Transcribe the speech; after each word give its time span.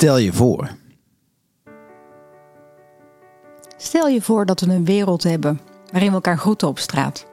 Stel 0.00 0.18
je 0.18 0.32
voor. 0.32 0.70
Stel 3.76 4.08
je 4.08 4.22
voor 4.22 4.46
dat 4.46 4.60
we 4.60 4.72
een 4.72 4.84
wereld 4.84 5.22
hebben 5.22 5.60
waarin 5.90 6.08
we 6.08 6.14
elkaar 6.14 6.38
groeten 6.38 6.68
op 6.68 6.78
straat. 6.78 7.26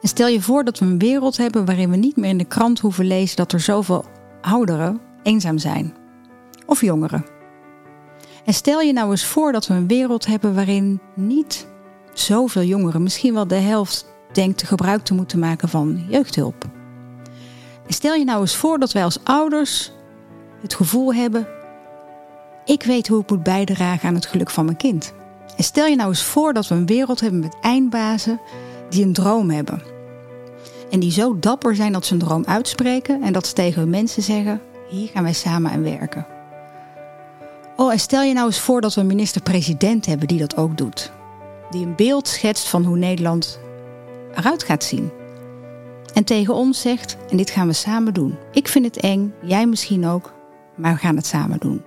En 0.00 0.08
stel 0.08 0.26
je 0.26 0.40
voor 0.40 0.64
dat 0.64 0.78
we 0.78 0.84
een 0.84 0.98
wereld 0.98 1.36
hebben 1.36 1.64
waarin 1.64 1.90
we 1.90 1.96
niet 1.96 2.16
meer 2.16 2.30
in 2.30 2.38
de 2.38 2.44
krant 2.44 2.78
hoeven 2.78 3.06
lezen 3.06 3.36
dat 3.36 3.52
er 3.52 3.60
zoveel 3.60 4.04
ouderen 4.40 5.00
eenzaam 5.22 5.58
zijn. 5.58 5.94
Of 6.66 6.80
jongeren. 6.80 7.24
En 8.44 8.54
stel 8.54 8.80
je 8.80 8.92
nou 8.92 9.10
eens 9.10 9.26
voor 9.26 9.52
dat 9.52 9.66
we 9.66 9.74
een 9.74 9.88
wereld 9.88 10.26
hebben 10.26 10.54
waarin 10.54 11.00
niet 11.14 11.66
zoveel 12.12 12.62
jongeren, 12.62 13.02
misschien 13.02 13.34
wel 13.34 13.46
de 13.46 13.54
helft, 13.54 14.06
denkt 14.32 14.62
gebruik 14.62 15.02
te 15.04 15.14
moeten 15.14 15.38
maken 15.38 15.68
van 15.68 16.04
jeugdhulp. 16.08 16.64
En 17.86 17.94
stel 17.94 18.14
je 18.14 18.24
nou 18.24 18.40
eens 18.40 18.56
voor 18.56 18.78
dat 18.78 18.92
wij 18.92 19.04
als 19.04 19.24
ouders 19.24 19.92
het 20.62 20.74
gevoel 20.74 21.14
hebben: 21.14 21.46
ik 22.64 22.82
weet 22.82 23.08
hoe 23.08 23.20
ik 23.20 23.30
moet 23.30 23.42
bijdragen 23.42 24.08
aan 24.08 24.14
het 24.14 24.26
geluk 24.26 24.50
van 24.50 24.64
mijn 24.64 24.76
kind. 24.76 25.12
En 25.56 25.64
stel 25.64 25.86
je 25.86 25.96
nou 25.96 26.08
eens 26.08 26.22
voor 26.22 26.52
dat 26.52 26.68
we 26.68 26.74
een 26.74 26.86
wereld 26.86 27.20
hebben 27.20 27.40
met 27.40 27.56
eindbazen 27.60 28.40
die 28.88 29.04
een 29.04 29.12
droom 29.12 29.50
hebben. 29.50 29.82
En 30.90 31.00
die 31.00 31.12
zo 31.12 31.38
dapper 31.38 31.74
zijn 31.74 31.92
dat 31.92 32.06
ze 32.06 32.12
een 32.12 32.18
droom 32.18 32.44
uitspreken 32.46 33.22
en 33.22 33.32
dat 33.32 33.46
ze 33.46 33.52
tegen 33.52 33.80
hun 33.80 33.90
mensen 33.90 34.22
zeggen: 34.22 34.60
hier 34.88 35.08
gaan 35.08 35.22
wij 35.22 35.32
samen 35.32 35.70
aan 35.70 35.82
werken. 35.82 36.26
Oh, 37.76 37.92
en 37.92 38.00
stel 38.00 38.22
je 38.22 38.34
nou 38.34 38.46
eens 38.46 38.60
voor 38.60 38.80
dat 38.80 38.94
we 38.94 39.00
een 39.00 39.06
minister-president 39.06 40.06
hebben 40.06 40.28
die 40.28 40.38
dat 40.38 40.56
ook 40.56 40.78
doet. 40.78 41.12
Die 41.70 41.86
een 41.86 41.96
beeld 41.96 42.28
schetst 42.28 42.68
van 42.68 42.84
hoe 42.84 42.96
Nederland 42.96 43.60
eruit 44.34 44.62
gaat 44.62 44.84
zien. 44.84 45.10
En 46.14 46.24
tegen 46.24 46.54
ons 46.54 46.80
zegt: 46.80 47.16
en 47.30 47.36
dit 47.36 47.50
gaan 47.50 47.66
we 47.66 47.72
samen 47.72 48.14
doen. 48.14 48.38
Ik 48.52 48.68
vind 48.68 48.84
het 48.84 48.96
eng, 48.96 49.34
jij 49.42 49.66
misschien 49.66 50.06
ook, 50.06 50.32
maar 50.80 50.92
we 50.92 51.00
gaan 51.00 51.16
het 51.16 51.26
samen 51.26 51.58
doen. 51.58 51.82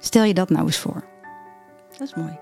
Stel 0.00 0.24
je 0.24 0.34
dat 0.34 0.50
nou 0.50 0.66
eens 0.66 0.78
voor. 0.78 1.04
Dat 1.90 2.00
is 2.00 2.14
mooi. 2.14 2.38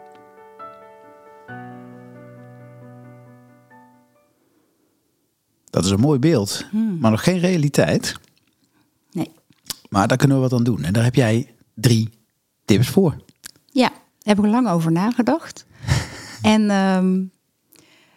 Dat 5.71 5.85
is 5.85 5.91
een 5.91 6.01
mooi 6.01 6.19
beeld, 6.19 6.65
maar 7.01 7.11
nog 7.11 7.23
geen 7.23 7.39
realiteit. 7.39 8.17
Nee. 9.13 9.31
Maar 9.89 10.09
daar 10.09 10.17
kunnen 10.17 10.37
we 10.37 10.43
wat 10.43 10.53
aan 10.53 10.65
doen. 10.65 10.85
En 10.85 10.93
daar 10.93 11.05
heb 11.05 11.15
jij 11.15 11.55
drie 11.75 12.11
tips 12.65 12.89
voor. 12.89 13.17
Ja, 13.67 13.89
daar 13.89 14.37
heb 14.37 14.39
ik 14.39 14.51
lang 14.51 14.69
over 14.69 14.93
nagedacht. 14.93 15.67
en 16.43 16.71
ehm, 16.71 17.21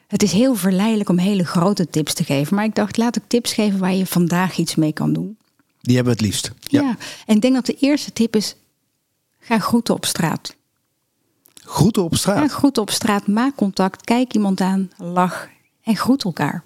het 0.08 0.24
is 0.24 0.32
heel 0.32 0.56
verleidelijk 0.56 1.10
om 1.10 1.18
hele 1.18 1.46
grote 1.46 1.90
tips 1.90 2.14
te 2.14 2.24
geven. 2.24 2.56
Maar 2.56 2.66
ik 2.66 2.76
dacht, 2.76 2.98
laat 2.98 3.16
ik 3.16 3.24
tips 3.28 3.54
geven 3.54 3.80
waar 3.80 3.94
je 3.94 4.06
vandaag 4.06 4.58
iets 4.58 4.76
mee 4.76 4.94
kan 4.94 5.14
doen. 5.14 5.38
Die 5.86 5.96
hebben 5.96 6.14
we 6.14 6.20
het 6.20 6.28
liefst. 6.28 6.52
Ja. 6.62 6.96
en 7.26 7.36
ik 7.36 7.42
denk 7.42 7.54
dat 7.54 7.66
de 7.66 7.78
eerste 7.80 8.14
tip 8.14 8.36
is, 8.36 8.56
ga 9.40 9.60
groeten 9.60 9.94
op 9.94 10.06
straat. 10.06 10.56
Groeten 11.54 12.04
op 12.04 12.12
Ga 12.12 12.18
straat. 12.18 12.52
groeten 12.52 12.82
op 12.82 12.90
straat, 12.90 13.28
maak 13.28 13.56
contact, 13.56 14.04
kijk 14.04 14.34
iemand 14.34 14.62
aan, 14.62 14.92
lach 14.98 15.50
en 15.84 15.96
groet 15.96 16.24
elkaar. 16.24 16.64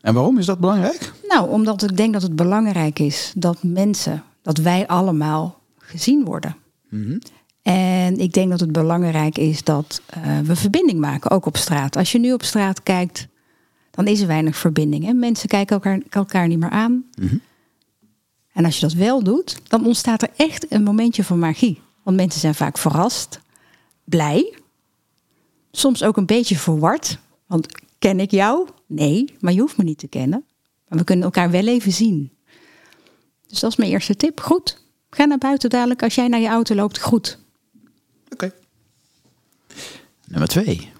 En 0.00 0.14
waarom 0.14 0.38
is 0.38 0.46
dat 0.46 0.58
belangrijk? 0.58 1.12
Nou, 1.28 1.50
omdat 1.50 1.82
ik 1.82 1.96
denk 1.96 2.12
dat 2.12 2.22
het 2.22 2.36
belangrijk 2.36 2.98
is 2.98 3.32
dat 3.36 3.62
mensen, 3.62 4.24
dat 4.42 4.58
wij 4.58 4.86
allemaal 4.86 5.60
gezien 5.78 6.24
worden. 6.24 6.56
En 7.62 8.18
ik 8.18 8.32
denk 8.32 8.50
dat 8.50 8.60
het 8.60 8.72
belangrijk 8.72 9.38
is 9.38 9.64
dat 9.64 10.00
eh, 10.06 10.38
we 10.38 10.56
verbinding 10.56 11.00
maken, 11.00 11.30
ook 11.30 11.46
op 11.46 11.56
straat. 11.56 11.96
Als 11.96 12.12
je 12.12 12.18
nu 12.18 12.32
op 12.32 12.42
straat 12.42 12.82
kijkt, 12.82 13.26
dan 13.90 14.06
is 14.06 14.20
er 14.20 14.26
weinig 14.26 14.56
verbinding. 14.56 15.04
Hè? 15.04 15.12
Mensen 15.12 15.48
kijken 15.48 15.74
elkaar, 15.74 16.00
elkaar 16.10 16.48
niet 16.48 16.58
meer 16.58 16.70
aan. 16.70 17.04
En 18.52 18.64
als 18.64 18.74
je 18.74 18.80
dat 18.80 18.92
wel 18.92 19.22
doet, 19.22 19.58
dan 19.68 19.86
ontstaat 19.86 20.22
er 20.22 20.30
echt 20.36 20.72
een 20.72 20.82
momentje 20.82 21.24
van 21.24 21.38
magie. 21.38 21.80
Want 22.02 22.16
mensen 22.16 22.40
zijn 22.40 22.54
vaak 22.54 22.78
verrast, 22.78 23.40
blij, 24.04 24.54
soms 25.70 26.02
ook 26.02 26.16
een 26.16 26.26
beetje 26.26 26.56
verward. 26.56 27.18
Want 27.46 27.66
ken 27.98 28.20
ik 28.20 28.30
jou? 28.30 28.68
Nee, 28.86 29.34
maar 29.40 29.52
je 29.52 29.60
hoeft 29.60 29.76
me 29.76 29.84
niet 29.84 29.98
te 29.98 30.08
kennen. 30.08 30.44
Maar 30.88 30.98
we 30.98 31.04
kunnen 31.04 31.24
elkaar 31.24 31.50
wel 31.50 31.66
even 31.66 31.92
zien. 31.92 32.32
Dus 33.46 33.60
dat 33.60 33.70
is 33.70 33.76
mijn 33.76 33.90
eerste 33.90 34.16
tip. 34.16 34.40
Goed. 34.40 34.82
Ga 35.10 35.24
naar 35.24 35.38
buiten 35.38 35.70
dadelijk. 35.70 36.02
Als 36.02 36.14
jij 36.14 36.28
naar 36.28 36.40
je 36.40 36.48
auto 36.48 36.74
loopt, 36.74 37.00
goed. 37.00 37.38
Oké. 38.32 38.52
Nummer 40.26 40.48
twee. 40.48 40.90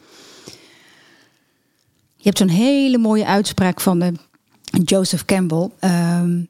Je 2.16 2.26
hebt 2.26 2.38
zo'n 2.38 2.48
hele 2.48 2.98
mooie 2.98 3.26
uitspraak 3.26 3.80
van 3.80 3.98
de 3.98 4.12
Joseph 4.84 5.25
Campbell. 5.25 5.70
Ehm, 5.78 6.38
eh, 6.38 6.46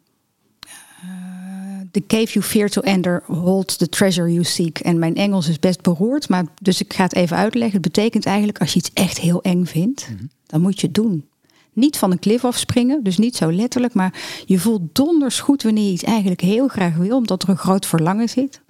the 1.90 2.02
cave 2.06 2.32
you 2.32 2.44
fear 2.44 2.68
to 2.68 2.80
enter 2.80 3.22
holds 3.26 3.76
the 3.76 3.88
treasure 3.88 4.32
you 4.32 4.44
seek. 4.44 4.78
En 4.78 4.98
mijn 4.98 5.14
Engels 5.14 5.48
is 5.48 5.58
best 5.58 5.82
beroerd, 5.82 6.28
maar 6.28 6.44
dus 6.62 6.80
ik 6.80 6.92
ga 6.94 7.02
het 7.02 7.14
even 7.14 7.36
uitleggen. 7.36 7.82
Het 7.82 7.92
betekent 7.92 8.26
eigenlijk 8.26 8.58
als 8.58 8.72
je 8.72 8.78
iets 8.78 8.90
echt 8.92 9.18
heel 9.18 9.42
eng 9.42 9.64
vindt, 9.64 10.08
dan 10.46 10.60
moet 10.60 10.80
je 10.80 10.86
het 10.86 10.94
doen. 10.94 11.28
Niet 11.72 11.96
van 11.96 12.10
een 12.10 12.18
klif 12.18 12.44
afspringen, 12.44 13.02
dus 13.02 13.18
niet 13.18 13.36
zo 13.36 13.52
letterlijk, 13.52 13.94
maar 13.94 14.42
je 14.46 14.58
voelt 14.58 14.94
donders 14.94 15.40
goed 15.40 15.62
wanneer 15.62 15.84
je 15.84 15.92
iets 15.92 16.02
eigenlijk 16.02 16.40
heel 16.40 16.68
graag 16.68 16.96
wil, 16.96 17.16
omdat 17.16 17.42
er 17.42 17.48
een 17.48 17.56
groot 17.56 17.86
verlangen 17.86 18.28
zit. 18.28 18.60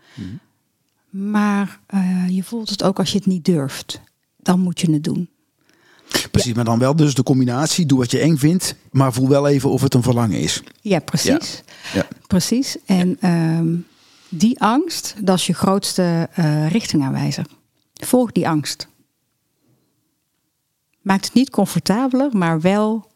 Maar 1.10 1.80
eh, 1.86 2.28
je 2.28 2.42
voelt 2.42 2.70
het 2.70 2.82
ook 2.82 2.98
als 2.98 3.10
je 3.10 3.16
het 3.18 3.26
niet 3.26 3.44
durft. 3.44 4.00
Dan 4.36 4.60
moet 4.60 4.80
je 4.80 4.92
het 4.92 5.04
doen. 5.04 5.28
Precies, 6.30 6.54
maar 6.54 6.64
dan 6.64 6.78
wel 6.78 6.96
dus 6.96 7.14
de 7.14 7.22
combinatie. 7.22 7.86
Doe 7.86 7.98
wat 7.98 8.10
je 8.10 8.18
eng 8.18 8.36
vindt, 8.36 8.74
maar 8.90 9.12
voel 9.12 9.28
wel 9.28 9.48
even 9.48 9.70
of 9.70 9.82
het 9.82 9.94
een 9.94 10.02
verlangen 10.02 10.38
is. 10.38 10.62
Ja, 10.80 10.98
precies. 10.98 11.62
Ja. 11.92 12.06
Precies. 12.26 12.76
En 12.86 13.16
ehm, 13.20 13.76
die 14.28 14.60
angst, 14.60 15.14
dat 15.20 15.38
is 15.38 15.46
je 15.46 15.54
grootste 15.54 16.28
eh, 16.32 16.70
richtingaanwijzer. 16.70 17.46
Volg 17.94 18.32
die 18.32 18.48
angst. 18.48 18.88
Maakt 21.00 21.24
het 21.24 21.34
niet 21.34 21.50
comfortabeler, 21.50 22.36
maar 22.36 22.60
wel 22.60 23.10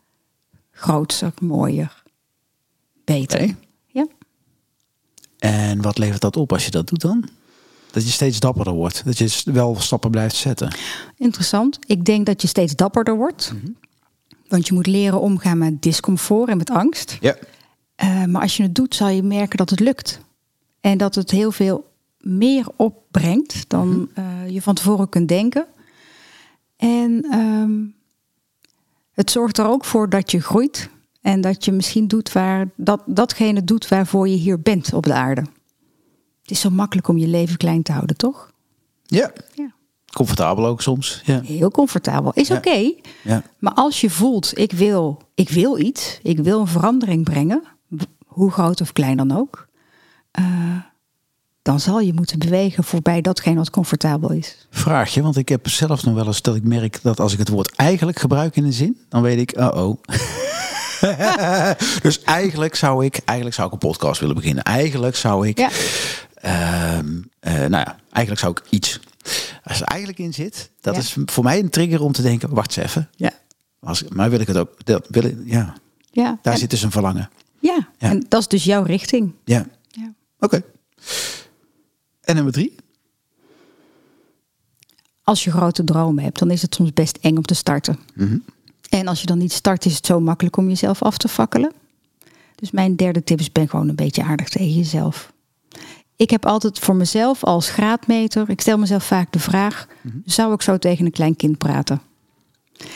grootser, 0.71 1.33
mooier, 1.41 2.03
beter. 3.05 3.55
Ja. 3.87 4.07
En 5.39 5.83
wat 5.83 5.99
levert 5.99 6.21
dat 6.21 6.37
op 6.37 6.53
als 6.53 6.65
je 6.65 6.71
dat 6.71 6.89
doet 6.89 7.01
dan? 7.01 7.29
Dat 7.95 8.05
je 8.05 8.11
steeds 8.11 8.41
dapperder 8.41 8.73
wordt. 8.73 9.03
Dat 9.05 9.19
je 9.19 9.43
wel 9.45 9.77
stappen 9.81 10.11
blijft 10.11 10.37
zetten. 10.37 10.75
Interessant. 11.17 11.79
Ik 11.87 12.05
denk 12.05 12.27
dat 12.27 12.43
je 12.43 12.49
steeds 12.49 12.75
dapperder 12.75 13.17
wordt. 13.17 13.53
Want 14.49 14.67
je 14.67 14.75
moet 14.75 14.87
leren 14.87 15.21
omgaan 15.21 15.59
met 15.59 15.83
discomfort 15.83 16.49
en 16.49 16.57
met 16.57 16.71
angst. 16.71 17.17
Ja. 17.21 17.37
Eh, 17.95 18.25
maar 18.25 18.43
als 18.43 18.57
je 18.57 18.63
het 18.63 18.75
doet, 18.75 18.95
zal 18.95 19.09
je 19.09 19.23
merken 19.23 19.57
dat 19.57 19.71
het 19.71 19.81
lukt. 19.81 20.21
En 20.81 20.99
dat 20.99 21.15
het 21.15 21.31
heel 21.31 21.53
veel 21.53 21.91
meer 22.19 22.67
opbrengt 22.77 23.65
dan 23.69 24.09
eh, 24.15 24.25
je 24.49 24.63
van 24.63 24.75
tevoren 24.75 25.09
kunt 25.09 25.29
denken. 25.29 25.67
En 26.77 27.27
ehm, 27.31 27.73
het 29.13 29.31
zorgt 29.31 29.59
er 29.59 29.67
ook 29.67 29.85
voor 29.85 30.09
dat 30.09 30.31
je 30.31 30.41
groeit. 30.41 30.89
En 31.21 31.41
dat 31.41 31.65
je 31.65 31.73
misschien 31.73 32.09
doet 32.09 32.33
waar, 32.33 32.69
dat, 32.77 33.03
datgene 33.07 33.65
doet 33.65 33.89
waarvoor 33.89 34.29
je 34.29 34.37
hier 34.37 34.61
bent 34.61 34.93
op 34.93 35.05
de 35.05 35.15
aarde. 35.15 35.45
Het 36.45 36.53
is 36.53 36.61
zo 36.61 36.71
makkelijk 36.71 37.09
om 37.09 37.19
je 37.19 37.27
leven 37.27 37.57
klein 37.57 37.83
te 37.83 37.93
houden, 37.93 38.17
toch? 38.17 38.51
Ja. 39.03 39.33
Ja. 39.55 39.73
Comfortabel 40.13 40.67
ook 40.67 40.83
soms. 40.83 41.23
Ja. 41.25 41.41
Heel 41.45 41.71
comfortabel. 41.71 42.33
Is 42.35 42.49
Ja. 42.49 42.57
oké. 42.57 42.93
Ja. 43.23 43.43
Maar 43.59 43.73
als 43.73 44.01
je 44.01 44.11
voelt, 44.11 44.59
ik 44.59 44.73
wil, 44.73 45.23
ik 45.35 45.49
wil 45.49 45.79
iets, 45.79 46.19
ik 46.23 46.39
wil 46.39 46.61
een 46.61 46.67
verandering 46.67 47.25
brengen, 47.25 47.63
hoe 48.27 48.51
groot 48.51 48.81
of 48.81 48.93
klein 48.93 49.17
dan 49.17 49.37
ook, 49.37 49.67
eh, 50.31 50.45
dan 51.63 51.81
zal 51.81 52.01
je 52.01 52.13
moeten 52.13 52.39
bewegen 52.39 52.85
voorbij 52.85 53.21
datgene 53.21 53.57
wat 53.57 53.71
comfortabel 53.71 54.31
is. 54.33 54.67
Vraagje, 54.71 55.23
want 55.23 55.37
ik 55.37 55.49
heb 55.49 55.69
zelf 55.69 56.05
nog 56.05 56.15
wel 56.15 56.27
eens 56.27 56.43
dat 56.43 56.57
ik 56.57 56.65
merk 56.65 56.99
dat 57.03 57.21
als 57.21 57.33
ik 57.33 57.39
het 57.39 57.49
woord 57.49 57.75
eigenlijk 57.77 58.19
gebruik 58.19 58.57
in 58.57 58.65
een 58.65 58.73
zin, 58.73 58.99
dan 59.09 59.23
weet 59.23 59.39
ik, 59.39 59.59
uh 59.59 59.71
oh. 59.75 60.03
dus 62.03 62.23
eigenlijk 62.23 62.75
zou 62.75 63.05
ik, 63.05 63.21
eigenlijk 63.25 63.57
zou 63.57 63.67
ik 63.67 63.73
een 63.73 63.89
podcast 63.89 64.21
willen 64.21 64.35
beginnen. 64.35 64.65
Eigenlijk 64.65 65.17
zou 65.17 65.49
ik, 65.49 65.59
Ja. 65.59 65.69
Ehm, 66.45 67.23
eh, 67.41 67.53
nou 67.55 67.71
ja, 67.71 67.97
eigenlijk 68.11 68.39
zou 68.39 68.53
ik 68.53 68.63
iets. 68.71 69.01
Als 69.65 69.81
er 69.81 69.87
eigenlijk 69.87 70.21
in 70.21 70.35
zit, 70.35 70.71
dat 70.81 70.95
Ja. 70.95 71.01
is 71.01 71.17
voor 71.25 71.45
mij 71.45 71.59
een 71.59 71.71
trigger 71.71 72.03
om 72.03 72.13
te 72.13 72.23
denken, 72.23 72.55
wacht 72.55 72.77
eens 72.77 72.87
even. 72.87 73.09
Ja. 73.17 73.33
Als, 73.81 74.05
maar 74.09 74.31
wil 74.31 74.41
ik 74.41 74.47
het 74.47 74.57
ook, 74.57 74.85
dat, 74.85 75.07
wil 75.11 75.25
ik, 75.25 75.37
ja, 75.45 75.75
Ja. 76.11 76.39
daar 76.43 76.53
en, 76.53 76.59
zit 76.59 76.71
dus 76.71 76.83
een 76.83 76.91
verlangen. 76.91 77.31
ja. 77.59 77.89
Ja. 77.99 78.09
en 78.11 78.25
dat 78.29 78.41
is 78.41 78.49
dus 78.49 78.65
jouw 78.65 78.83
richting. 78.83 79.33
Ja, 79.45 79.67
Ja. 79.89 80.13
oké. 80.39 80.63
En 82.21 82.35
nummer 82.35 82.53
drie? 82.53 82.75
Als 85.23 85.45
je 85.45 85.51
grote 85.51 85.85
dromen 85.85 86.25
hebt, 86.25 86.39
dan 86.39 86.51
is 86.51 86.63
het 86.63 86.75
soms 86.75 86.93
best 86.93 87.17
eng 87.21 87.37
om 87.37 87.43
te 87.43 87.55
starten. 87.55 87.99
En 88.89 89.07
als 89.09 89.21
je 89.21 89.27
dan 89.27 89.39
niet 89.39 89.53
start, 89.53 89.85
is 89.85 89.97
het 89.97 90.07
zo 90.07 90.21
makkelijk 90.21 90.57
om 90.57 90.69
jezelf 90.69 91.03
af 91.03 91.17
te 91.19 91.29
fakkelen. 91.29 91.73
Dus 92.55 92.71
mijn 92.71 92.97
derde 92.97 93.25
tip 93.25 93.41
is: 93.41 93.53
ben 93.53 93.69
gewoon 93.69 93.89
een 93.89 93.95
beetje 93.95 94.23
aardig 94.23 94.49
tegen 94.49 94.73
jezelf. 94.75 95.33
Ik 96.17 96.31
heb 96.31 96.47
altijd 96.47 96.79
voor 96.79 96.97
mezelf 96.97 97.45
als 97.45 97.71
graadmeter, 97.71 98.51
ik 98.51 98.61
stel 98.61 98.79
mezelf 98.79 99.05
vaak 99.05 99.33
de 99.33 99.39
vraag: 99.39 99.87
zou 100.25 100.53
ik 100.55 100.63
zo 100.63 100.79
tegen 100.79 101.05
een 101.07 101.13
klein 101.13 101.37
kind 101.37 101.59
praten? 101.59 102.01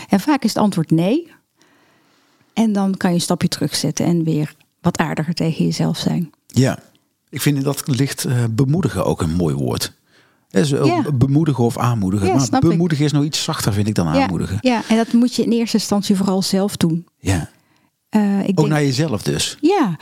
En 0.08 0.20
vaak 0.20 0.42
is 0.42 0.54
het 0.54 0.62
antwoord 0.62 0.90
nee. 0.90 1.30
En 2.52 2.72
dan 2.72 2.96
kan 2.96 3.10
je 3.10 3.16
een 3.16 3.22
stapje 3.22 3.48
terugzetten 3.48 4.06
en 4.06 4.24
weer 4.24 4.54
wat 4.80 4.98
aardiger 4.98 5.34
tegen 5.34 5.64
jezelf 5.64 5.98
zijn. 5.98 6.30
Ja. 6.46 6.78
Ik 7.30 7.40
vind 7.40 7.56
in 7.56 7.62
dat 7.62 7.82
licht 7.86 8.24
eh, 8.24 8.44
bemoedigen 8.50 9.04
ook 9.04 9.22
een 9.22 9.34
mooi 9.34 9.54
woord. 9.54 9.96
Ja. 10.48 11.02
Bemoedigen 11.14 11.64
of 11.64 11.78
aanmoedigen. 11.78 12.26
Ja, 12.26 12.34
maar 12.34 12.44
ik. 12.44 12.60
bemoedigen 12.60 13.04
is 13.04 13.12
nog 13.12 13.24
iets 13.24 13.42
zachter, 13.42 13.72
vind 13.72 13.88
ik, 13.88 13.94
dan 13.94 14.14
Ja, 14.14 14.22
aanmoedigen. 14.22 14.58
ja, 14.60 14.82
en 14.88 14.96
dat 14.96 15.12
moet 15.12 15.34
je 15.34 15.42
in 15.42 15.52
eerste 15.52 15.76
instantie 15.76 16.16
vooral 16.16 16.42
zelf 16.42 16.76
doen. 16.76 17.06
Ja. 17.18 17.50
Eh, 18.08 18.40
ik 18.42 18.48
Ook 18.48 18.56
denk, 18.56 18.68
naar 18.68 18.82
jezelf 18.82 19.22
dus. 19.22 19.58
Ja, 19.60 19.96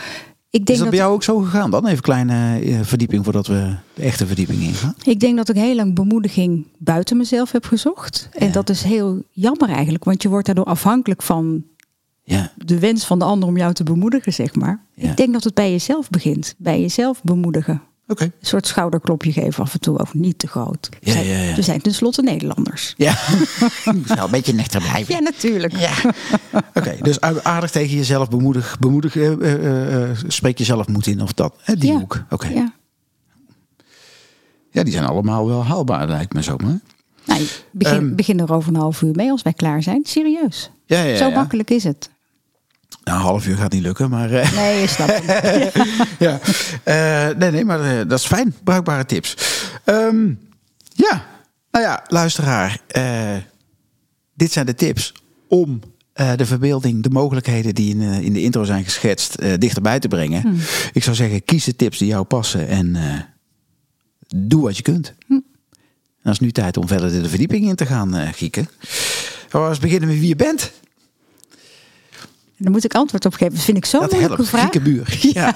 ik 0.57 0.63
Is 0.63 0.67
denk, 0.67 0.79
dat 0.79 0.79
dat, 0.79 0.89
bij 0.91 0.99
jou 0.99 1.13
ook 1.15 1.23
zo 1.23 1.39
gegaan 1.39 1.71
dan? 1.71 1.87
Even 1.87 2.03
kleine 2.03 2.59
eh, 2.61 2.81
verdieping 2.83 3.25
voordat 3.25 3.47
we 3.47 3.75
de 3.95 4.03
echte 4.03 4.27
verdieping 4.27 4.61
ingaan. 4.61 4.95
ik 5.05 5.21
denk 5.21 5.37
dat 5.37 5.49
ik 5.49 5.57
heel 5.57 5.75
lang 5.75 5.95
bemoediging 5.95 6.67
buiten 6.79 7.17
mezelf 7.17 7.53
heb 7.53 7.65
gezocht. 7.65 8.29
En 8.33 8.47
Ja. 8.47 8.53
dat 8.53 8.69
is 8.71 8.83
heel 8.83 9.23
jammer 9.31 9.69
eigenlijk, 9.69 10.05
want 10.05 10.23
je 10.23 10.29
wordt 10.29 10.47
daardoor 10.47 10.65
afhankelijk 10.65 11.23
van 11.23 11.65
Ja, 12.23 12.53
de 12.65 12.79
wens 12.79 13.05
van 13.07 13.19
de 13.19 13.25
ander 13.25 13.49
om 13.49 13.57
jou 13.57 13.73
te 13.73 13.85
bemoedigen, 13.85 14.33
zeg 14.33 14.55
maar. 14.55 14.85
Ja. 14.95 15.11
Ik 15.11 15.17
denk 15.17 15.33
dat 15.33 15.45
het 15.45 15.55
bij 15.55 15.71
jezelf 15.71 16.11
begint. 16.11 16.55
Bij 16.59 16.81
jezelf 16.81 17.23
bemoedigen. 17.23 17.83
Een 18.07 18.33
soort 18.41 18.67
schouderklopje 18.67 19.33
geven 19.33 19.63
af 19.63 19.73
en 19.75 19.81
toe, 19.81 19.99
ook 19.99 20.15
niet 20.15 20.39
te 20.39 20.47
groot. 20.47 20.89
We 20.91 20.97
Ja, 21.01 21.13
zijn, 21.13 21.27
ja, 21.27 21.39
ja. 21.43 21.55
we 21.55 21.63
zijn 21.63 21.81
tenslotte 21.81 22.23
Nederlanders. 22.23 22.95
Ja, 22.97 23.19
wel 24.15 24.25
een 24.25 24.31
beetje 24.31 24.53
nechter 24.53 24.81
blijven. 24.81 25.15
Ja, 25.15 25.21
natuurlijk. 25.21 25.77
Ja. 25.77 25.93
Oké, 26.75 26.97
dus 27.03 27.21
aardig 27.21 27.71
tegen 27.71 27.97
jezelf 27.97 28.29
bemoedig, 28.29 28.77
bemoedig 28.79 29.17
eh, 29.17 29.33
eh, 29.33 30.11
eh, 30.11 30.17
spreek 30.27 30.59
jezelf 30.59 30.87
moed 30.89 31.07
in 31.07 31.23
of 31.23 31.33
dat, 31.33 31.55
hè, 31.63 31.75
die 31.75 31.93
Ja. 31.93 31.99
hoek. 31.99 32.23
Oké. 32.31 32.49
Ja. 32.49 32.73
Ja, 34.71 34.83
die 34.83 34.93
zijn 34.93 35.05
allemaal 35.05 35.47
wel 35.47 35.65
haalbaar, 35.65 36.09
lijkt 36.09 36.33
me 36.33 36.43
zo. 36.43 36.57
Maar. 36.57 36.81
Nou, 37.25 37.43
begin, 37.71 37.97
Ehm. 37.97 38.15
begin 38.15 38.41
er 38.41 38.53
over 38.53 38.69
een 38.75 38.81
half 38.81 39.03
uur 39.03 39.15
mee 39.15 39.31
als 39.31 39.43
wij 39.43 39.53
klaar 39.53 39.83
zijn. 39.83 40.05
Serieus. 40.05 40.71
Ja, 40.87 41.03
ja, 41.03 41.17
Zo 41.17 41.31
makkelijk 41.31 41.71
is 41.71 41.85
het. 41.85 42.11
Nou, 43.07 43.19
een 43.19 43.25
half 43.25 43.47
uur 43.47 43.57
gaat 43.57 43.73
niet 43.73 43.83
lukken, 43.83 44.11
maar 44.11 44.31
eh, 44.31 44.53
Nee, 44.53 44.81
je 44.81 44.87
snapt 44.87 45.13
het. 45.23 45.75
ja. 46.27 46.41
Eh, 46.83 47.37
nee, 47.37 47.51
nee, 47.51 47.65
maar 47.65 47.81
eh, 47.81 48.09
dat 48.09 48.19
is 48.19 48.27
fijn. 48.27 48.55
Bruikbare 48.65 49.05
tips. 49.05 49.37
Ehm, 49.85 50.27
ja, 50.95 51.27
nou 51.71 51.85
ja, 51.85 52.05
luisteraar. 52.09 52.81
dit 54.35 54.53
zijn 54.53 54.67
de 54.67 54.75
tips 54.75 55.15
om 55.49 55.81
de 56.13 56.47
verbeelding, 56.47 57.03
de 57.03 57.11
mogelijkheden 57.11 57.75
die 57.75 57.95
in, 57.95 58.01
in 58.01 58.33
de 58.33 58.43
intro 58.43 58.65
zijn 58.65 58.85
geschetst, 58.85 59.61
dichterbij 59.61 59.99
te 59.99 60.09
brengen. 60.09 60.41
Hmm. 60.41 60.59
Ik 60.93 61.03
zou 61.03 61.17
zeggen, 61.17 61.45
kies 61.45 61.65
de 61.65 61.77
tips 61.77 61.99
die 61.99 62.09
jou 62.09 62.25
passen 62.25 62.69
en 62.69 62.97
doe 64.37 64.63
wat 64.63 64.77
je 64.77 64.83
kunt. 64.83 65.15
Hmm. 65.27 65.45
Dan 66.23 66.33
is 66.33 66.41
nu 66.41 66.53
tijd 66.53 66.77
om 66.77 66.89
verder 66.89 67.23
de 67.23 67.29
verdieping 67.29 67.69
in 67.69 67.75
te 67.75 67.87
gaan, 67.87 68.15
eh 68.15 68.29
Gieke. 68.33 68.67
Gaan 69.49 69.63
we 69.63 69.69
eens 69.69 69.79
beginnen 69.79 70.09
met 70.09 70.19
wie 70.19 70.29
je 70.29 70.37
bent. 70.37 70.73
Daar 72.59 72.71
moet 72.73 72.85
ik 72.85 72.95
antwoord 72.95 73.25
op 73.25 73.35
geven. 73.35 73.55
Dat 73.55 73.63
vind 73.65 73.77
ik 73.77 73.85
zo'n 73.85 74.01
Dat 74.01 74.11
moeilijke 74.11 74.37
helpt, 74.37 74.51
vraag. 74.51 74.83
Buur. 74.83 75.19
Ja. 75.33 75.55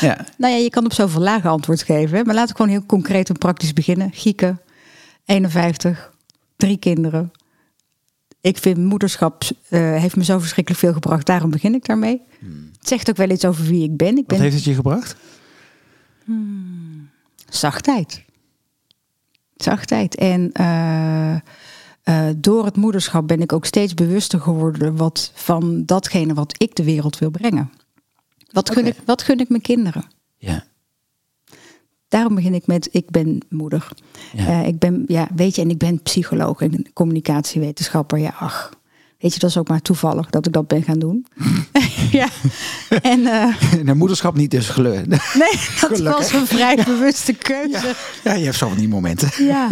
ja. 0.00 0.24
Nou 0.36 0.52
ja, 0.54 0.58
je 0.60 0.70
kan 0.70 0.84
op 0.84 0.92
zoveel 0.92 1.20
lagen 1.20 1.50
antwoord 1.50 1.82
geven. 1.82 2.26
Maar 2.26 2.34
laten 2.34 2.50
we 2.50 2.56
gewoon 2.62 2.70
heel 2.76 2.86
concreet 2.86 3.28
en 3.28 3.38
praktisch 3.38 3.72
beginnen. 3.72 4.10
Gieke, 4.12 4.56
51, 5.24 6.12
drie 6.56 6.76
kinderen. 6.78 7.30
Ik 8.40 8.58
vind 8.58 8.76
moederschap 8.78 9.42
eh, 9.68 9.80
heeft 9.80 10.16
me 10.16 10.24
zo 10.24 10.38
verschrikkelijk 10.38 10.82
veel 10.82 10.92
gebracht. 10.92 11.26
Daarom 11.26 11.50
begin 11.50 11.74
ik 11.74 11.84
daarmee. 11.86 12.20
Het 12.78 12.88
zegt 12.88 13.10
ook 13.10 13.16
wel 13.16 13.30
iets 13.30 13.44
over 13.44 13.64
wie 13.64 13.82
ik 13.84 13.96
ben. 13.96 14.08
Ik 14.08 14.14
Wat 14.16 14.26
ben 14.26 14.40
heeft 14.40 14.54
het 14.54 14.64
je 14.64 14.74
gebracht? 14.74 15.16
zachtheid. 17.48 18.24
Zachtheid. 19.56 20.14
En 20.14 20.50
eh, 20.52 21.34
eh, 22.02 22.26
door 22.36 22.64
het 22.64 22.76
moederschap 22.76 23.28
ben 23.28 23.40
ik 23.40 23.52
ook 23.52 23.64
steeds 23.64 23.94
bewuster 23.94 24.40
geworden 24.40 24.96
wat, 24.96 25.32
van 25.34 25.84
datgene 25.84 26.34
wat 26.34 26.54
ik 26.56 26.74
de 26.74 26.84
wereld 26.84 27.18
wil 27.18 27.30
brengen. 27.30 27.70
Wat 28.50 28.70
gun, 28.70 28.86
ik, 28.86 28.96
wat 29.04 29.22
gun 29.22 29.38
ik 29.38 29.48
mijn 29.48 29.62
kinderen? 29.62 30.04
Ja. 30.36 30.64
Daarom 32.08 32.34
begin 32.34 32.54
ik 32.54 32.66
met 32.66 32.88
ik 32.92 33.10
ben 33.10 33.38
moeder. 33.48 33.88
Ja. 34.32 34.46
Eh, 34.46 34.66
ik 34.66 34.78
ben, 34.78 35.04
ja, 35.06 35.28
weet 35.34 35.54
je, 35.54 35.62
en 35.62 35.70
ik 35.70 35.78
ben 35.78 36.02
psycholoog 36.02 36.60
en 36.60 36.92
communicatiewetenschapper. 36.92 38.18
Ja, 38.18 38.34
ach, 38.38 38.79
weet 39.20 39.32
je, 39.34 39.38
dat 39.38 39.50
is 39.50 39.58
ook 39.58 39.68
maar 39.68 39.82
toevallig 39.82 40.30
dat 40.30 40.46
ik 40.46 40.52
dat 40.52 40.66
ben 40.66 40.82
gaan 40.82 40.98
doen. 40.98 41.26
ja, 42.20 42.28
en 43.02 43.26
eh, 43.26 43.54
De 43.84 43.94
moederschap 43.94 44.34
niet 44.36 44.50
dus 44.50 44.68
geluk. 44.68 45.06
nee, 45.06 45.18
dat 45.20 45.20
Gelukkig. 45.76 46.16
was 46.18 46.32
een 46.32 46.46
vrij 46.46 46.76
bewuste 46.76 47.32
keuze. 47.32 47.94
Ja, 48.24 48.34
je 48.34 48.44
hebt 48.44 48.56
zo 48.56 48.68
van 48.68 48.76
die 48.78 48.88
momenten. 48.88 49.44
Ja, 49.44 49.68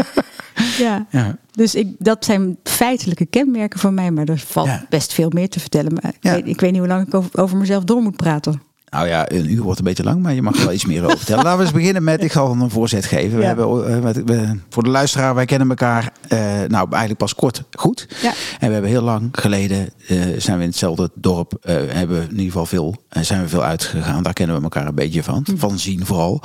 ja. 0.79 1.06
Ja. 1.11 1.37
Dus 1.50 1.75
ik, 1.75 1.89
dat 1.99 2.25
zijn 2.25 2.56
feitelijke 2.62 3.27
kenmerken 3.27 3.81
van 3.81 3.95
mij, 3.95 4.11
maar 4.11 4.25
er 4.29 4.39
valt 4.39 4.71
best 4.89 5.12
veel 5.12 5.31
meer 5.35 5.49
te 5.49 5.61
vertellen. 5.61 5.93
Maar 6.03 6.12
ik, 6.21 6.31
weet, 6.31 6.47
ik 6.47 6.61
weet 6.61 6.71
niet 6.71 6.81
hoe 6.81 6.89
lang 6.89 7.06
ik 7.06 7.15
over, 7.15 7.41
over 7.43 7.56
mezelf 7.56 7.85
door 7.85 8.03
moet 8.03 8.17
praten. 8.17 8.62
Nou 8.90 9.08
ja, 9.08 9.31
een 9.31 9.52
uur 9.52 9.62
wordt 9.62 9.79
een 9.79 9.85
beetje 9.85 10.02
lang, 10.02 10.23
maar 10.23 10.35
je 10.35 10.43
mag 10.43 10.55
er 10.56 10.64
wel 10.64 10.73
iets 10.73 10.85
meer 10.85 11.05
over 11.05 11.17
vertellen. 11.17 11.43
Laten 11.44 11.58
we 11.58 11.64
eens 11.64 11.73
beginnen 11.75 12.05
met, 12.05 12.23
ik 12.23 12.32
zal 12.32 12.50
een 12.52 12.70
voorzet 12.70 13.05
geven. 13.05 13.37
We 13.37 13.40
Ja. 13.43 13.46
hebben, 13.46 13.94
eh, 13.94 14.00
we- 14.12 14.23
we- 14.25 14.58
voor 14.70 14.82
de 14.82 14.88
luisteraar, 14.90 15.35
wij 15.35 15.44
kennen 15.44 15.69
elkaar 15.69 16.12
eh, 16.29 16.38
nou 16.69 16.87
eigenlijk 16.90 17.17
pas 17.19 17.35
kort 17.35 17.62
goed. 17.73 18.06
Ja. 18.23 18.32
En 18.58 18.67
we 18.67 18.73
hebben 18.73 18.90
heel 18.90 19.02
lang 19.02 19.29
geleden, 19.32 19.88
eh, 20.06 20.17
zijn 20.38 20.56
we 20.56 20.62
in 20.62 20.69
hetzelfde 20.69 21.11
dorp, 21.14 21.52
eh, 21.61 21.75
hebben 21.88 22.17
we 22.17 22.23
in 22.23 22.31
ieder 22.31 22.44
geval 22.44 22.67
veel, 22.67 22.96
eh, 23.08 23.23
zijn 23.23 23.43
we 23.43 23.49
veel 23.49 23.64
uitgegaan. 23.64 24.23
Daar 24.23 24.32
kennen 24.32 24.56
we 24.56 24.62
elkaar 24.62 24.87
een 24.87 24.94
beetje 24.94 25.23
van, 25.23 25.44
Mhm. 25.46 25.56
van 25.56 25.79
zien 25.79 26.06
vooral. 26.06 26.43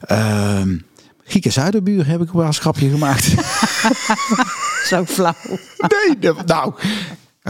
Ehm 0.00 0.76
Gieke 1.24 1.50
Zuiderbuur 1.50 2.06
heb 2.06 2.20
ik 2.22 2.30
wel 2.32 2.44
een 2.44 2.52
schapje 2.54 2.90
gemaakt. 2.90 3.24
Zo 4.90 5.04
flauw. 5.04 5.34
nee, 6.18 6.32
nou... 6.46 6.72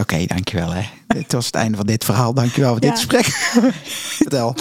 Oké, 0.01 0.25
dankjewel 0.25 0.71
hè. 0.73 0.83
Dit 1.07 1.31
was 1.31 1.45
het 1.45 1.55
einde 1.55 1.77
van 1.77 1.85
dit 1.85 2.05
verhaal. 2.05 2.33
Dankjewel 2.33 2.71
voor 2.73 2.83
Ja. 2.83 2.89
dit 2.89 2.97
gesprek. 2.97 3.25
Vertel. 4.17 4.55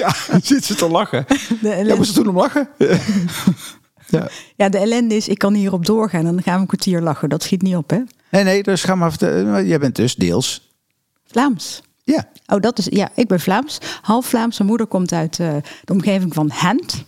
ja, 0.00 0.14
zit 0.42 0.64
ze 0.64 0.74
te 0.74 0.88
lachen. 0.88 1.24
De 1.60 1.82
Ja, 1.84 1.96
moest 1.96 2.08
ze 2.08 2.14
toen 2.16 2.28
om 2.28 2.36
lachen? 2.36 2.68
ja. 4.08 4.28
ja, 4.56 4.68
de 4.68 4.78
ellende 4.78 5.14
is, 5.14 5.28
ik 5.28 5.38
kan 5.38 5.54
hierop 5.54 5.86
doorgaan 5.86 6.26
en 6.26 6.32
dan 6.34 6.42
gaan 6.42 6.54
we 6.54 6.60
een 6.60 6.66
kwartier 6.66 7.00
lachen. 7.00 7.28
Dat 7.28 7.42
schiet 7.42 7.62
niet 7.62 7.76
op, 7.76 7.90
hè? 7.90 7.98
Nee, 8.30 8.44
nee, 8.44 8.62
dus 8.62 8.82
ga 8.84 8.94
maar 8.94 9.10
vertellen. 9.10 9.66
Jij 9.66 9.78
bent 9.78 9.96
dus 9.96 10.14
deels. 10.14 10.70
Vlaams. 11.26 11.82
Ja. 12.04 12.28
Oh, 12.46 12.60
dat 12.60 12.78
is, 12.78 12.86
ja, 12.90 13.08
ik 13.14 13.28
ben 13.28 13.40
Vlaams. 13.40 13.78
Half 14.02 14.26
Vlaams. 14.26 14.56
Mijn 14.58 14.68
moeder 14.68 14.86
komt 14.86 15.12
uit 15.12 15.38
eh, 15.40 15.56
de 15.84 15.92
omgeving 15.92 16.34
van 16.34 16.52
Gent. 16.52 17.04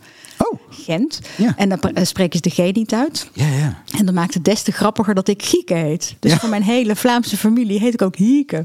Oh. 0.49 0.59
Gent. 0.71 1.21
Ja. 1.37 1.55
En 1.57 1.69
dan 1.69 1.81
eh, 1.81 2.05
spreken 2.05 2.41
ze 2.43 2.63
de 2.63 2.71
G 2.71 2.75
niet 2.75 2.95
uit. 2.95 3.31
Ja, 3.33 3.47
ja. 3.47 3.83
En 3.99 4.07
dat 4.07 4.15
maakt 4.15 4.35
het 4.35 4.45
des 4.45 4.63
te 4.63 4.73
grappiger 4.73 5.15
dat 5.15 5.29
ik 5.29 5.43
Gieke 5.43 5.75
heet. 5.75 6.17
Dus 6.21 6.33
Ja. 6.33 6.39
voor 6.39 6.49
mijn 6.49 6.63
hele 6.63 6.97
Vlaamse 6.97 7.37
familie 7.37 7.79
heet 7.79 7.95
ik 7.95 8.03
ook 8.03 8.17
Hieke. 8.17 8.65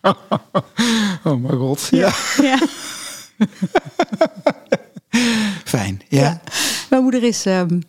Oh 1.24 1.42
mijn 1.42 1.56
god. 1.58 1.88
Ja. 1.90 2.12
ja. 2.42 2.58
Fijn. 5.64 6.00
Ja. 6.08 6.20
Ja. 6.20 6.40
Mijn 6.90 7.02
moeder 7.02 7.22
is 7.22 7.46
ehm, 7.46 7.80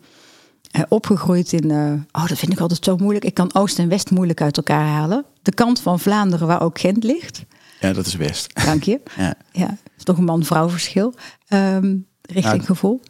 eh, 0.70 0.82
opgegroeid 0.88 1.52
in. 1.52 1.70
eh, 1.70 2.22
oh, 2.22 2.28
dat 2.28 2.38
vind 2.38 2.52
ik 2.52 2.60
altijd 2.60 2.84
zo 2.84 2.96
moeilijk. 2.96 3.24
Ik 3.24 3.34
kan 3.34 3.54
Oost 3.54 3.78
en 3.78 3.88
West 3.88 4.10
moeilijk 4.10 4.40
uit 4.40 4.56
elkaar 4.56 4.86
halen. 4.86 5.24
De 5.42 5.52
kant 5.54 5.80
van 5.80 6.00
Vlaanderen 6.00 6.46
waar 6.46 6.62
ook 6.62 6.78
Gent 6.78 7.04
ligt. 7.04 7.44
ja, 7.80 7.92
dat 7.92 8.06
is 8.06 8.16
best. 8.16 8.64
Dank 8.64 8.82
je. 8.82 9.00
Ja. 9.16 9.34
Ja, 9.52 9.76
is 9.98 10.04
toch 10.04 10.18
een 10.18 10.24
man-vrouw 10.24 10.68
verschil. 10.68 11.14
Ehm, 11.48 11.96
richting 12.22 12.66
gevoel. 12.66 13.00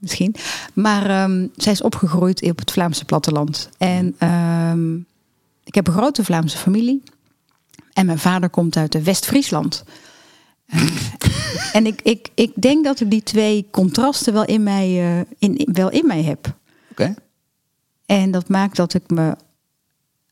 Misschien. 0.00 0.34
Maar 0.74 1.10
ehm, 1.10 1.46
zij 1.56 1.72
is 1.72 1.82
opgegroeid 1.82 2.42
op 2.42 2.58
het 2.58 2.70
Vlaamse 2.70 3.04
platteland. 3.04 3.68
En 3.78 4.14
ehm, 4.18 4.96
ik 5.64 5.74
heb 5.74 5.86
een 5.86 5.92
grote 5.92 6.24
Vlaamse 6.24 6.56
familie. 6.58 7.02
En 7.92 8.06
mijn 8.06 8.18
vader 8.18 8.50
komt 8.50 8.76
uit 8.76 8.92
de 8.92 9.02
West-Friesland. 9.02 9.84
Eh, 10.66 10.82
en 11.76 11.86
ik, 11.86 12.00
ik, 12.02 12.28
ik 12.34 12.52
denk 12.54 12.84
dat 12.84 13.00
ik 13.00 13.10
die 13.10 13.22
twee 13.22 13.66
contrasten 13.70 14.32
wel 14.32 14.44
in 14.44 14.62
mij, 14.62 14.86
eh, 14.86 15.18
in, 15.38 15.56
in- 15.56 15.72
wel 15.72 15.90
in 15.90 16.06
mij 16.06 16.22
heb. 16.22 16.54
Oké. 16.90 17.14
En 18.06 18.30
dat 18.30 18.48
maakt 18.48 18.76
dat 18.76 18.94
ik 18.94 19.10
me 19.10 19.36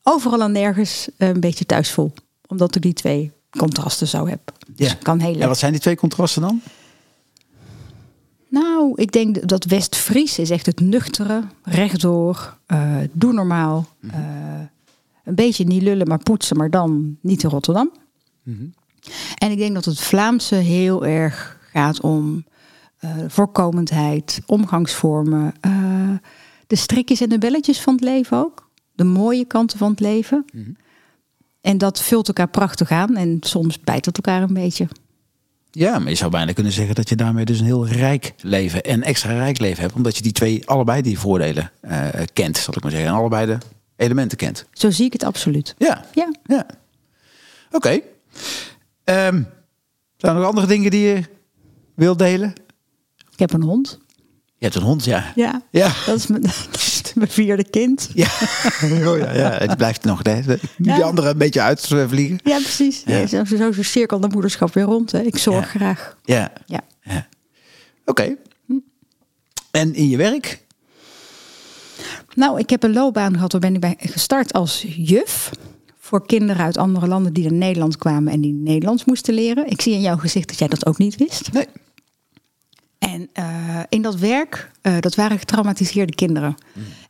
overal 0.03 0.41
en 0.41 0.51
nergens 0.51 1.07
eh, 1.17 1.27
een 1.27 1.39
beetje 1.39 1.65
thuis 1.65 1.91
voel. 1.91 2.13
Omdat 2.47 2.75
ik 2.75 2.81
die 2.81 2.93
twee 2.93 3.31
contrasten 3.57 4.07
zo 4.07 4.27
heb. 4.27 4.51
Dus 4.69 4.87
Ja. 4.87 4.93
kan 4.93 5.19
heel 5.19 5.37
Ja, 5.37 5.47
wat 5.47 5.57
zijn 5.57 5.71
die 5.71 5.81
twee 5.81 5.95
contrasten 5.95 6.41
dan? 6.41 6.61
Nou, 8.49 8.93
ik 8.95 9.11
denk 9.11 9.47
dat 9.47 9.65
West-Fries 9.65 10.39
is 10.39 10.49
echt 10.49 10.65
het 10.65 10.79
nuchtere, 10.79 11.43
rechtdoor, 11.63 12.57
eh 12.65 12.97
doe 13.11 13.33
normaal. 13.33 13.87
Mhm. 13.99 14.15
eh, 14.15 14.59
een 15.23 15.35
beetje 15.35 15.63
niet 15.63 15.81
lullen, 15.81 16.07
maar 16.07 16.23
poetsen, 16.23 16.57
maar 16.57 16.69
dan 16.69 17.17
niet 17.21 17.43
in 17.43 17.49
Rotterdam. 17.49 17.91
Mhm. 18.43 18.65
En 19.37 19.51
ik 19.51 19.57
denk 19.57 19.73
dat 19.73 19.85
het 19.85 19.99
Vlaamse 19.99 20.55
heel 20.55 21.05
erg 21.05 21.59
gaat 21.71 22.01
om 22.01 22.45
eh, 22.97 23.11
voorkomendheid, 23.27 24.41
omgangsvormen, 24.45 25.53
de 26.67 26.75
strikjes 26.75 27.21
en 27.21 27.29
de 27.29 27.37
belletjes 27.37 27.81
van 27.81 27.93
het 27.93 28.03
leven 28.03 28.37
ook. 28.37 28.69
De 28.95 29.03
mooie 29.03 29.45
kanten 29.45 29.77
van 29.77 29.89
het 29.91 29.99
leven. 29.99 30.45
Mhm. 30.53 30.71
En 31.61 31.77
dat 31.77 32.01
vult 32.01 32.27
elkaar 32.27 32.49
prachtig 32.49 32.91
aan 32.91 33.15
en 33.15 33.37
soms 33.39 33.79
bijt 33.79 34.05
het 34.05 34.15
elkaar 34.15 34.41
een 34.41 34.53
beetje. 34.53 34.87
Ja, 35.71 35.99
maar 35.99 36.09
je 36.09 36.15
zou 36.15 36.31
bijna 36.31 36.53
kunnen 36.53 36.71
zeggen 36.73 36.95
dat 36.95 37.09
je 37.09 37.15
daarmee 37.15 37.45
dus 37.45 37.59
een 37.59 37.65
heel 37.65 37.87
rijk 37.87 38.33
leven 38.41 38.83
en 38.83 39.03
extra 39.03 39.31
rijk 39.31 39.59
leven 39.59 39.81
hebt. 39.83 39.93
Omdat 39.95 40.15
je 40.17 40.21
die 40.23 40.31
twee, 40.31 40.67
allebei 40.67 41.01
die 41.01 41.19
voordelen 41.19 41.71
eh, 41.81 42.07
kent, 42.33 42.57
zal 42.57 42.73
ik 42.77 42.81
maar 42.81 42.91
zeggen. 42.91 43.09
En 43.09 43.15
allebei 43.15 43.45
de 43.45 43.57
elementen 43.95 44.37
kent. 44.37 44.65
Zo 44.73 44.89
zie 44.91 45.05
ik 45.05 45.13
het 45.13 45.23
absoluut. 45.23 45.75
Ja, 45.77 46.05
Ja, 46.13 46.31
ja. 46.43 46.65
Oké. 47.71 47.99
Ehm, 49.03 49.43
Zijn 50.17 50.33
er 50.33 50.39
nog 50.39 50.45
andere 50.47 50.67
dingen 50.67 50.91
die 50.91 51.07
je 51.07 51.21
wilt 51.95 52.19
delen? 52.19 52.53
Ik 53.31 53.39
heb 53.39 53.53
een 53.53 53.63
hond. 53.63 53.99
Je 54.57 54.65
hebt 54.65 54.75
een 54.75 54.81
hond, 54.81 55.05
ja. 55.05 55.31
Ja, 55.35 55.61
Ja. 55.71 55.91
dat 56.05 56.15
is 56.15 56.27
mijn, 56.27 56.43
mijn 57.15 57.29
vierde 57.29 57.63
kind. 57.69 58.09
Ja, 58.13 58.27
oh, 59.09 59.17
ja, 59.17 59.33
ja. 59.33 59.51
het 59.57 59.77
blijft 59.77 60.03
nog. 60.03 60.19
Hè. 60.23 60.41
Die 60.45 60.57
Ja. 60.77 60.99
andere 61.01 61.29
een 61.29 61.37
beetje 61.37 61.61
uitvliegen. 61.61 62.39
Ja, 62.43 62.57
precies. 62.57 63.03
Ja. 63.05 63.27
Zo, 63.27 63.43
zo, 63.45 63.71
zo 63.71 63.83
cirkelt 63.83 64.21
de 64.21 64.27
moederschap 64.27 64.73
weer 64.73 64.83
rond. 64.83 65.11
Hè. 65.11 65.19
Ik 65.21 65.37
zorg 65.37 65.69
graag. 65.69 66.17
Ja. 66.23 66.51
Ja. 66.65 66.81
ja. 67.01 67.27
Oké. 68.05 68.35
En 69.71 69.93
in 69.93 70.09
je 70.09 70.17
werk? 70.17 70.65
Nou, 72.35 72.59
ik 72.59 72.69
heb 72.69 72.83
een 72.83 72.93
loopbaan 72.93 73.33
gehad. 73.33 73.51
Waar 73.51 73.61
ben 73.61 73.73
ik 73.73 73.79
bij 73.79 73.95
gestart 73.99 74.53
als 74.53 74.85
juf. 74.87 75.51
Voor 75.99 76.25
kinderen 76.25 76.63
uit 76.65 76.77
andere 76.77 77.07
landen 77.07 77.33
die 77.33 77.43
naar 77.43 77.53
Nederland 77.53 77.97
kwamen 77.97 78.33
en 78.33 78.41
die 78.41 78.53
Nederlands 78.53 79.05
moesten 79.05 79.33
leren. 79.33 79.69
Ik 79.69 79.81
zie 79.81 79.93
in 79.93 80.01
jouw 80.01 80.17
gezicht 80.17 80.47
dat 80.47 80.59
jij 80.59 80.67
dat 80.67 80.85
ook 80.85 80.97
niet 80.97 81.15
wist. 81.17 81.51
Nee. 81.51 81.65
En 82.99 83.29
eh, 83.33 83.45
in 83.89 84.01
dat 84.01 84.15
werk, 84.15 84.71
eh, 84.81 84.93
dat 84.99 85.15
waren 85.15 85.39
getraumatiseerde 85.39 86.15
kinderen. 86.15 86.55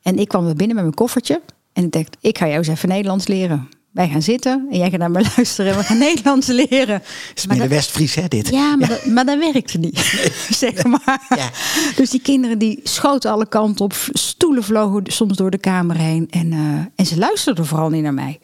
En 0.02 0.20
ik 0.20 0.28
kwam 0.28 0.48
er 0.48 0.56
binnen 0.56 0.76
met 0.76 0.86
mijn 0.86 0.96
koffertje. 0.96 1.42
En 1.74 1.84
ik 1.84 1.92
dacht, 1.92 2.18
ik 2.22 2.38
ga 2.38 2.46
jou 2.46 2.58
eens 2.58 2.68
even 2.68 2.90
Nederlands 2.90 3.28
leren. 3.28 3.70
Wij 3.92 4.10
gaan 4.10 4.22
zitten 4.22 4.68
en 4.72 4.78
jij 4.78 4.90
gaat 4.90 5.00
naar 5.00 5.12
me 5.12 5.22
luisteren 5.36 5.72
en 5.72 5.78
we 5.78 5.84
gaan 5.84 5.98
Nederlands 6.08 6.48
leren. 6.48 6.94
Het 6.94 7.32
is 7.36 7.46
Maar 7.46 7.58
meer 7.58 7.68
de 7.68 7.76
West-Fries, 7.76 8.16
hè, 8.16 8.28
dit? 8.28 8.50
Ja, 8.50 8.76
maar, 8.76 8.88
Dat, 8.88 9.06
maar 9.06 9.26
dat 9.26 9.40
werkte 9.40 9.78
niet. 9.78 9.98
zeg 10.50 10.84
maar. 10.84 11.26
Ja. 11.30 11.50
Dus 11.96 12.10
die 12.10 12.22
kinderen 12.22 12.58
die 12.58 12.80
schoten 12.84 13.32
alle 13.32 13.48
kanten 13.48 13.86
op. 13.86 13.94
Stoelen 14.14 14.64
vlogen 14.64 15.04
soms 15.04 15.38
door 15.38 15.52
de 15.52 15.58
kamer 15.58 15.98
heen. 15.98 16.28
En, 16.30 16.54
eh, 16.54 16.60
en 16.96 17.06
ze 17.06 17.18
luisterden 17.18 17.66
vooral 17.66 17.90
niet 17.90 18.04
naar 18.04 18.14
mij. 18.14 18.40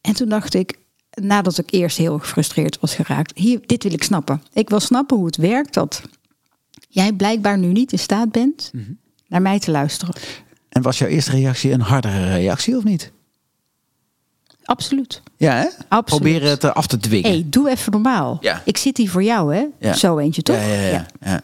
En 0.00 0.14
toen 0.14 0.28
dacht 0.28 0.54
ik, 0.54 0.78
nadat 1.10 1.58
ik 1.58 1.70
eerst 1.70 1.96
heel 1.96 2.18
gefrustreerd 2.18 2.80
was 2.80 2.94
geraakt. 2.94 3.38
Hier, 3.38 3.60
dit 3.66 3.82
wil 3.82 3.92
ik 3.92 4.02
snappen. 4.02 4.42
Ik 4.52 4.68
wil 4.68 4.80
snappen 4.80 5.16
hoe 5.16 5.26
het 5.26 5.36
werkt 5.36 5.74
dat 5.74 6.02
jij 6.98 7.12
blijkbaar 7.12 7.58
nu 7.58 7.66
niet 7.66 7.92
in 7.92 7.98
staat 7.98 8.32
bent 8.32 8.70
naar 9.28 9.42
mij 9.42 9.58
te 9.58 9.70
luisteren. 9.70 10.14
En 10.68 10.82
was 10.82 10.98
jouw 10.98 11.08
eerste 11.08 11.30
reactie 11.30 11.72
een 11.72 11.80
hardere 11.80 12.34
reactie 12.34 12.76
of 12.76 12.84
niet? 12.84 13.12
Absoluut. 14.64 15.22
Ja, 15.36 15.54
hè? 15.54 15.66
Absoluut. 15.88 16.04
Proberen 16.04 16.50
het 16.50 16.64
eh, 16.64 16.70
af 16.70 16.86
te 16.86 16.98
dwingen. 16.98 17.30
Hey, 17.30 17.44
doe 17.46 17.70
even 17.70 17.92
normaal. 17.92 18.38
Ja. 18.40 18.62
Ik 18.64 18.76
zit 18.76 18.96
hier 18.96 19.10
voor 19.10 19.22
jou, 19.22 19.54
hè? 19.54 19.64
Ja. 19.78 19.94
Zo 19.94 20.18
eentje, 20.18 20.42
toch? 20.42 20.56
Ja, 20.56 20.62
ja, 20.62 20.80
ja. 20.80 21.06
ja. 21.20 21.40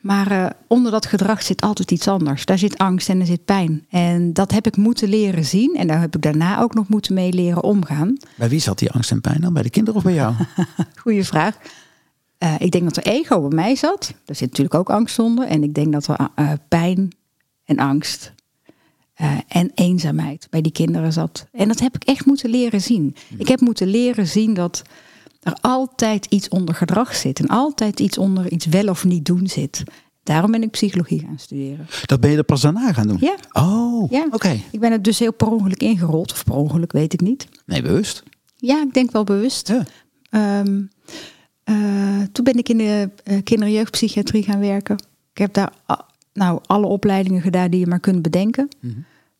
Maar 0.00 0.30
eh, 0.30 0.50
onder 0.66 0.92
dat 0.92 1.06
gedrag 1.06 1.42
zit 1.42 1.60
altijd 1.60 1.90
iets 1.90 2.08
anders. 2.08 2.44
Daar 2.44 2.58
zit 2.58 2.78
angst 2.78 3.08
en 3.08 3.20
er 3.20 3.26
zit 3.26 3.44
pijn. 3.44 3.86
En 3.90 4.32
dat 4.32 4.52
heb 4.52 4.66
ik 4.66 4.76
moeten 4.76 5.08
leren 5.08 5.44
zien. 5.44 5.76
En 5.76 5.86
daar 5.86 6.00
heb 6.00 6.14
ik 6.14 6.22
daarna 6.22 6.60
ook 6.60 6.74
nog 6.74 6.88
moeten 6.88 7.14
mee 7.14 7.32
leren 7.32 7.62
omgaan. 7.62 8.16
Bij 8.36 8.48
wie 8.48 8.60
zat 8.60 8.78
die 8.78 8.90
angst 8.90 9.10
en 9.10 9.20
pijn 9.20 9.40
dan? 9.40 9.52
Bij 9.52 9.62
de 9.62 9.70
kinderen 9.70 9.98
of 9.98 10.04
bij 10.04 10.14
jou? 10.14 10.34
Goeie 11.02 11.24
vraag. 11.24 11.56
Eh, 12.42 12.54
ik 12.58 12.70
denk 12.70 12.84
dat 12.84 12.96
er 12.96 13.12
ego 13.12 13.40
bij 13.40 13.56
mij 13.56 13.74
zat. 13.76 14.14
Daar 14.24 14.36
zit 14.36 14.48
natuurlijk 14.48 14.74
ook 14.74 14.90
angst 14.90 15.18
onder. 15.18 15.46
En 15.46 15.62
ik 15.62 15.74
denk 15.74 15.92
dat 15.92 16.06
er 16.06 16.28
eh, 16.34 16.52
pijn 16.68 17.16
en 17.64 17.78
angst 17.78 18.32
eh, 19.14 19.38
en 19.48 19.70
eenzaamheid 19.74 20.46
bij 20.50 20.60
die 20.60 20.72
kinderen 20.72 21.12
zat. 21.12 21.46
En 21.52 21.68
dat 21.68 21.80
heb 21.80 21.94
ik 21.94 22.04
echt 22.04 22.26
moeten 22.26 22.50
leren 22.50 22.80
zien. 22.80 23.14
Ik 23.38 23.48
heb 23.48 23.60
moeten 23.60 23.86
leren 23.86 24.26
zien 24.26 24.54
dat 24.54 24.82
er 25.40 25.56
altijd 25.60 26.26
iets 26.26 26.48
onder 26.48 26.74
gedrag 26.74 27.14
zit. 27.14 27.38
En 27.40 27.48
altijd 27.48 28.00
iets 28.00 28.18
onder 28.18 28.50
iets 28.52 28.66
wel 28.66 28.88
of 28.88 29.04
niet 29.04 29.24
doen 29.24 29.46
zit. 29.46 29.82
Daarom 30.22 30.50
ben 30.50 30.62
ik 30.62 30.70
psychologie 30.70 31.20
gaan 31.20 31.38
studeren. 31.38 31.86
Dat 32.06 32.20
ben 32.20 32.30
je 32.30 32.36
er 32.36 32.44
pas 32.44 32.60
daarna 32.60 32.92
gaan 32.92 33.08
doen? 33.08 33.18
Ja. 33.20 33.36
Oh, 33.52 34.10
Ja. 34.10 34.26
oké. 34.30 34.60
Ik 34.70 34.80
ben 34.80 34.92
het 34.92 35.04
dus 35.04 35.18
heel 35.18 35.32
per 35.32 35.48
ongeluk 35.48 35.82
ingerold. 35.82 36.32
Of 36.32 36.44
per 36.44 36.54
ongeluk, 36.54 36.92
weet 36.92 37.12
ik 37.12 37.20
niet. 37.20 37.48
Nee, 37.66 37.82
bewust. 37.82 38.22
Ja, 38.56 38.82
ik 38.82 38.94
denk 38.94 39.10
wel 39.10 39.24
bewust. 39.24 39.68
Ja. 39.68 39.84
Ehm, 40.30 40.76
eh, 40.76 40.82
toen 42.32 42.44
ben 42.44 42.58
ik 42.58 42.68
in 42.68 42.78
de 42.78 43.10
eh, 43.24 43.42
kinder- 43.42 43.66
en 43.66 43.72
jeugdpsychiatrie 43.72 44.42
gaan 44.42 44.60
werken. 44.60 44.96
Ik 45.32 45.38
heb 45.38 45.52
daar 45.52 45.72
nou, 46.32 46.60
alle 46.66 46.86
opleidingen 46.86 47.42
gedaan 47.42 47.70
die 47.70 47.80
je 47.80 47.86
maar 47.86 48.00
kunt 48.00 48.22
bedenken. 48.22 48.68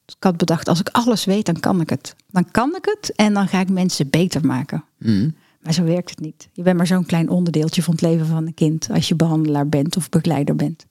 Dus 0.04 0.14
ik 0.14 0.22
had 0.22 0.36
bedacht, 0.36 0.68
als 0.68 0.80
ik 0.80 0.88
alles 0.88 1.24
weet, 1.24 1.46
dan 1.46 1.60
kan 1.60 1.80
ik 1.80 1.90
het. 1.90 2.16
Dan 2.30 2.50
kan 2.50 2.76
ik 2.76 2.84
het 2.84 3.14
en 3.14 3.34
dan 3.34 3.48
ga 3.48 3.60
ik 3.60 3.70
mensen 3.70 4.10
beter 4.10 4.46
maken. 4.46 4.84
Mhm. 4.98 5.30
Maar 5.60 5.72
zo 5.72 5.84
werkt 5.84 6.10
het 6.10 6.20
niet. 6.20 6.48
Je 6.52 6.62
bent 6.62 6.76
maar 6.76 6.86
zo'n 6.86 7.06
klein 7.06 7.28
onderdeeltje 7.28 7.82
van 7.82 7.92
het 7.92 8.02
leven 8.02 8.26
van 8.26 8.46
een 8.46 8.54
kind 8.54 8.88
als 8.90 9.08
je 9.08 9.14
behandelaar 9.14 9.68
bent 9.68 9.96
of 9.96 10.08
begeleider 10.08 10.56
bent. 10.56 10.86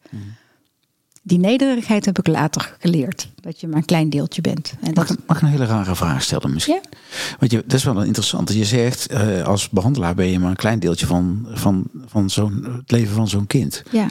Die 1.24 1.40
nederigheid 1.40 2.06
heb 2.06 2.20
ik 2.20 2.28
later 2.28 2.76
geleerd. 2.80 3.30
Dat 3.42 3.60
je 3.62 3.68
maar 3.68 3.78
een 3.78 3.86
klein 3.86 4.10
deeltje 4.10 4.42
bent. 4.42 4.74
En 4.82 4.94
Mag, 4.94 5.08
dat, 5.08 5.18
ik- 5.18 5.24
mag 5.28 5.38
ik 5.38 5.44
een 5.44 5.50
hele 5.50 5.66
rare 5.66 5.96
vraag 5.96 6.24
stellen 6.24 6.54
misschien? 6.54 6.80
Ja. 6.84 6.98
Want 7.40 7.52
je, 7.52 7.64
dat 7.68 7.74
is 7.74 7.84
wel 7.84 8.04
interessant. 8.04 8.54
Je 8.54 8.66
zegt, 8.66 9.08
eh, 9.08 9.44
als 9.44 9.70
behandelaar 9.70 10.16
ben 10.16 10.26
je 10.28 10.40
maar 10.40 10.50
een 10.50 10.56
klein 10.56 10.80
deeltje 10.80 11.06
van, 11.06 11.48
van, 11.52 11.88
van 12.06 12.30
zo'n, 12.30 12.68
het 12.78 12.92
leven 12.92 13.16
van 13.16 13.28
zo'n 13.28 13.48
kind. 13.48 13.84
ja, 13.92 14.08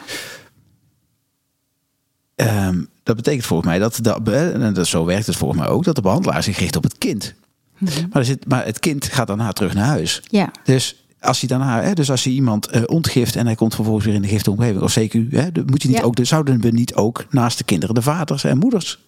Ehm, 2.34 2.82
dat 3.02 3.16
betekent 3.16 3.46
volgens 3.46 3.68
mij 3.68 3.78
dat, 3.78 3.98
dat, 4.02 4.28
en 4.28 4.74
dat, 4.74 4.86
zo 4.86 5.04
werkt 5.04 5.26
het 5.26 5.36
volgens 5.36 5.60
mij 5.60 5.68
ook, 5.68 5.84
dat 5.84 5.94
de 5.94 6.00
behandelaar 6.00 6.42
zich 6.42 6.58
richt 6.58 6.76
op 6.76 6.82
het 6.82 6.98
kind. 6.98 7.34
Maar, 7.78 7.90
er 8.12 8.24
zit, 8.24 8.48
maar 8.48 8.64
het 8.64 8.78
kind 8.78 9.04
gaat 9.06 9.26
daarna 9.26 9.52
terug 9.52 9.74
naar 9.74 9.84
huis. 9.86 10.22
ja, 10.24 10.50
Dus 10.64 10.99
als 11.20 11.40
hij 11.40 11.48
daarna, 11.48 11.82
hè, 11.82 11.92
dus 11.92 12.10
als 12.10 12.24
je 12.24 12.30
iemand 12.30 12.66
eh, 12.66 12.82
ontgift 12.86 13.36
en 13.36 13.46
hij 13.46 13.54
komt 13.54 13.74
vervolgens 13.74 14.04
weer 14.06 14.14
in 14.14 14.22
de 14.22 14.28
giftige 14.28 14.50
omgeving, 14.50 14.80
of 14.82 14.98
CQ, 14.98 15.12
hè, 15.30 15.48
moet 15.66 15.82
je 15.82 15.88
niet 15.88 15.96
Ja. 15.96 16.02
ook, 16.02 16.16
zouden 16.22 16.60
we 16.60 16.70
niet 16.70 16.94
ook 16.94 17.24
naast 17.30 17.58
de 17.58 17.64
kinderen 17.64 17.94
de 17.94 18.02
vaders 18.02 18.44
en 18.44 18.58
moeders 18.58 18.98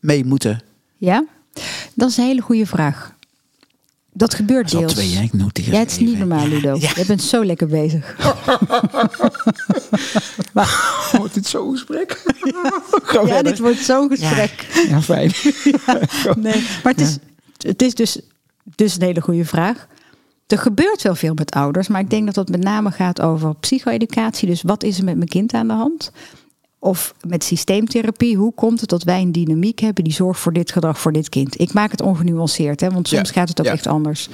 mee 0.00 0.24
moeten. 0.24 0.62
ja. 0.96 1.24
Dat 1.94 2.10
is 2.10 2.16
een 2.16 2.24
hele 2.24 2.40
goede 2.40 2.66
vraag. 2.66 3.14
Dat 4.12 4.34
gebeurt 4.34 4.70
Dat 4.70 4.80
deels. 4.80 4.92
twee, 4.92 5.14
hè? 5.16 5.22
ik 5.22 5.32
noteer 5.32 5.72
Ja, 5.72 5.78
het 5.78 5.90
is 5.90 5.96
even. 5.96 6.06
niet 6.08 6.18
normaal, 6.18 6.46
Ludo. 6.46 6.76
Ja. 6.80 6.90
Je 6.96 7.04
bent 7.06 7.22
zo 7.22 7.44
lekker 7.44 7.66
bezig. 7.66 8.16
maar, 10.54 11.08
Wordt 11.16 11.34
dit 11.34 11.46
zo'n 11.46 11.72
gesprek? 11.72 12.22
Ja, 13.12 13.26
verder. 13.26 13.42
dit 13.44 13.58
wordt 13.58 13.78
zo'n 13.78 14.08
gesprek. 14.08 14.66
Ja, 14.88 15.02
fijn. 15.02 15.32
Nee, 16.38 16.62
maar 16.82 16.92
het 16.92 17.00
is, 17.00 17.18
het 17.58 17.82
is 17.82 17.94
dus, 17.94 18.20
dus 18.74 18.96
een 18.96 19.02
hele 19.02 19.20
goede 19.20 19.44
vraag. 19.44 19.86
Er 20.46 20.58
gebeurt 20.58 21.02
wel 21.02 21.14
veel 21.14 21.34
met 21.34 21.50
ouders, 21.50 21.88
maar 21.88 22.00
ik 22.00 22.10
denk 22.10 22.26
dat 22.26 22.34
dat 22.34 22.48
met 22.48 22.62
name 22.62 22.90
gaat 22.90 23.20
over 23.20 23.54
psycho-educatie. 23.54 24.48
Dus 24.48 24.62
wat 24.62 24.82
is 24.82 24.98
er 24.98 25.04
met 25.04 25.16
mijn 25.16 25.28
kind 25.28 25.54
aan 25.54 25.66
de 25.66 25.74
hand? 25.74 26.12
Of 26.78 27.14
met 27.26 27.44
systeemtherapie, 27.44 28.36
hoe 28.36 28.54
komt 28.54 28.80
het 28.80 28.88
dat 28.88 29.02
wij 29.02 29.20
een 29.20 29.32
dynamiek 29.32 29.78
hebben 29.78 30.04
die 30.04 30.12
zorgt 30.12 30.40
voor 30.40 30.52
dit 30.52 30.72
gedrag 30.72 31.00
voor 31.00 31.12
dit 31.12 31.28
kind? 31.28 31.60
Ik 31.60 31.72
maak 31.72 31.90
het 31.90 32.00
ongenuanceerd, 32.00 32.80
hè, 32.80 32.90
want 32.90 33.08
soms 33.08 33.28
Ja, 33.28 33.34
gaat 33.34 33.48
het 33.48 33.60
ook 33.60 33.66
ja. 33.66 33.72
echt 33.72 33.86
anders. 33.86 34.28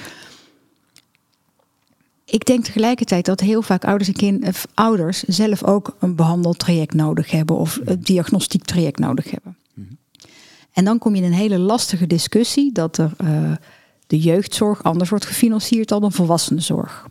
Ik 2.25 2.45
denk 2.45 2.64
tegelijkertijd 2.64 3.25
dat 3.25 3.40
heel 3.40 3.62
vaak 3.62 3.85
ouders 3.85 4.09
en 4.09 4.14
kind, 4.14 4.47
of 4.47 4.66
ouders 4.75 5.23
zelf 5.23 5.64
ook 5.64 5.97
een 5.99 6.14
behandeltraject 6.14 6.95
nodig 6.95 7.31
hebben 7.31 7.57
of 7.57 7.81
een 7.85 8.00
diagnostiek 8.00 8.64
traject 8.64 8.99
nodig 8.99 9.31
hebben. 9.31 9.57
En 10.73 10.85
dan 10.85 10.99
kom 10.99 11.14
je 11.14 11.23
in 11.23 11.26
een 11.26 11.38
hele 11.38 11.59
lastige 11.59 12.07
discussie 12.07 12.73
dat 12.73 12.99
er 12.99 13.12
eh, 13.16 13.52
de 14.12 14.19
jeugdzorg 14.19 14.83
anders 14.83 15.11
wordt 15.11 15.26
gefinancierd 15.26 15.88
dan 15.88 16.00
de 16.00 16.11
volwassenenzorg. 16.11 17.07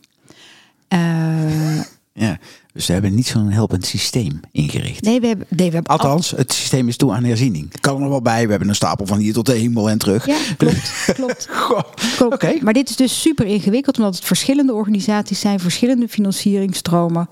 Eh, 0.87 1.79
Ja, 2.13 2.37
dus 2.73 2.85
ze 2.85 2.91
hebben 2.91 3.15
niet 3.15 3.27
zo'n 3.27 3.49
helpend 3.49 3.85
systeem 3.85 4.39
ingericht. 4.51 5.01
nee, 5.03 5.19
we 5.19 5.27
hebben, 5.27 5.45
nee, 5.49 5.67
we 5.67 5.73
hebben 5.73 5.91
al- 5.91 5.97
Althans, 5.99 6.31
het 6.31 6.53
systeem 6.53 6.87
is 6.87 6.97
toe 6.97 7.11
aan 7.13 7.23
herziening. 7.23 7.79
Kan 7.79 7.93
er 7.95 7.99
nog 8.01 8.09
wel 8.09 8.21
bij. 8.21 8.43
We 8.43 8.49
hebben 8.49 8.69
een 8.69 8.75
stapel 8.75 9.05
van 9.05 9.17
hier 9.17 9.33
tot 9.33 9.45
de 9.45 9.53
hemel 9.53 9.89
en 9.89 9.97
terug. 9.97 10.25
Ja, 10.25 10.37
klopt, 10.57 11.05
klopt. 11.13 11.47
Klopt. 11.67 12.21
Oké. 12.21 12.53
Maar 12.61 12.73
dit 12.73 12.89
is 12.89 12.95
dus 12.95 13.21
super 13.21 13.45
ingewikkeld, 13.45 13.97
omdat 13.97 14.15
het 14.15 14.25
verschillende 14.25 14.73
organisaties 14.73 15.39
zijn, 15.39 15.59
verschillende 15.59 16.07
financieringstromen, 16.07 17.29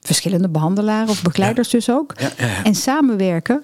verschillende 0.00 0.48
behandelaren 0.48 1.08
of 1.08 1.22
begeleiders 1.22 1.68
dus 1.68 1.90
ook. 1.90 2.12
Ja, 2.20 2.30
ja, 2.38 2.46
ja. 2.46 2.64
En 2.64 2.74
samenwerken 2.74 3.62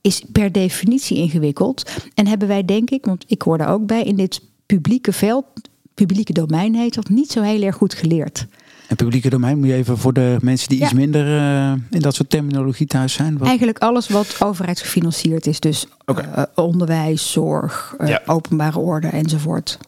is 0.00 0.22
per 0.32 0.52
definitie 0.52 1.16
ingewikkeld. 1.16 1.90
En 2.14 2.26
hebben 2.26 2.48
wij, 2.48 2.64
denk 2.64 2.90
ik, 2.90 3.04
want 3.04 3.24
ik 3.26 3.42
hoor 3.42 3.58
daar 3.58 3.72
ook 3.72 3.86
bij, 3.86 4.02
in 4.02 4.16
dit 4.16 4.40
publieke 4.74 5.12
veld, 5.12 5.44
publieke 5.94 6.32
domein 6.32 6.74
heet 6.74 6.94
dat, 6.94 7.08
niet 7.08 7.30
zo 7.30 7.42
heel 7.42 7.62
erg 7.62 7.76
goed 7.76 7.94
geleerd. 7.94 8.46
En 8.88 8.96
publieke 8.96 9.30
domein 9.30 9.58
moet 9.58 9.66
je 9.68 9.74
even 9.74 9.98
voor 9.98 10.12
de 10.12 10.36
mensen 10.40 10.68
die 10.68 10.78
Ja. 10.78 10.84
iets 10.84 10.94
minder 10.94 11.38
eh, 11.38 11.72
in 11.90 12.00
dat 12.00 12.14
soort 12.14 12.30
terminologie 12.30 12.86
thuis 12.86 13.12
zijn. 13.12 13.38
Wat? 13.38 13.46
Eigenlijk 13.48 13.78
alles 13.78 14.08
wat 14.08 14.36
overheidsgefinancierd 14.42 15.46
is. 15.46 15.60
Dus 15.60 15.86
eh, 16.04 16.42
onderwijs, 16.54 17.32
zorg, 17.32 17.94
eh, 17.98 18.08
Ja. 18.08 18.22
openbare 18.26 18.78
orde 18.78 19.08
enzovoort. 19.08 19.78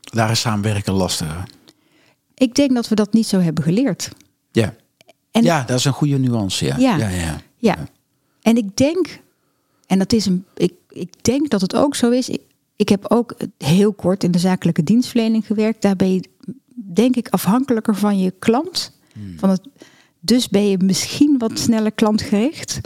Daar 0.00 0.30
is 0.30 0.40
samenwerken 0.40 0.92
lastiger. 0.92 1.44
Ik 2.34 2.54
denk 2.54 2.74
dat 2.74 2.88
we 2.88 2.94
dat 2.94 3.12
niet 3.12 3.26
zo 3.26 3.38
hebben 3.40 3.64
geleerd. 3.64 4.10
Ja. 4.52 4.74
En 5.30 5.42
ja, 5.42 5.62
dat 5.62 5.78
is 5.78 5.84
een 5.84 5.92
goede 5.92 6.18
nuance. 6.18 6.64
Ja. 6.64 6.76
Ja. 6.78 6.96
Ja, 6.96 7.08
ja. 7.08 7.40
Ja. 7.56 7.76
En 8.42 8.56
ik 8.56 8.76
denk, 8.76 9.20
en 9.86 9.98
dat 9.98 10.12
is 10.12 10.26
een, 10.26 10.44
ik, 10.56 10.72
ik 10.88 11.24
denk 11.24 11.50
dat 11.50 11.60
het 11.60 11.76
ook 11.76 11.94
zo 11.94 12.10
is. 12.10 12.28
Ik, 12.28 12.40
ik 12.80 12.88
heb 12.88 13.04
ook 13.08 13.34
heel 13.58 13.92
kort 13.92 14.24
in 14.24 14.30
de 14.30 14.38
zakelijke 14.38 14.82
dienstverlening 14.82 15.46
gewerkt. 15.46 15.82
Daar 15.82 15.96
ben 15.96 16.12
je, 16.12 16.24
denk 16.74 17.16
ik, 17.16 17.28
afhankelijker 17.28 17.96
van 17.96 18.18
je 18.18 18.30
klant. 18.38 18.98
Van 19.36 19.50
het, 19.50 19.60
dus 20.20 20.48
ben 20.48 20.68
je 20.68 20.78
misschien 20.78 21.38
wat 21.38 21.58
sneller 21.58 21.92
klantgericht. 21.92 22.80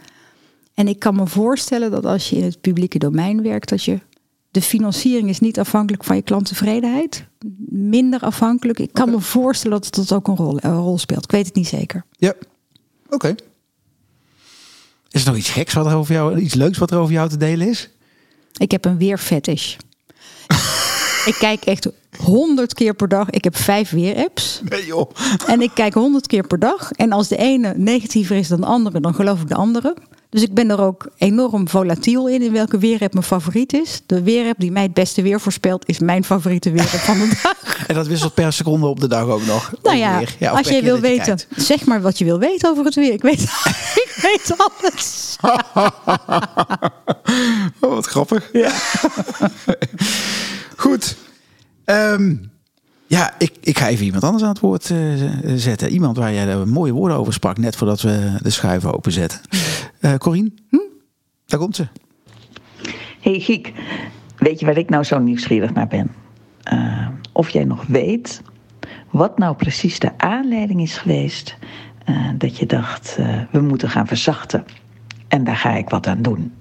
En 0.74 0.88
ik 0.88 0.98
kan 0.98 1.14
me 1.14 1.26
voorstellen 1.26 1.90
dat 1.90 2.04
als 2.04 2.30
je 2.30 2.36
in 2.36 2.42
het 2.42 2.60
publieke 2.60 2.98
domein 2.98 3.42
werkt, 3.42 3.68
dat 3.68 3.84
je 3.84 4.00
De 4.50 4.62
financiering 4.62 5.28
is 5.28 5.40
niet 5.40 5.58
afhankelijk 5.58 6.04
van 6.04 6.16
je 6.16 6.22
klanttevredenheid. 6.22 7.26
Minder 7.68 8.20
afhankelijk. 8.20 8.78
Ik 8.78 8.92
kan 8.92 9.10
me 9.10 9.20
voorstellen 9.20 9.80
dat 9.80 9.94
dat 9.94 10.12
ook 10.12 10.28
een 10.28 10.36
rol, 10.36 10.58
een 10.60 10.76
rol 10.76 10.98
speelt. 10.98 11.24
Ik 11.24 11.30
weet 11.30 11.46
het 11.46 11.54
niet 11.54 11.68
zeker. 11.68 12.04
Ja, 12.10 12.34
oké. 13.08 13.34
Is 15.10 15.22
er 15.22 15.28
nog 15.28 15.36
iets 15.36 15.50
geks 15.50 15.74
wat 15.74 15.86
er 15.86 15.94
over 15.94 16.14
jou, 16.14 16.38
iets 16.38 16.54
leuks 16.54 16.78
wat 16.78 16.90
er 16.90 16.98
over 16.98 17.12
jou 17.12 17.28
te 17.28 17.36
delen 17.36 17.68
is? 17.68 17.90
Ik 18.56 18.70
heb 18.70 18.84
een 18.84 18.98
weerfetish. 18.98 19.76
ik 21.30 21.36
kijk 21.38 21.64
echt 21.64 21.88
honderd 22.18 22.74
keer 22.74 22.94
per 22.94 23.08
dag. 23.08 23.30
Ik 23.30 23.44
heb 23.44 23.56
vijf 23.56 23.90
weerapps. 23.90 24.60
Nee 24.64 24.86
joh. 24.86 25.10
En 25.46 25.60
ik 25.60 25.70
kijk 25.74 25.94
honderd 25.94 26.26
keer 26.26 26.46
per 26.46 26.58
dag. 26.58 26.92
En 26.92 27.12
als 27.12 27.28
de 27.28 27.36
ene 27.36 27.74
negatiever 27.76 28.36
is 28.36 28.48
dan 28.48 28.60
de 28.60 28.66
andere, 28.66 29.00
dan 29.00 29.14
geloof 29.14 29.40
ik 29.40 29.48
de 29.48 29.54
andere. 29.54 29.94
Dus 30.34 30.42
ik 30.42 30.54
ben 30.54 30.70
er 30.70 30.80
ook 30.80 31.06
enorm 31.16 31.68
volatiel 31.68 32.28
in, 32.28 32.42
in 32.42 32.52
welke 32.52 32.78
weerapp 32.78 33.12
mijn 33.12 33.24
favoriet 33.24 33.72
is. 33.72 34.02
De 34.06 34.22
weerapp 34.22 34.58
die 34.58 34.72
mij 34.72 34.82
het 34.82 34.94
beste 34.94 35.22
weer 35.22 35.40
voorspelt, 35.40 35.88
is 35.88 35.98
mijn 35.98 36.24
favoriete 36.24 36.70
weerapp 36.70 36.88
van 36.88 37.18
de 37.18 37.38
dag. 37.42 37.62
En 37.88 37.94
dat 37.94 38.06
wisselt 38.06 38.34
per 38.34 38.52
seconde 38.52 38.86
op 38.86 39.00
de 39.00 39.08
dag 39.08 39.26
ook 39.26 39.46
nog. 39.46 39.72
Nou 39.82 39.96
ja, 39.96 40.22
als 40.50 40.68
jij 40.68 40.82
wil 40.82 40.98
weten, 40.98 41.38
zeg 41.56 41.86
maar 41.86 42.02
wat 42.02 42.18
je 42.18 42.24
wil 42.24 42.38
weten 42.38 42.70
over 42.70 42.84
het 42.84 42.94
weer. 42.94 43.12
Ik 43.12 43.22
weet, 43.22 43.40
weet 44.22 44.54
alles. 44.56 45.36
Oh, 47.80 47.90
wat 47.90 48.06
grappig. 48.06 48.48
Ja. 48.52 48.72
Goed. 50.76 51.16
Ehm, 51.84 52.36
ja, 53.06 53.34
ik, 53.38 53.52
ik 53.60 53.78
ga 53.78 53.88
even 53.88 54.04
iemand 54.04 54.24
anders 54.24 54.42
aan 54.42 54.48
het 54.48 54.60
woord 54.60 54.90
eh, 54.90 54.98
zetten. 55.54 55.90
Iemand 55.90 56.16
waar 56.16 56.32
jij 56.32 56.64
mooie 56.64 56.92
woorden 56.92 57.16
over 57.16 57.32
sprak, 57.32 57.58
net 57.58 57.76
voordat 57.76 58.00
we 58.00 58.38
de 58.42 58.50
schuiven 58.50 58.94
openzetten. 58.94 59.40
Eh 60.00 60.14
Corien, 60.14 60.58
hm? 60.68 60.76
daar 61.46 61.58
komt 61.58 61.76
ze. 61.76 61.86
hey 63.20 63.40
Giek, 63.40 63.72
weet 64.36 64.60
je 64.60 64.66
waar 64.66 64.78
ik 64.78 64.90
nou 64.90 65.04
zo 65.04 65.18
nieuwsgierig 65.18 65.72
naar 65.72 65.88
ben? 65.88 66.14
Eh, 66.62 67.08
of 67.32 67.50
jij 67.50 67.64
nog 67.64 67.84
weet 67.86 68.42
wat 69.10 69.38
nou 69.38 69.56
precies 69.56 69.98
de 69.98 70.18
aanleiding 70.18 70.80
is 70.80 70.96
geweest 70.96 71.56
eh, 72.04 72.28
dat 72.38 72.56
je 72.56 72.66
dacht, 72.66 73.16
eh, 73.18 73.40
we 73.50 73.60
moeten 73.60 73.90
gaan 73.90 74.06
verzachten. 74.06 74.64
En 75.28 75.44
daar 75.44 75.56
ga 75.56 75.74
ik 75.74 75.88
wat 75.88 76.06
aan 76.06 76.22
doen. 76.22 76.52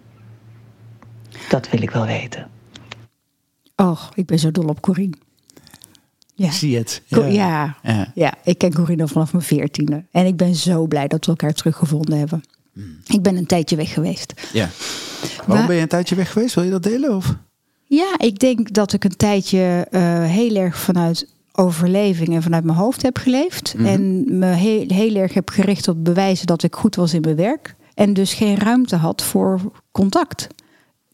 Dat 1.50 1.70
wil 1.70 1.82
ik 1.82 1.92
wel 1.92 2.06
weten. 2.06 2.48
Och, 3.76 4.12
ik 4.16 4.26
ben 4.26 4.40
zo 4.40 4.52
dol 4.52 4.68
op 4.68 4.82
Corine. 4.82 5.14
Ja. 6.36 6.46
Ik 6.46 6.52
zie 6.52 6.78
het. 6.78 7.02
Ja. 7.08 7.28
Ja. 7.84 8.12
Ja. 8.14 8.34
ik 8.44 8.58
ken 8.58 8.74
Corine 8.74 9.02
al 9.02 9.08
vanaf 9.08 9.32
mijn 9.32 9.44
veertiende. 9.46 10.04
En 10.12 10.26
ik 10.26 10.38
ben 10.38 10.56
zo 10.56 10.88
blij 10.88 11.08
dat 11.08 11.26
we 11.26 11.32
elkaar 11.32 11.54
teruggevonden 11.54 12.18
hebben. 12.18 12.44
Ik 13.08 13.22
ben 13.22 13.36
een 13.38 13.46
tijdje 13.46 13.76
weg 13.76 13.94
geweest. 13.94 14.50
ja. 14.54 14.70
Waarom 15.38 15.58
Waar- 15.58 15.66
ben 15.68 15.76
je 15.76 15.82
een 15.82 15.88
tijdje 15.88 16.16
weg 16.16 16.32
geweest? 16.32 16.56
Wil 16.56 16.64
je 16.64 16.70
dat 16.70 16.84
delen? 16.84 17.16
Of? 17.16 17.36
Ja, 17.86 18.16
ik 18.18 18.40
denk 18.40 18.74
dat 18.74 18.94
ik 18.94 19.04
een 19.04 19.16
tijdje 19.16 19.88
eh, 19.92 20.24
heel 20.24 20.56
erg 20.56 20.78
vanuit 20.78 21.33
overleving 21.54 22.30
en 22.30 22.44
vanuit 22.44 22.64
mijn 22.64 22.78
hoofd 22.78 23.02
heb 23.02 23.18
geleefd. 23.18 23.76
En 23.78 24.24
me 24.38 24.46
heel, 24.46 24.86
heel 24.88 25.16
erg 25.16 25.34
heb 25.34 25.50
gericht 25.50 25.88
op 25.88 26.04
bewijzen 26.04 26.48
dat 26.48 26.64
ik 26.64 26.76
goed 26.76 26.96
was 26.96 27.14
in 27.14 27.22
mijn 27.22 27.36
werk. 27.36 27.76
En 27.94 28.14
dus 28.14 28.34
geen 28.34 28.58
ruimte 28.58 28.96
had 28.96 29.24
voor 29.24 29.60
contact. 29.92 30.48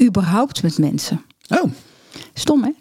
Überhaupt 0.01 0.63
met 0.63 0.77
mensen. 0.77 1.21
Oh, 1.49 1.71
Stom, 2.33 2.63
hè? 2.63 2.71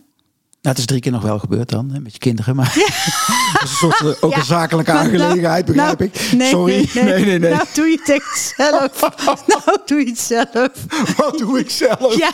Nou, 0.69 0.81
het 0.81 0.89
is 0.91 0.97
drie 0.97 1.01
keer 1.01 1.13
nog 1.13 1.23
wel 1.31 1.39
gebeurd 1.39 1.69
dan, 1.69 1.91
hè, 1.93 2.01
met 2.01 2.13
je 2.13 2.19
kinderen. 2.19 2.57
Maar 2.57 2.73
dat 3.53 3.63
is 3.63 3.71
een 3.71 3.77
soort, 3.77 4.01
eh, 4.01 4.25
ook 4.25 4.37
een 4.37 4.45
zakelijke 4.45 4.93
nou- 4.93 5.05
aangelegenheid, 5.05 5.65
begrijp 5.65 5.99
nou, 5.99 6.11
ik. 6.13 6.33
Nee, 6.33 6.51
Sorry. 6.51 6.89
Nee, 6.95 7.25
nee, 7.25 7.39
nee. 7.39 7.51
Nou, 7.51 7.65
doe 7.75 7.87
je 7.87 8.01
het 8.03 8.53
zelf. 8.57 9.01
nou, 9.47 9.79
doe 9.87 9.99
je 10.01 10.07
het 10.07 10.19
zelf. 10.19 10.71
Wat 11.17 11.39
doe 11.39 11.59
ik 11.59 11.71
zelf? 11.71 12.17
Ja, 12.17 12.31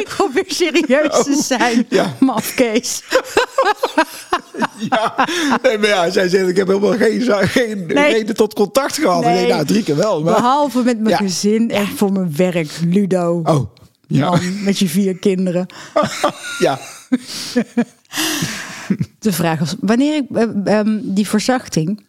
ik 0.00 0.08
probeer 0.16 0.44
serieus 0.46 1.22
te 1.24 1.42
zijn. 1.42 1.78
Oh, 1.78 1.84
ja. 1.88 2.14
Mafkees. 2.20 3.02
Ja. 4.90 5.14
Nee, 5.62 5.78
maar 5.78 5.88
ja, 5.88 6.10
zij 6.10 6.28
zegt, 6.28 6.48
ik 6.48 6.56
heb 6.56 6.66
helemaal 6.66 6.96
geen, 6.96 7.22
geen 7.48 7.86
Nee. 7.86 8.12
reden 8.12 8.36
tot 8.36 8.54
contact 8.54 8.98
gehad. 8.98 9.20
Ik 9.20 9.26
Nee. 9.26 9.36
denk, 9.36 9.48
nou, 9.48 9.64
drie 9.64 9.82
keer 9.82 9.96
wel. 9.96 10.22
Maar... 10.22 10.34
Behalve 10.34 10.82
met 10.82 10.98
mijn 10.98 11.08
Ja. 11.10 11.16
gezin 11.16 11.70
en 11.70 11.86
voor 11.86 12.12
mijn 12.12 12.36
werk, 12.36 12.70
Ludo. 12.86 13.40
Oh, 13.44 13.75
ja. 14.06 14.30
Man, 14.30 14.64
met 14.64 14.78
je 14.78 14.88
vier 14.88 15.18
kinderen. 15.18 15.66
ja. 16.58 16.78
De 19.18 19.32
vraag 19.32 19.58
was, 19.58 19.74
wanneer 19.80 20.14
ik 20.16 20.36
eh, 20.36 20.78
ehm, 20.78 20.98
die 21.02 21.28
verzachting... 21.28 22.04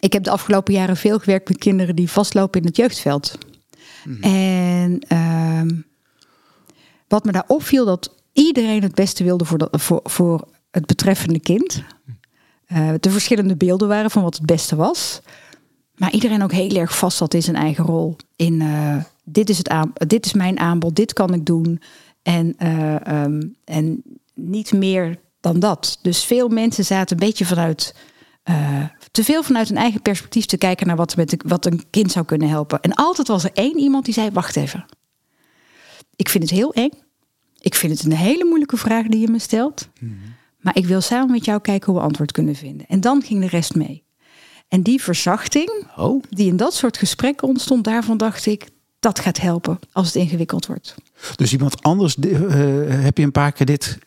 Ik 0.00 0.12
heb 0.12 0.24
de 0.24 0.30
afgelopen 0.30 0.74
jaren 0.74 0.96
veel 0.96 1.18
gewerkt 1.18 1.48
met 1.48 1.58
kinderen 1.58 1.96
die 1.96 2.10
vastlopen 2.10 2.60
in 2.60 2.66
het 2.66 2.76
jeugdveld. 2.76 3.38
En 4.20 4.98
ehm, 5.08 5.70
wat 7.08 7.24
me 7.24 7.32
daar 7.32 7.44
opviel, 7.46 7.84
dat 7.84 8.14
iedereen 8.32 8.82
het 8.82 8.94
beste 8.94 9.24
wilde 9.24 9.44
voor, 9.44 9.68
voor, 9.70 10.00
voor 10.04 10.48
het 10.70 10.86
betreffende 10.86 11.40
kind. 11.40 11.82
Eh 12.66 12.94
de 13.00 13.10
verschillende 13.10 13.56
beelden 13.56 13.88
waren 13.88 14.10
van 14.10 14.22
wat 14.22 14.34
het 14.34 14.46
beste 14.46 14.76
was. 14.76 15.20
Maar 15.96 16.12
iedereen 16.12 16.42
ook 16.42 16.52
heel 16.52 16.76
erg 16.76 16.98
vast 16.98 17.16
zat 17.16 17.34
in 17.34 17.42
zijn 17.42 17.56
eigen 17.56 17.84
rol. 17.84 18.16
In 18.36 18.60
eh, 18.60 18.96
dit, 19.32 19.50
is 19.50 19.58
het 19.58 19.68
aan, 19.68 19.92
dit 19.94 20.26
is 20.26 20.32
mijn 20.32 20.58
aanbod, 20.58 20.96
dit 20.96 21.12
kan 21.12 21.34
ik 21.34 21.46
doen. 21.46 21.80
En, 22.22 22.54
eh, 22.58 23.06
ehm, 23.06 23.42
en 23.64 24.02
niet 24.34 24.72
meer 24.72 25.18
dan 25.40 25.60
dat. 25.60 25.98
Dus 26.02 26.24
veel 26.24 26.48
mensen 26.48 26.84
zaten 26.84 27.20
een 27.20 27.26
beetje 27.26 27.44
vanuit. 27.44 27.94
eh, 28.42 28.84
te 29.10 29.24
veel 29.24 29.42
vanuit 29.42 29.68
hun 29.68 29.76
eigen 29.76 30.02
perspectief 30.02 30.46
te 30.46 30.56
kijken 30.56 30.86
naar 30.86 30.96
wat, 30.96 31.16
met 31.16 31.30
de, 31.30 31.40
wat 31.46 31.66
een 31.66 31.82
kind 31.90 32.12
zou 32.12 32.24
kunnen 32.24 32.48
helpen. 32.48 32.80
En 32.80 32.94
altijd 32.94 33.28
was 33.28 33.44
er 33.44 33.50
één 33.54 33.78
iemand 33.78 34.04
die 34.04 34.14
zei: 34.14 34.30
Wacht 34.30 34.56
even. 34.56 34.84
Ik 36.16 36.28
vind 36.28 36.44
het 36.44 36.52
heel 36.52 36.72
eng. 36.72 36.90
Ik 37.60 37.74
vind 37.74 37.92
het 37.92 38.04
een 38.04 38.16
hele 38.16 38.44
moeilijke 38.44 38.76
vraag 38.76 39.06
die 39.06 39.20
je 39.20 39.28
me 39.28 39.38
stelt. 39.38 39.88
Maar 40.58 40.76
ik 40.76 40.86
wil 40.86 41.00
samen 41.00 41.30
met 41.30 41.44
jou 41.44 41.60
kijken 41.60 41.92
hoe 41.92 42.00
we 42.00 42.06
antwoord 42.06 42.32
kunnen 42.32 42.54
vinden. 42.54 42.86
En 42.86 43.00
dan 43.00 43.22
ging 43.22 43.40
de 43.40 43.46
rest 43.48 43.74
mee. 43.74 44.04
En 44.68 44.82
die 44.82 45.02
verzachting, 45.02 45.86
Oh, 45.96 46.22
die 46.30 46.46
in 46.48 46.56
dat 46.56 46.74
soort 46.74 46.96
gesprekken 46.96 47.48
ontstond, 47.48 47.84
daarvan 47.84 48.16
dacht 48.16 48.46
ik, 48.46 48.66
dat 49.00 49.18
gaat 49.18 49.40
helpen 49.40 49.78
als 49.92 50.06
het 50.06 50.14
ingewikkeld 50.14 50.66
wordt. 50.66 50.94
dus 51.36 51.52
iemand 51.52 51.82
anders 51.82 52.16
eh, 52.16 52.30
heb 53.02 53.18
je 53.18 53.24
een 53.24 53.32
paar 53.32 53.52
keer 53.52 53.66
dit, 53.66 53.98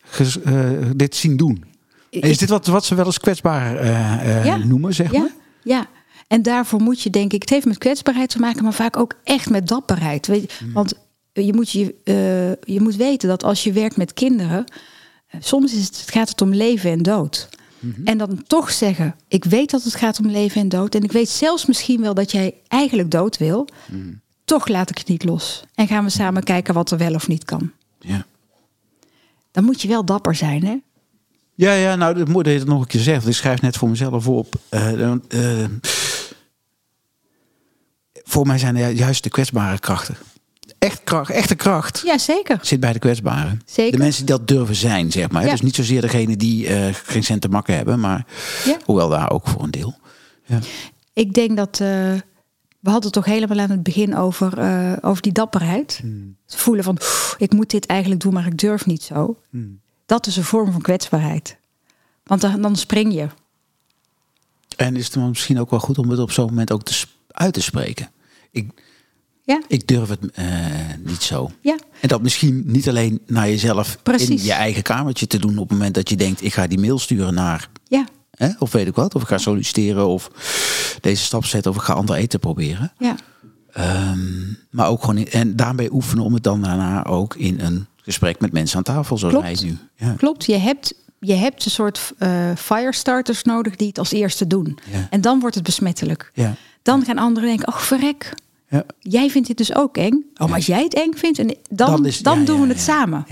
eh, 0.44 0.70
dit 0.96 1.16
zien 1.16 1.38
doen. 1.38 1.64
En 2.12 2.22
is 2.22 2.38
dit 2.38 2.50
wat, 2.50 2.66
wat 2.68 2.86
ze 2.86 2.96
wel 2.96 3.06
eens 3.06 3.20
kwetsbaar 3.20 3.76
eh, 3.78 4.46
Ja. 4.46 4.58
noemen, 4.58 4.94
zeg 4.94 5.12
Ja, 5.12 5.20
maar? 5.20 5.32
ja. 5.64 5.88
En 6.28 6.42
daarvoor 6.42 6.82
moet 6.82 7.02
je, 7.02 7.10
denk 7.10 7.34
ik, 7.34 7.42
het 7.42 7.50
heeft 7.50 7.66
met 7.66 7.78
kwetsbaarheid 7.78 8.30
te 8.30 8.40
maken, 8.40 8.64
maar 8.64 8.74
vaak 8.74 8.98
ook 8.98 9.14
echt 9.24 9.50
met 9.50 9.68
dapperheid. 9.68 10.28
Weet 10.28 10.42
je, 10.42 10.48
Hmm. 10.60 10.74
Want 10.74 10.94
je 11.34 11.54
moet, 11.54 11.72
je, 11.72 11.96
je 12.64 12.82
moet 12.82 12.96
weten 12.96 13.30
dat 13.30 13.44
als 13.44 13.64
je 13.64 13.72
werkt 13.72 13.98
met 13.98 14.14
kinderen, 14.14 14.66
soms 15.40 15.74
is 15.74 15.86
het, 15.86 16.04
gaat 16.06 16.30
het 16.30 16.42
om 16.42 16.54
leven 16.54 16.92
en 16.92 17.02
dood. 17.02 17.50
Mhm. 17.80 18.06
En 18.06 18.18
dan 18.18 18.44
toch 18.48 18.72
zeggen, 18.72 19.16
ik 19.28 19.44
weet 19.46 19.72
dat 19.72 19.84
het 19.84 19.96
gaat 19.96 20.20
om 20.20 20.28
leven 20.28 20.62
en 20.62 20.70
dood. 20.70 20.96
En 20.96 21.04
ik 21.04 21.12
weet 21.12 21.30
zelfs 21.30 21.66
misschien 21.66 22.02
wel 22.02 22.14
dat 22.14 22.32
jij 22.32 22.54
eigenlijk 22.68 23.12
dood 23.12 23.38
wil. 23.38 23.68
Mhm. 23.92 24.14
Toch 24.54 24.68
laat 24.68 24.90
ik 24.90 24.98
het 24.98 25.08
niet 25.08 25.24
los. 25.24 25.64
En 25.76 25.88
gaan 25.88 26.04
we 26.04 26.10
samen 26.10 26.44
kijken 26.44 26.74
wat 26.74 26.92
er 26.92 26.98
wel 26.98 27.14
of 27.14 27.28
niet 27.28 27.46
kan. 27.46 27.72
Ja. 28.00 28.26
Dan 29.52 29.64
moet 29.64 29.82
je 29.82 29.88
wel 29.88 30.06
dapper 30.06 30.36
zijn, 30.36 30.66
hè? 30.66 30.78
Ja, 31.56 31.74
ja, 31.74 31.96
nou, 31.96 32.20
het 32.20 32.28
moet 32.28 32.46
het 32.46 32.66
nog 32.66 32.82
een 32.82 32.88
keer 32.88 33.02
zeggen. 33.02 33.30
Ik 33.30 33.36
schrijf 33.36 33.62
net 33.62 33.78
voor 33.78 33.90
mezelf 33.90 34.28
op. 34.28 34.56
Eh, 34.70 35.12
eh, 35.12 35.70
voor 38.14 38.48
mij 38.48 38.58
zijn 38.58 38.76
er 38.76 38.90
juist 38.90 39.24
de 39.24 39.30
kwetsbare 39.30 39.80
krachten. 39.80 40.16
Echt 40.80 41.02
kracht, 41.04 41.30
echte 41.32 41.56
kracht 41.56 42.02
Ja, 42.06 42.18
zeker. 42.18 42.60
zit 42.62 42.80
bij 42.80 42.94
de 42.94 43.00
kwetsbaren. 43.00 43.62
Zeker. 43.66 43.92
De 43.92 44.04
mensen 44.04 44.26
die 44.26 44.36
dat 44.38 44.48
durven 44.48 44.76
zijn, 44.76 45.12
zeg 45.12 45.32
maar. 45.32 45.44
Ja. 45.46 45.52
Dus 45.52 45.62
niet 45.62 45.76
zozeer 45.76 46.02
degene 46.02 46.38
die 46.38 46.68
eh, 46.68 46.94
geen 46.94 47.24
cent 47.24 47.42
te 47.42 47.50
makken 47.50 47.76
hebben, 47.76 48.00
maar 48.00 48.26
Ja. 48.66 48.78
hoewel 48.86 49.10
daar 49.10 49.32
ook 49.32 49.48
voor 49.48 49.64
een 49.64 49.72
deel. 49.72 49.96
Ja. 50.46 50.60
Ik 51.14 51.34
denk 51.34 51.58
dat 51.58 51.82
we 52.84 52.90
hadden 52.90 53.04
het 53.12 53.14
toch 53.14 53.26
helemaal 53.34 53.60
aan 53.60 53.70
het 53.70 53.84
begin 53.84 54.16
over, 54.16 54.58
eh, 54.60 54.94
over 55.02 55.22
die 55.22 55.32
dapperheid. 55.32 56.02
Het 56.46 56.56
voelen 56.56 56.84
van 56.84 56.98
"Oeh, 57.02 57.34
ik 57.38 57.52
moet 57.54 57.70
dit 57.70 57.86
eigenlijk 57.86 58.22
doen, 58.22 58.34
maar 58.34 58.46
ik 58.46 58.58
durf 58.58 58.86
niet 58.86 59.04
zo. 59.04 59.40
Dat 60.06 60.28
is 60.28 60.38
een 60.38 60.44
vorm 60.44 60.72
van 60.72 60.82
kwetsbaarheid. 60.82 61.58
Want 62.24 62.42
dan, 62.42 62.62
dan 62.62 62.76
spring 62.76 63.14
je. 63.14 63.28
En 64.78 64.96
is 64.96 65.06
het 65.06 65.14
dan 65.14 65.30
misschien 65.30 65.60
ook 65.60 65.70
wel 65.70 65.80
goed 65.80 65.98
om 65.98 66.10
het 66.10 66.20
op 66.20 66.32
zo'n 66.32 66.46
moment 66.46 66.72
ook 66.72 66.84
te, 66.84 67.06
uit 67.28 67.54
te 67.54 67.62
spreken. 67.62 68.10
Ik, 68.52 68.70
Ja, 69.44 69.62
ik 69.68 69.88
durf 69.88 70.10
het 70.10 70.32
eh, 70.32 70.46
niet 71.04 71.22
zo. 71.24 71.52
ja. 71.62 71.78
En 72.00 72.08
dat 72.08 72.22
misschien 72.22 72.64
niet 72.66 72.90
alleen 72.90 73.22
naar 73.26 73.48
jezelf 73.48 73.94
in 73.94 74.00
Precies. 74.04 74.44
je 74.44 74.52
eigen 74.52 74.84
kamertje 74.84 75.28
te 75.28 75.40
doen 75.40 75.58
op 75.58 75.70
het 75.70 75.78
moment 75.78 75.94
dat 75.96 76.10
je 76.10 76.16
denkt, 76.16 76.44
ik 76.44 76.54
ga 76.54 76.68
die 76.68 76.80
mail 76.80 77.00
sturen 77.00 77.34
naar, 77.34 77.70
ja, 77.88 78.06
hè, 78.36 78.50
of 78.60 78.72
weet 78.72 78.88
ik 78.88 78.96
wat, 78.96 79.16
of 79.16 79.22
ik 79.22 79.28
ga 79.28 79.38
solliciteren 79.38 80.08
of 80.08 80.30
deze 81.02 81.24
stap 81.24 81.46
zetten 81.46 81.72
of 81.72 81.78
ik 81.78 81.84
ga 81.84 81.94
ander 81.94 82.16
eten 82.16 82.40
proberen. 82.40 82.92
ja. 83.00 83.16
Ehm, 83.72 84.20
maar 84.70 84.88
ook 84.88 85.00
gewoon 85.00 85.18
in, 85.18 85.28
en 85.32 85.56
daarbij 85.56 85.90
oefenen 85.92 86.24
om 86.24 86.34
het 86.34 86.44
dan 86.44 86.62
daarna 86.62 87.06
ook 87.06 87.36
in 87.36 87.60
een 87.60 87.86
gesprek 87.96 88.40
met 88.40 88.52
mensen 88.52 88.78
aan 88.78 88.84
tafel, 88.84 89.18
zoals 89.18 89.34
Klopt. 89.34 89.60
wij 89.62 89.70
nu. 89.70 89.78
Ja. 89.96 90.14
Klopt, 90.18 90.46
je 90.46 90.58
hebt, 90.58 90.94
je 91.20 91.34
hebt 91.34 91.66
een 91.66 91.72
soort 91.72 92.12
eh 92.18 92.52
firestarters 92.58 93.44
nodig 93.44 93.76
die 93.76 93.88
het 93.88 93.98
als 94.00 94.12
eerste 94.12 94.48
doen. 94.48 94.78
Ja. 94.92 95.08
En 95.10 95.22
dan 95.22 95.40
wordt 95.40 95.56
het 95.56 95.64
besmettelijk. 95.64 96.32
Ja. 96.34 96.56
Dan 96.82 97.04
gaan 97.06 97.18
anderen 97.18 97.50
denken, 97.50 97.68
oh 97.68 97.78
verrek, 97.80 98.34
Ja. 98.70 98.84
jij 99.00 99.30
vindt 99.30 99.48
dit 99.48 99.58
dus 99.58 99.76
ook 99.76 99.98
eng. 99.98 100.24
Oh, 100.38 100.48
maar 100.48 100.56
als 100.56 100.66
jij 100.66 100.84
het 100.84 100.94
eng 100.94 101.14
vindt, 101.16 101.40
en 101.40 101.48
dan, 101.70 101.88
dan, 101.92 102.06
is- 102.06 102.20
ja, 102.20 102.36
doen 102.36 102.62
we 102.62 102.68
het 102.68 102.78
ja. 102.78 102.84
samen. 102.84 103.26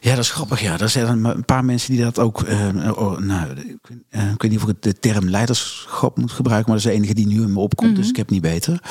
Ja. 0.00 0.10
Dat 0.14 0.24
is 0.24 0.30
grappig. 0.30 0.60
Ja, 0.60 0.78
er 0.78 0.88
zijn 0.88 1.24
een 1.24 1.44
paar 1.44 1.64
mensen 1.64 1.92
die 1.92 2.02
dat 2.02 2.18
ook. 2.18 2.40
Uh, 2.40 2.98
oh, 2.98 3.18
nou, 3.18 3.50
ik, 3.50 3.90
uh, 4.10 4.30
ik, 4.30 4.42
weet 4.42 4.50
niet 4.50 4.62
of 4.62 4.68
ik 4.68 4.82
de 4.82 4.98
term 4.98 5.30
leiderschap 5.30 6.16
moet 6.16 6.32
gebruiken, 6.32 6.72
maar 6.72 6.80
dat 6.80 6.86
is 6.86 6.92
de 6.92 6.98
enige 6.98 7.14
die 7.14 7.26
nu 7.26 7.42
in 7.42 7.52
me 7.52 7.60
opkomt, 7.60 7.96
dus 7.96 8.04
mhm. 8.04 8.10
ik 8.10 8.16
heb 8.16 8.30
niet 8.30 8.42
beter. 8.42 8.82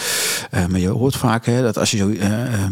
Uh, 0.54 0.66
maar 0.66 0.80
je 0.80 0.88
hoort 0.88 1.16
vaak 1.16 1.46
hè, 1.46 1.62
dat 1.62 1.78
als 1.78 1.92
je 1.92 1.98
zo. 1.98 2.12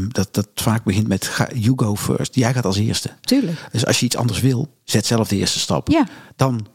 Dat, 0.08 0.28
dat 0.32 0.48
vaak 0.56 0.84
begint 0.84 1.08
met 1.08 1.26
ga, 1.26 1.50
you 1.54 1.74
go 1.76 1.96
first. 1.96 2.36
Jij 2.36 2.54
gaat 2.54 2.66
als 2.66 2.78
eerste. 2.78 3.10
Tuurlijk. 3.22 3.68
Dus 3.72 3.86
als 3.86 4.00
je 4.00 4.06
iets 4.06 4.18
anders 4.18 4.40
wil, 4.40 4.68
zet 4.84 5.06
zelf 5.06 5.28
de 5.28 5.36
eerste 5.36 5.60
stap. 5.60 5.90
Ja. 5.90 6.08
Dan 6.36 6.68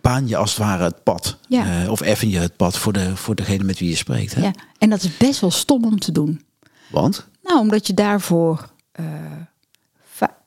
baan 0.00 0.28
je 0.28 0.36
als 0.36 0.50
het 0.50 0.58
ware 0.58 0.82
het 0.82 1.02
pad. 1.02 1.38
Ja. 1.48 1.88
of 1.88 2.00
effen 2.00 2.28
je 2.28 2.38
het 2.38 2.56
pad 2.56 2.78
voor, 2.78 2.92
de, 2.92 3.16
voor 3.16 3.34
degene 3.34 3.64
met 3.64 3.78
wie 3.78 3.88
je 3.88 3.96
spreekt. 3.96 4.34
Hè? 4.34 4.42
Ja, 4.42 4.52
en 4.78 4.90
dat 4.90 5.02
is 5.02 5.16
best 5.16 5.40
wel 5.40 5.50
stom 5.50 5.84
om 5.84 5.98
te 5.98 6.12
doen. 6.12 6.44
Want? 6.90 7.26
Nou, 7.42 7.60
omdat 7.60 7.86
je 7.86 7.94
daarvoor 7.94 8.72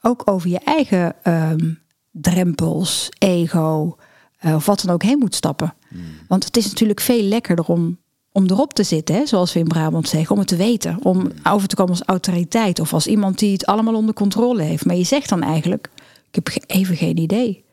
ook 0.01 0.21
over 0.25 0.49
je 0.49 0.59
eigen 0.59 1.15
um, 1.23 1.79
drempels, 2.11 3.09
ego 3.17 3.97
uh, 4.45 4.55
of 4.55 4.65
wat 4.65 4.81
dan 4.81 4.93
ook 4.93 5.03
heen 5.03 5.17
moet 5.17 5.35
stappen. 5.35 5.73
Hmm. 5.87 6.01
Want 6.27 6.43
het 6.43 6.57
is 6.57 6.65
natuurlijk 6.65 6.99
veel 6.99 7.21
lekkerder 7.21 7.65
om, 7.65 7.97
om 8.31 8.45
erop 8.45 8.73
te 8.73 8.83
zitten, 8.83 9.15
hè, 9.15 9.25
zoals 9.25 9.53
we 9.53 9.59
in 9.59 9.67
Brabant 9.67 10.09
zeggen, 10.09 10.31
om 10.31 10.39
het 10.39 10.47
te 10.47 10.55
weten. 10.55 10.97
Om 11.03 11.19
hmm. 11.19 11.31
over 11.43 11.67
te 11.67 11.75
komen 11.75 11.91
als 11.91 12.03
autoriteit 12.05 12.79
of 12.79 12.93
als 12.93 13.07
iemand 13.07 13.39
die 13.39 13.51
het 13.51 13.65
allemaal 13.65 13.95
onder 13.95 14.13
controle 14.13 14.61
heeft. 14.61 14.85
Maar 14.85 14.95
je 14.95 15.03
zegt 15.03 15.29
dan 15.29 15.43
eigenlijk, 15.43 15.89
ik 16.31 16.35
heb 16.35 16.49
even 16.67 16.95
geen 16.95 17.17
idee. 17.17 17.65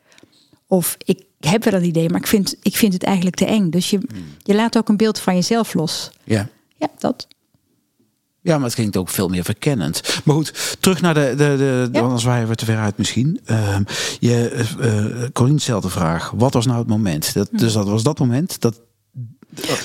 Of 0.67 0.97
ik 1.05 1.23
heb 1.39 1.63
wel 1.63 1.73
een 1.73 1.85
idee, 1.85 2.09
maar 2.09 2.19
ik 2.19 2.27
vind, 2.27 2.55
ik 2.61 2.75
vind 2.75 2.93
het 2.93 3.03
eigenlijk 3.03 3.35
te 3.35 3.45
eng. 3.45 3.69
Dus 3.69 3.89
je, 3.89 3.97
hmm. 3.97 4.23
je 4.37 4.55
laat 4.55 4.77
ook 4.77 4.89
een 4.89 4.97
beeld 4.97 5.19
van 5.19 5.35
jezelf 5.35 5.73
los. 5.73 6.11
Ja. 6.23 6.49
Ja, 6.77 6.87
dat. 6.97 7.27
Ja, 8.45 8.55
maar 8.55 8.65
het 8.65 8.75
klinkt 8.75 8.97
ook 8.97 9.09
veel 9.09 9.27
meer 9.27 9.43
verkennend. 9.43 10.21
Maar 10.23 10.35
goed, 10.35 10.77
terug 10.79 11.01
naar 11.01 11.13
de, 11.13 11.33
de, 11.37 11.55
de 11.57 11.89
ja. 11.91 12.01
anders 12.01 12.23
waren 12.23 12.47
we 12.47 12.55
te 12.55 12.65
ver 12.65 12.77
uit 12.77 12.97
misschien. 12.97 13.39
Uh, 13.45 13.77
je, 14.19 14.65
uh, 14.79 15.27
Corine 15.33 15.59
stelde 15.59 15.87
de 15.87 15.93
vraag, 15.93 16.31
wat 16.35 16.53
was 16.53 16.65
nou 16.65 16.79
het 16.79 16.87
moment? 16.87 17.33
Dat, 17.33 17.49
dus 17.51 17.73
dat 17.73 17.87
was 17.87 18.03
dat 18.03 18.19
moment. 18.19 18.61
Dat, 18.61 18.81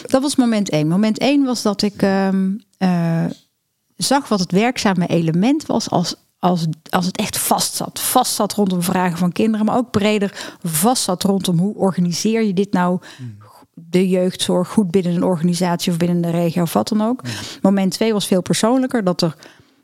dat 0.07 0.23
was 0.23 0.37
moment 0.37 0.71
één. 0.71 0.89
Moment 0.89 1.19
één 1.19 1.45
was 1.45 1.63
dat 1.63 1.83
ik 1.83 2.03
uh, 2.03 3.25
zag 3.97 4.29
wat 4.29 4.41
het 4.41 4.53
werkzame 4.53 5.07
element 5.07 5.67
was 5.67 5.91
als, 5.91 6.15
als, 6.39 6.67
als 6.91 7.07
het 7.07 7.17
echt 7.17 7.39
vast 7.39 7.75
zat. 7.75 8.01
Vast 8.01 8.35
zat 8.35 8.53
rondom 8.53 8.83
vragen 8.83 9.19
van 9.19 9.33
kinderen, 9.33 9.67
maar 9.67 9.77
ook 9.77 9.91
breder 9.91 10.57
vast 10.63 11.03
zat 11.03 11.23
rondom 11.23 11.59
hoe 11.59 11.75
organiseer 11.75 12.43
je 12.43 12.55
dit 12.55 12.73
nou 12.73 13.01
hmm 13.17 13.40
de 13.91 14.09
jeugdzorg 14.09 14.69
goed 14.69 14.91
binnen 14.91 15.15
een 15.15 15.25
organisatie 15.25 15.93
of 15.93 15.99
binnen 15.99 16.21
de 16.21 16.31
regio 16.31 16.63
of 16.63 16.73
wat 16.73 16.89
dan 16.89 17.03
ook. 17.03 17.23
Moment 17.63 17.93
twee 17.93 18.13
was 18.13 18.27
veel 18.27 18.43
persoonlijker. 18.43 19.05
Dat 19.05 19.23
er 19.23 19.37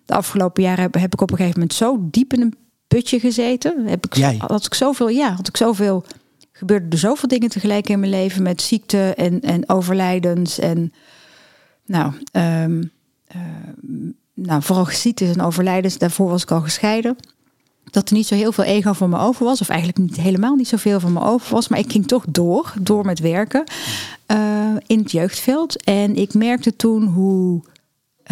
de 0.05 0.14
afgelopen 0.14 0.62
jaren 0.62 0.83
heb, 0.83 0.95
heb 0.95 1.12
ik 1.12 1.21
op 1.21 1.31
een 1.31 1.37
gegeven 1.37 1.59
moment 1.59 1.77
zo 1.77 1.99
diep 2.01 2.33
in 2.33 2.40
een 2.40 2.55
putje 2.87 3.21
gezeten. 3.21 3.87
Heb 3.87 4.07
ik, 4.07 4.14
Jij? 4.14 4.37
Had 4.38 4.66
ik 4.66 4.75
zoveel, 4.75 5.09
ja, 5.09 5.35
had 5.35 5.49
ik 5.49 5.57
zoveel. 5.57 6.05
Gebeurde 6.53 6.87
er 6.90 6.99
zoveel 6.99 7.29
dingen 7.29 7.49
tegelijk 7.49 7.88
in 7.88 8.01
mijn 8.01 8.12
leven 8.12 8.42
met 8.42 8.62
ziekte 8.62 9.14
en, 9.14 9.40
en 9.40 9.69
overlijdens. 9.69 10.59
En 10.59 10.92
nou, 11.87 12.12
um, 12.33 12.90
uh, 13.37 13.42
nou, 14.35 14.62
vooral 14.62 14.87
ziektes 14.87 15.35
en 15.35 15.40
overlijdens. 15.40 15.99
Daarvoor 15.99 16.29
was 16.29 16.42
ik 16.42 16.51
al 16.51 16.61
gescheiden 16.61 17.16
dat 17.90 18.09
er 18.09 18.14
niet 18.14 18.27
zo 18.27 18.35
heel 18.35 18.53
veel 18.53 18.64
ego 18.64 18.92
van 18.92 19.11
me 19.11 19.18
over 19.18 19.44
was. 19.44 19.61
Of 19.61 19.68
eigenlijk 19.68 19.99
niet 19.99 20.16
helemaal 20.16 20.55
niet 20.55 20.68
zoveel 20.68 21.01
van 21.01 21.12
me 21.12 21.20
over 21.20 21.53
was. 21.53 21.68
Maar 21.68 21.79
ik 21.79 21.92
ging 21.92 22.07
toch 22.07 22.25
door, 22.29 22.75
door 22.81 23.05
met 23.05 23.18
werken 23.18 23.64
uh, 24.27 24.75
in 24.87 24.99
het 24.99 25.12
jeugdveld. 25.12 25.85
En 25.85 26.16
ik 26.16 26.35
merkte 26.35 26.77
toen 26.77 27.05
hoe 27.05 27.62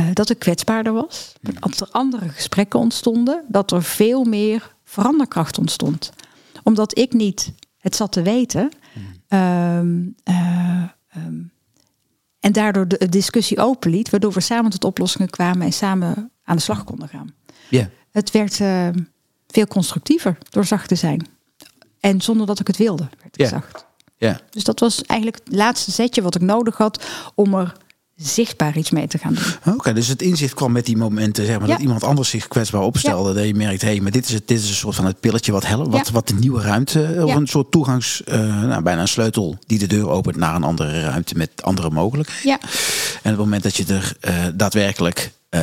uh, 0.00 0.06
dat 0.12 0.30
ik 0.30 0.38
kwetsbaarder 0.38 0.92
was. 0.92 1.32
Dat 1.40 1.80
er 1.80 1.88
andere 1.90 2.28
gesprekken 2.28 2.80
ontstonden. 2.80 3.44
Dat 3.48 3.72
er 3.72 3.82
veel 3.82 4.24
meer 4.24 4.74
veranderkracht 4.84 5.58
ontstond. 5.58 6.12
Omdat 6.62 6.98
ik 6.98 7.12
niet 7.12 7.52
het 7.78 7.96
zat 7.96 8.12
te 8.12 8.22
weten. 8.22 8.70
Um, 9.28 10.14
uh, 10.24 10.82
um, 11.16 11.52
en 12.40 12.52
daardoor 12.52 12.88
de 12.88 13.08
discussie 13.08 13.58
openliet. 13.58 14.10
Waardoor 14.10 14.32
we 14.32 14.40
samen 14.40 14.70
tot 14.70 14.84
oplossingen 14.84 15.30
kwamen 15.30 15.66
en 15.66 15.72
samen 15.72 16.30
aan 16.44 16.56
de 16.56 16.62
slag 16.62 16.84
konden 16.84 17.08
gaan. 17.08 17.34
Ja. 17.70 17.88
Het 18.10 18.30
werd 18.30 18.60
veel 19.54 19.66
constructiever 19.66 20.38
door 20.50 20.64
zacht 20.64 20.88
te 20.88 20.94
zijn. 20.94 21.26
En 22.00 22.20
zonder 22.20 22.46
dat 22.46 22.60
ik 22.60 22.66
het 22.66 22.76
wilde, 22.76 23.08
werd 23.22 23.40
ik 23.40 23.46
zacht. 23.46 23.86
Ja. 24.16 24.40
Dus 24.50 24.64
dat 24.64 24.80
was 24.80 25.02
eigenlijk 25.02 25.40
het 25.44 25.54
laatste 25.54 25.90
zetje 25.90 26.22
wat 26.22 26.34
ik 26.34 26.40
nodig 26.40 26.76
had 26.76 27.04
om 27.34 27.54
er 27.54 27.72
zichtbaar 28.16 28.76
iets 28.76 28.90
mee 28.90 29.06
te 29.06 29.18
gaan 29.18 29.34
doen. 29.34 29.74
Oké, 29.74 29.92
dus 29.92 30.08
het 30.08 30.22
inzicht 30.22 30.54
kwam 30.54 30.72
met 30.72 30.86
die 30.86 30.96
momenten, 30.96 31.46
zeg 31.46 31.58
maar, 31.58 31.68
dat 31.68 31.80
iemand 31.80 32.02
anders 32.04 32.28
zich 32.28 32.48
kwetsbaar 32.48 32.82
opstelde. 32.82 33.32
Dat 33.32 33.46
je 33.46 33.54
merkt, 33.54 33.82
hé, 33.82 33.88
hey, 33.88 34.00
maar 34.00 34.10
dit 34.10 34.24
is, 34.24 34.32
het, 34.32 34.48
dit 34.48 34.58
is 34.58 34.68
een 34.68 34.74
soort 34.74 34.94
van 34.94 35.06
het 35.06 35.20
pilletje 35.20 35.52
wat 35.52 35.66
helpt, 35.66 35.92
wat, 35.92 36.10
wat 36.10 36.28
de 36.28 36.34
nieuwe 36.34 36.60
ruimte, 36.60 37.20
of 37.24 37.34
een 37.34 37.46
soort 37.46 37.70
toegangs, 37.70 38.22
uh, 38.26 38.34
nou, 38.62 38.82
bijna 38.82 39.00
een 39.00 39.08
sleutel 39.08 39.58
die 39.66 39.78
de 39.78 39.86
deur 39.86 40.08
opent 40.08 40.36
naar 40.36 40.54
een 40.54 40.64
andere 40.64 41.00
ruimte 41.00 41.34
met 41.34 41.62
andere 41.62 41.90
mogelijkheden. 41.90 42.50
Ja. 42.50 42.58
En 43.22 43.32
op 43.32 43.36
het 43.36 43.36
moment 43.36 43.62
dat 43.62 43.76
je 43.76 43.84
er 43.84 44.16
uh, 44.20 44.44
daadwerkelijk 44.54 45.32
uh, 45.50 45.60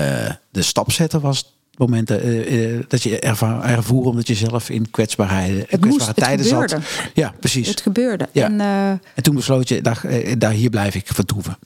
de 0.51 0.61
stap 0.61 0.91
zette, 0.91 1.19
was 1.19 1.53
momenten 1.87 2.27
uh, 2.27 2.73
uh, 2.73 2.83
dat 2.87 3.03
je 3.03 3.19
ervaar, 3.19 3.63
ervoer 3.63 4.05
omdat 4.05 4.27
je 4.27 4.35
zelf 4.35 4.69
in 4.69 4.91
kwetsbaarheid, 4.91 5.57
het 5.57 5.67
kwetsbare 5.67 5.89
moest, 5.89 6.15
tijden 6.15 6.59
het 6.59 6.69
zat. 6.69 6.81
Ja, 7.13 7.33
precies. 7.39 7.67
Het 7.67 7.81
gebeurde. 7.81 8.27
Ja. 8.31 8.45
En, 8.45 8.53
uh, 8.59 8.89
en 8.89 9.23
toen 9.23 9.35
besloot 9.35 9.67
je, 9.67 9.81
daar, 9.81 10.01
daar 10.37 10.51
hier 10.51 10.69
blijf 10.69 10.95
ik 10.95 11.07
vertoeven. 11.07 11.57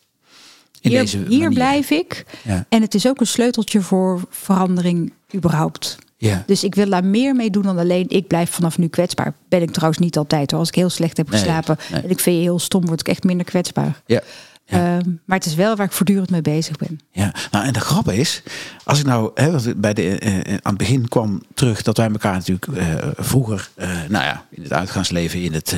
In 0.82 0.90
hier, 0.90 1.00
deze 1.00 1.24
hier 1.28 1.50
blijf 1.50 1.90
ik. 1.90 2.26
Ja. 2.42 2.66
En 2.70 2.82
het 2.82 2.94
is 2.94 3.08
ook 3.08 3.20
een 3.20 3.28
sleuteltje 3.28 3.82
voor 3.82 4.22
verandering 4.30 5.14
überhaupt. 5.36 5.98
Ja. 6.18 6.44
Dus 6.46 6.64
ik 6.64 6.76
wil 6.76 6.90
daar 6.90 7.06
meer 7.06 7.36
mee 7.36 7.50
doen 7.50 7.64
dan 7.64 7.78
alleen 7.78 8.06
ik 8.10 8.28
blijf 8.28 8.50
vanaf 8.50 8.78
nu 8.78 8.88
kwetsbaar. 8.88 9.34
Ben 9.50 9.62
ik 9.62 9.72
trouwens 9.72 10.00
niet 10.00 10.18
altijd 10.18 10.52
hoor. 10.52 10.60
Als 10.60 10.70
ik 10.70 10.76
heel 10.76 10.90
slecht 10.90 11.18
heb 11.18 11.30
geslapen 11.30 11.78
nee, 11.80 11.88
nee. 11.92 12.02
en 12.02 12.10
ik 12.10 12.20
vind 12.20 12.36
je 12.36 12.42
heel 12.42 12.60
stom, 12.60 12.86
word 12.86 13.00
ik 13.00 13.08
echt 13.08 13.24
minder 13.24 13.46
kwetsbaar. 13.46 14.02
Ja. 14.06 14.22
Ja. 14.68 14.98
Um, 14.98 15.22
maar 15.26 15.38
het 15.38 15.48
is 15.48 15.56
wel 15.56 15.76
waar 15.76 15.86
ik 15.86 15.92
voortdurend 15.92 16.30
mee 16.30 16.42
bezig 16.42 16.78
ben. 16.78 17.00
Ja, 17.12 17.34
nou 17.52 17.66
en 17.66 17.74
de 17.74 17.80
grap 17.80 18.10
is, 18.12 18.44
als 18.84 19.00
ik 19.00 19.06
nou 19.06 19.32
hè, 19.34 19.76
bij 19.76 19.94
de, 19.94 20.22
uh, 20.22 20.38
aan 20.38 20.60
het 20.62 20.78
begin 20.78 21.08
kwam 21.08 21.44
terug 21.54 21.82
dat 21.82 21.98
wij 21.98 22.10
elkaar 22.10 22.34
natuurlijk 22.34 22.68
uh, 22.68 22.96
vroeger, 23.18 23.70
uh, 23.76 23.88
nou 24.10 24.26
ja, 24.26 24.46
in 24.50 24.64
het 24.64 24.74
uitgaansleven 24.74 25.42
in 25.42 25.54
het 25.54 25.76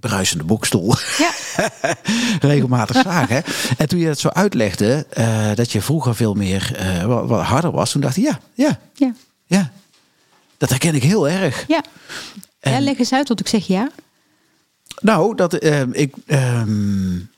bruisende 0.00 0.44
bokstoel 0.44 0.94
ja. 1.18 1.30
regelmatig 2.48 3.02
zagen. 3.02 3.42
En 3.76 3.88
toen 3.88 3.98
je 3.98 4.06
het 4.06 4.18
zo 4.18 4.28
uitlegde, 4.28 5.06
dat 5.54 5.72
je 5.72 5.80
vroeger 5.80 6.14
veel 6.14 6.34
meer 6.34 6.78
wat, 7.06 7.28
wat, 7.28 7.42
harder 7.42 7.70
was, 7.70 7.90
toen 7.90 8.00
dacht 8.00 8.16
ik 8.16 8.24
ja, 8.24 8.38
ja, 8.54 8.78
ja, 8.94 9.14
ja, 9.46 9.70
dat 10.56 10.68
herken 10.68 10.94
ik 10.94 11.02
heel 11.02 11.28
erg. 11.28 11.64
Ja, 11.68 11.82
en, 12.60 12.72
ja 12.72 12.80
leg 12.80 12.98
eens 12.98 13.12
uit 13.12 13.28
wat 13.28 13.40
ik 13.40 13.48
zeg 13.48 13.66
ja. 13.66 13.90
Nou, 15.00 15.34
dat 15.34 15.64
ik. 15.92 16.14
Um, 16.26 17.30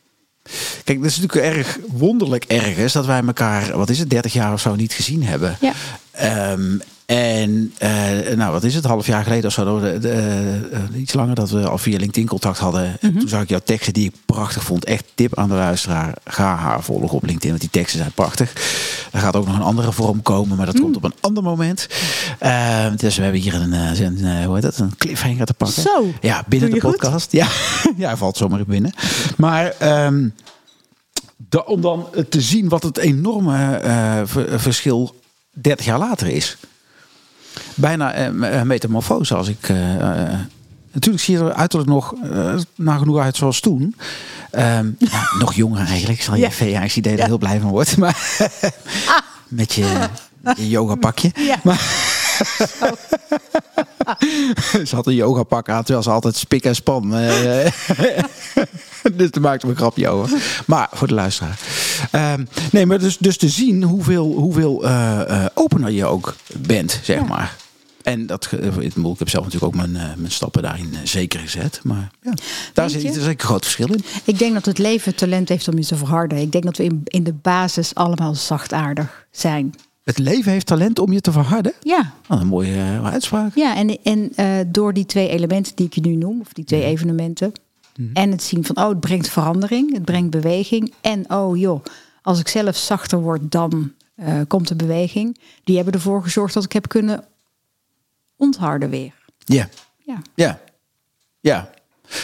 Kijk, 0.85 1.03
dat 1.03 1.11
is 1.11 1.19
natuurlijk 1.19 1.57
erg 1.57 1.79
wonderlijk 1.89 2.45
ergens 2.45 2.93
dat 2.93 3.07
wij 3.07 3.23
elkaar, 3.27 3.77
wat 3.77 3.91
is 3.91 3.99
het, 3.99 4.11
30 4.11 4.33
jaar 4.33 4.53
of 4.53 4.61
zo 4.61 4.75
niet 4.75 4.93
gezien 4.93 5.23
hebben. 5.23 5.57
Ja. 5.61 5.73
Um, 6.21 6.83
en 7.13 7.73
uh, 7.83 8.37
nou, 8.37 8.53
wat 8.53 8.65
is 8.65 8.75
het, 8.75 8.85
half 8.85 9.07
jaar 9.07 9.23
geleden 9.23 9.47
of 9.47 9.53
zo, 9.53 9.81
de, 9.81 9.99
de, 9.99 10.61
uh, 10.93 11.01
iets 11.01 11.13
langer 11.13 11.35
dat 11.35 11.51
we 11.51 11.69
al 11.69 11.79
via 11.79 11.99
LinkedIn 11.99 12.29
contact 12.29 12.59
hadden. 12.59 12.97
Mm 13.01 13.11
-hmm. 13.11 13.19
Toen 13.19 13.29
zag 13.29 13.43
ik 13.43 13.49
jouw 13.49 13.61
teksten 13.65 13.93
die 13.93 14.05
ik 14.05 14.15
prachtig 14.27 14.63
vond. 14.63 14.85
Echt 14.85 15.05
tip 15.15 15.39
aan 15.39 15.49
de 15.49 15.55
luisteraar. 15.55 16.15
Ga 16.25 16.57
haar 16.57 16.83
volgen 16.83 17.17
op 17.17 17.25
LinkedIn, 17.25 17.49
want 17.49 17.61
die 17.61 17.71
teksten 17.71 17.99
zijn 17.99 18.13
prachtig. 18.13 18.53
Er 19.13 19.21
gaat 19.21 19.37
ook 19.37 19.47
nog 19.47 19.57
een 19.57 19.63
andere 19.63 19.93
vorm 19.93 20.23
komen, 20.23 20.57
maar 20.57 20.67
dat 20.67 20.75
mm. 20.75 20.81
komt 20.81 20.97
op 20.97 21.05
een 21.05 21.15
ander 21.21 21.43
moment. 21.43 21.87
Uh, 22.43 22.87
dus 22.97 23.17
we 23.17 23.23
hebben 23.23 23.41
hier 23.41 23.55
een, 23.55 23.73
een, 23.73 24.45
hoe 24.45 24.55
heet 24.55 24.63
dat, 24.63 24.79
een 24.79 24.97
cliffhanger 24.97 25.47
te 25.47 25.55
pakken. 25.55 25.83
Zo, 25.83 26.13
ja, 26.21 26.45
binnen 26.49 26.71
de 26.71 26.81
podcast. 26.81 27.31
Goed? 27.31 27.33
Ja, 27.33 27.47
ja, 28.03 28.07
hij 28.07 28.17
valt 28.17 28.37
zomaar 28.37 28.65
binnen. 28.67 28.93
Maar... 29.37 29.75
Um, 30.07 30.35
de, 31.49 31.67
om 31.67 31.81
dan 31.81 32.07
te 32.29 32.41
zien 32.41 32.69
wat 32.69 32.83
het 32.83 32.99
enorme 32.99 33.81
verschil 34.57 35.15
30 35.53 35.87
jaar 35.87 35.99
later 35.99 36.29
is 36.29 36.57
bijna 37.75 38.29
uh, 38.29 38.63
metamorfose 38.63 39.35
als 39.35 39.49
ik. 39.49 39.69
Uh, 39.69 39.79
natuurlijk 40.93 41.25
zie 41.25 41.39
je 41.39 41.45
er 41.45 41.53
uiterlijk 41.53 41.91
nog 41.91 42.15
nagenoeg 42.75 43.19
uit 43.19 43.37
zoals 43.37 43.61
toen. 43.61 43.97
Um, 44.53 44.97
ja, 45.13 45.29
nog 45.39 45.55
jonger 45.55 45.87
eigenlijk. 45.87 46.23
Zal 46.23 46.35
je 46.35 46.41
ja. 46.41 46.51
VA-idee 46.51 47.13
er 47.13 47.19
ja. 47.19 47.27
heel 47.27 47.39
blij 47.39 47.61
van 47.61 47.71
wordt. 47.71 47.97
Maar 47.97 48.39
ah. 49.07 49.19
met 49.49 49.73
je, 49.73 50.09
je 50.57 50.69
yoga 50.69 50.95
pakje. 50.95 51.31
Ja. 51.51 51.57
Maar, 51.63 51.81
ze 54.85 54.95
had 54.95 55.07
een 55.07 55.15
yoga 55.15 55.43
pak 55.43 55.69
aan 55.69 55.83
terwijl 55.83 56.05
ze 56.05 56.11
altijd 56.11 56.37
spik 56.37 56.65
en 56.65 56.75
span. 56.75 57.15
dus 59.17 59.31
daar 59.31 59.43
maakte 59.43 59.67
me 59.67 59.73
een 59.73 59.79
grapje 59.79 60.09
over. 60.09 60.63
Maar 60.67 60.89
voor 60.93 61.09
de 61.09 61.15
luisteraar. 61.15 61.59
Um, 62.13 62.49
nee, 62.73 62.87
maar 62.87 62.99
dus, 62.99 63.19
dus 63.19 63.37
te 63.37 63.49
zien 63.49 63.83
hoeveel, 63.83 64.33
hoeveel 64.33 64.85
uh, 64.85 65.21
uh, 65.29 65.45
opener 65.55 65.91
je 65.91 66.05
ook 66.05 66.37
bent, 66.57 67.01
zeg 67.03 67.19
ja. 67.19 67.25
maar. 67.25 67.57
En 68.03 68.27
dat, 68.27 68.49
ik 68.81 68.93
heb 69.19 69.29
zelf 69.29 69.45
natuurlijk 69.45 69.75
ook 69.75 69.75
mijn, 69.75 69.93
mijn 69.93 70.33
stappen 70.33 70.63
daarin 70.63 70.95
zeker 71.05 71.41
gezet. 71.41 71.81
Maar 71.83 72.11
ja, 72.23 72.33
daar 72.73 72.91
zit, 72.91 73.17
er 73.17 73.29
een 73.29 73.39
groot 73.39 73.65
verschil 73.65 73.87
in. 73.87 74.05
Ik 74.25 74.39
denk 74.39 74.55
dat 74.55 74.65
het 74.65 74.79
leven 74.79 75.15
talent 75.15 75.49
heeft 75.49 75.69
om 75.69 75.79
je 75.79 75.85
te 75.85 75.97
verharden. 75.97 76.39
Ik 76.39 76.53
denk 76.53 76.65
dat 76.65 76.77
we 76.77 76.85
in, 76.85 77.01
in 77.05 77.23
de 77.23 77.33
basis 77.33 77.95
allemaal 77.95 78.35
zachtaardig 78.35 79.27
zijn. 79.31 79.75
Het 80.05 80.19
leven 80.19 80.53
heeft 80.53 80.67
talent 80.67 80.99
om 80.99 81.13
je 81.13 81.21
te 81.21 81.33
verharden. 81.33 81.73
Ja, 81.83 82.13
een 82.29 82.47
mooie 82.47 82.75
eh, 82.75 83.05
uitspraak. 83.05 83.55
ja 83.55 83.77
en, 83.77 83.99
en 84.03 84.33
eh, 84.35 84.47
door 84.67 84.93
die 84.93 85.07
twee 85.07 85.29
elementen 85.29 85.73
die 85.75 85.87
ik 85.87 85.95
je 85.95 86.01
nu 86.01 86.15
noem, 86.15 86.41
of 86.41 86.53
die 86.53 86.65
twee 86.65 86.85
evenementen, 86.85 87.53
en 88.13 88.31
het 88.31 88.43
zien 88.43 88.65
van, 88.65 88.77
oh, 88.77 88.89
het 88.89 89.01
brengt 89.01 89.29
verandering, 89.29 89.93
het 89.93 90.05
brengt 90.05 90.31
beweging. 90.31 90.95
En 91.01 91.31
oh 91.33 91.57
joh, 91.59 91.85
als 92.23 92.41
ik 92.41 92.49
zelf 92.49 92.77
zachter 92.77 93.21
word, 93.21 93.51
dan 93.51 93.93
eh, 94.15 94.41
komt 94.49 94.69
de 94.69 94.77
beweging. 94.77 95.39
Die 95.65 95.77
hebben 95.77 95.95
ervoor 95.95 96.23
gezorgd 96.23 96.55
dat 96.55 96.65
ik 96.65 96.73
heb 96.73 96.89
kunnen 96.89 97.25
ontharden 98.37 98.91
weer. 98.91 99.13
Ja. 99.39 99.69
Ja. 99.99 100.19
Ja. 100.35 100.59
Ja. 101.41 101.71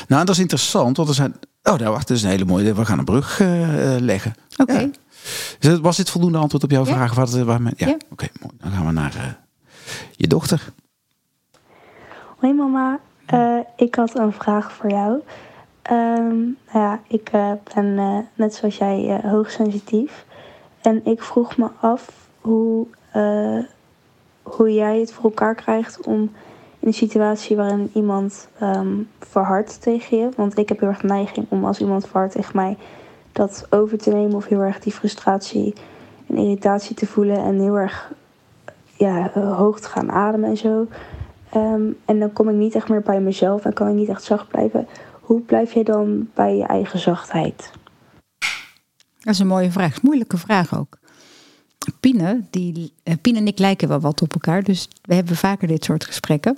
Nou, 0.09 0.24
dat 0.24 0.35
is 0.35 0.40
interessant, 0.40 0.96
want 0.96 1.09
er 1.09 1.14
zijn... 1.14 1.35
Oh, 1.62 1.74
nou, 1.78 1.90
wacht, 1.90 2.09
dat 2.09 2.16
is 2.16 2.22
een 2.22 2.28
hele 2.31 2.44
mooie... 2.44 2.74
We 2.74 2.85
gaan 2.85 2.98
een 2.98 3.04
brug 3.04 3.40
eh, 3.40 3.94
eh, 3.94 4.00
leggen. 4.00 4.35
Oké. 4.57 4.78
Ja. 4.78 4.88
Dus 5.59 5.78
Was 5.78 5.96
dit 5.96 6.11
voldoende 6.11 6.38
antwoord 6.38 6.64
op 6.64 6.70
jouw 6.70 6.85
Ja. 6.87 6.92
vraag? 6.94 7.14
Wat, 7.14 7.31
waar 7.31 7.62
men- 7.62 7.72
ja, 7.76 7.87
Ja. 7.87 7.96
oké, 8.11 8.26
mooi. 8.40 8.52
Dan 8.61 8.70
gaan 8.72 8.87
we 8.87 8.92
naar 8.92 9.14
eh, 9.16 9.26
je 10.16 10.26
dochter. 10.26 10.72
Hoi 12.38 12.52
mama, 12.54 12.98
Eh, 13.26 13.59
ik 13.76 13.94
had 13.94 14.18
een 14.18 14.33
vraag 14.33 14.72
voor 14.72 14.90
jou. 14.90 15.18
Ehm, 15.88 16.38
nou 16.38 16.55
ja, 16.72 17.01
ik 17.07 17.29
eh, 17.33 17.53
ben 17.74 17.98
eh, 17.98 18.18
net 18.35 18.55
zoals 18.55 18.77
jij 18.77 19.09
eh, 19.09 19.31
hoogsensitief. 19.31 20.24
En 20.83 21.01
ik 21.05 21.22
vroeg 21.22 21.57
me 21.57 21.68
af 21.81 22.29
hoe, 22.40 22.87
hoe 24.42 24.72
jij 24.72 25.01
het 25.01 25.12
voor 25.12 25.24
elkaar 25.24 25.55
krijgt 25.55 26.07
om 26.07 26.20
in 26.79 26.88
een 26.88 26.94
situatie 26.94 27.57
waarin 27.57 27.90
iemand 27.94 28.48
ehm 28.59 28.96
verhardt 29.18 29.83
tegen 29.83 30.18
je. 30.18 30.29
Want 30.37 30.59
ik 30.59 30.68
heb 30.68 30.81
heel 30.81 30.88
erg 30.88 31.03
neiging 31.03 31.46
om 31.48 31.64
als 31.64 31.81
iemand 31.81 32.07
verhardt 32.07 32.33
tegen 32.33 32.57
mij 32.57 32.77
dat 33.33 33.66
over 33.70 33.98
te 33.98 34.11
nemen 34.11 34.35
of 34.35 34.46
heel 34.46 34.61
erg 34.61 34.81
die 34.81 34.92
frustratie 34.92 35.74
en 36.27 36.37
irritatie 36.37 36.96
te 36.96 37.07
voelen 37.07 37.38
en 37.38 37.61
heel 37.61 37.79
erg 37.79 38.12
ja, 38.96 39.31
hoog 39.33 39.81
te 39.81 39.88
gaan 39.88 40.12
ademen 40.12 40.51
en 40.51 40.57
zo. 40.57 40.87
Ehm, 41.53 41.90
en 42.05 42.18
dan 42.18 42.33
kom 42.33 42.48
ik 42.48 42.57
niet 42.57 42.74
echt 42.74 42.88
meer 42.88 43.03
bij 43.03 43.20
mezelf 43.20 43.64
en 43.64 43.72
kan 43.72 43.88
ik 43.88 43.94
niet 43.94 44.09
echt 44.09 44.22
zacht 44.22 44.48
blijven. 44.48 44.87
Hoe 45.29 45.41
blijf 45.41 45.73
je 45.73 45.85
dan 45.85 46.29
bij 46.35 46.57
je 46.57 46.64
eigen 46.64 46.99
zachtheid? 46.99 47.71
Dat 49.19 49.35
is 49.35 49.38
een 49.38 49.47
mooie 49.47 49.71
vraag. 49.71 50.03
Moeilijke 50.03 50.38
vraag 50.38 50.79
ook. 50.79 50.99
Pine, 52.01 52.45
die, 52.51 52.93
eh, 53.03 53.14
Pine 53.21 53.38
en 53.38 53.47
ik 53.47 53.59
lijken 53.59 53.88
wel 53.88 54.01
wat 54.01 54.23
op 54.23 54.33
elkaar, 54.33 54.62
dus 54.62 54.88
we 55.03 55.14
hebben 55.14 55.37
vaker 55.37 55.69
dit 55.69 55.85
soort 55.85 56.05
gesprekken. 56.05 56.57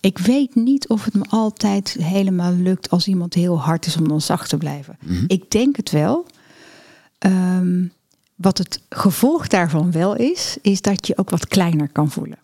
Ik 0.00 0.18
weet 0.18 0.54
niet 0.54 0.88
of 0.88 1.04
het 1.04 1.14
me 1.14 1.24
altijd 1.28 1.92
helemaal 1.92 2.52
lukt 2.52 2.90
als 2.90 3.08
iemand 3.08 3.34
heel 3.34 3.60
hard 3.60 3.86
is 3.86 3.96
om 3.96 4.08
dan 4.08 4.20
zacht 4.20 4.48
te 4.48 4.56
blijven. 4.56 4.98
Ik 5.26 5.50
denk 5.50 5.76
het 5.76 5.90
wel. 5.90 6.26
Ehm, 7.18 7.86
wat 8.34 8.58
het 8.58 8.82
gevolg 8.88 9.46
daarvan 9.46 9.92
wel 9.92 10.16
is, 10.16 10.58
is 10.62 10.80
dat 10.80 11.06
je 11.06 11.18
ook 11.18 11.30
wat 11.30 11.46
kleiner 11.46 11.88
kan 11.88 12.10
voelen. 12.10 12.38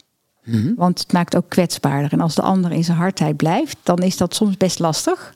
Want 0.77 0.99
het 0.99 1.13
maakt 1.13 1.37
ook 1.37 1.49
kwetsbaarder. 1.49 2.13
En 2.13 2.21
als 2.21 2.35
de 2.35 2.43
ander 2.43 2.73
in 2.73 2.85
zijn 2.85 2.97
hardheid 2.97 3.37
blijft, 3.37 3.77
dan 3.83 3.99
is 3.99 4.17
dat 4.17 4.35
soms 4.35 4.57
best 4.57 4.79
lastig. 4.79 5.35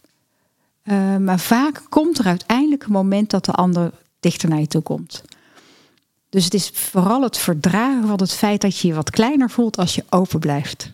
Uh, 0.84 1.16
maar 1.16 1.38
vaak 1.38 1.82
komt 1.88 2.18
er 2.18 2.24
uiteindelijk 2.24 2.84
een 2.84 2.92
moment 2.92 3.30
dat 3.30 3.44
de 3.44 3.52
ander 3.52 3.92
dichter 4.20 4.48
naar 4.48 4.60
je 4.60 4.66
toe 4.66 4.82
komt. 4.82 5.22
Dus 6.28 6.44
het 6.44 6.54
is 6.54 6.70
vooral 6.74 7.22
het 7.22 7.38
verdragen 7.38 8.06
van 8.06 8.20
het 8.20 8.32
feit 8.32 8.60
dat 8.60 8.78
je 8.78 8.88
je 8.88 8.94
wat 8.94 9.10
kleiner 9.10 9.50
voelt 9.50 9.78
als 9.78 9.94
je 9.94 10.04
open 10.08 10.40
blijft. 10.40 10.90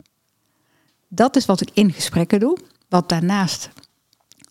Dat 1.09 1.37
is 1.37 1.47
wat 1.47 1.61
ik 1.61 1.71
in 1.73 1.93
gesprekken 1.93 2.41
doe. 2.41 2.59
Wat 2.89 3.09
daarnaast 3.09 3.71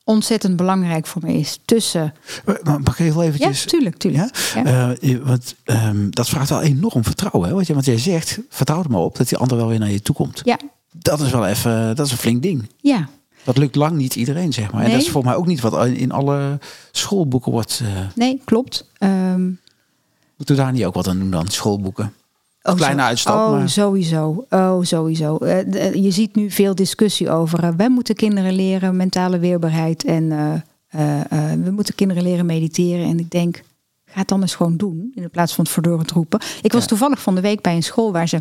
ontzettend 0.07 0.55
belangrijk 0.55 1.07
voor 1.07 1.21
me 1.25 1.33
is 1.33 1.59
tussen. 1.65 2.13
Maar 2.45 2.79
Mag 2.83 2.99
ik 2.99 3.13
Ja, 3.13 3.21
eventjes... 3.21 3.65
tuurlijk, 3.65 3.97
tuurlijk. 3.97 4.35
Ja? 4.53 4.61
Ja. 4.63 4.95
Eh, 4.95 5.17
want 5.23 5.55
ehm, 5.63 6.09
dat 6.09 6.29
vraagt 6.29 6.49
wel 6.49 6.61
enorm 6.61 7.03
vertrouwen. 7.03 7.49
Hè? 7.49 7.55
Want, 7.55 7.67
je, 7.67 7.73
want 7.73 7.85
jij 7.85 7.97
zegt, 7.97 8.39
vertrouw 8.49 8.83
er 8.83 8.89
maar 8.91 9.01
op 9.01 9.15
dat 9.17 9.29
die 9.29 9.37
ander 9.37 9.57
wel 9.57 9.67
weer 9.67 9.79
naar 9.79 9.91
je 9.91 10.01
toe 10.01 10.15
komt. 10.15 10.41
Ja, 10.43 10.57
Dat 10.91 11.19
is 11.19 11.31
wel 11.31 11.45
even, 11.45 11.95
dat 11.95 12.05
is 12.05 12.11
een 12.11 12.17
flink 12.17 12.41
ding. 12.41 12.69
ja. 12.81 13.09
Dat 13.43 13.57
lukt 13.57 13.75
lang 13.75 13.95
niet 13.97 14.15
iedereen, 14.15 14.53
zeg 14.53 14.71
maar. 14.71 14.83
En 14.83 14.91
dat 14.91 15.01
is 15.01 15.09
voor 15.09 15.23
mij 15.23 15.35
ook 15.35 15.45
niet 15.47 15.59
wat 15.59 15.85
in 15.87 16.11
alle 16.11 16.59
schoolboeken 16.91 17.51
wordt. 17.51 17.81
eh 17.83 18.01
nee, 18.15 18.41
klopt. 18.45 18.89
Ehm, 18.97 19.45
moeten 20.37 20.55
we 20.55 20.61
daar 20.61 20.71
niet 20.71 20.85
ook 20.85 20.93
wat 20.93 21.07
aan 21.07 21.19
doen 21.19 21.31
dan? 21.31 21.47
Schoolboeken. 21.47 22.13
Oh, 22.67 22.75
Kleine 22.75 23.01
uitstap, 23.01 23.35
Oh, 23.35 23.51
maar- 23.51 23.69
sowieso. 23.69 24.45
Oh, 24.49 24.77
sowieso. 24.81 25.37
Eh, 25.37 25.57
de- 25.67 26.01
je 26.01 26.11
ziet 26.11 26.35
nu 26.35 26.51
veel 26.51 26.75
discussie 26.75 27.29
over. 27.29 27.63
eh, 27.63 27.69
wij 27.77 27.89
moeten 27.89 28.15
kinderen 28.15 28.53
leren 28.53 28.95
mentale 28.95 29.39
weerbaarheid. 29.39 30.03
En 30.05 30.31
eh, 30.31 30.53
eh, 30.87 31.51
eh, 31.51 31.59
we 31.63 31.71
moeten 31.71 31.95
kinderen 31.95 32.23
leren 32.23 32.45
mediteren. 32.45 33.05
En 33.05 33.19
ik 33.19 33.29
denk, 33.29 33.63
ga 34.05 34.19
het 34.19 34.27
dan 34.27 34.41
eens 34.41 34.55
gewoon 34.55 34.77
doen. 34.77 35.11
In 35.15 35.29
plaats 35.29 35.53
van 35.53 35.63
het 35.63 35.73
verdorend 35.73 36.11
roepen. 36.11 36.39
Ik 36.61 36.71
was 36.71 36.81
Ja. 36.81 36.87
toevallig 36.87 37.21
van 37.21 37.35
de 37.35 37.41
week 37.41 37.61
bij 37.61 37.75
een 37.75 37.83
school 37.83 38.11
waar 38.11 38.27
ze 38.27 38.39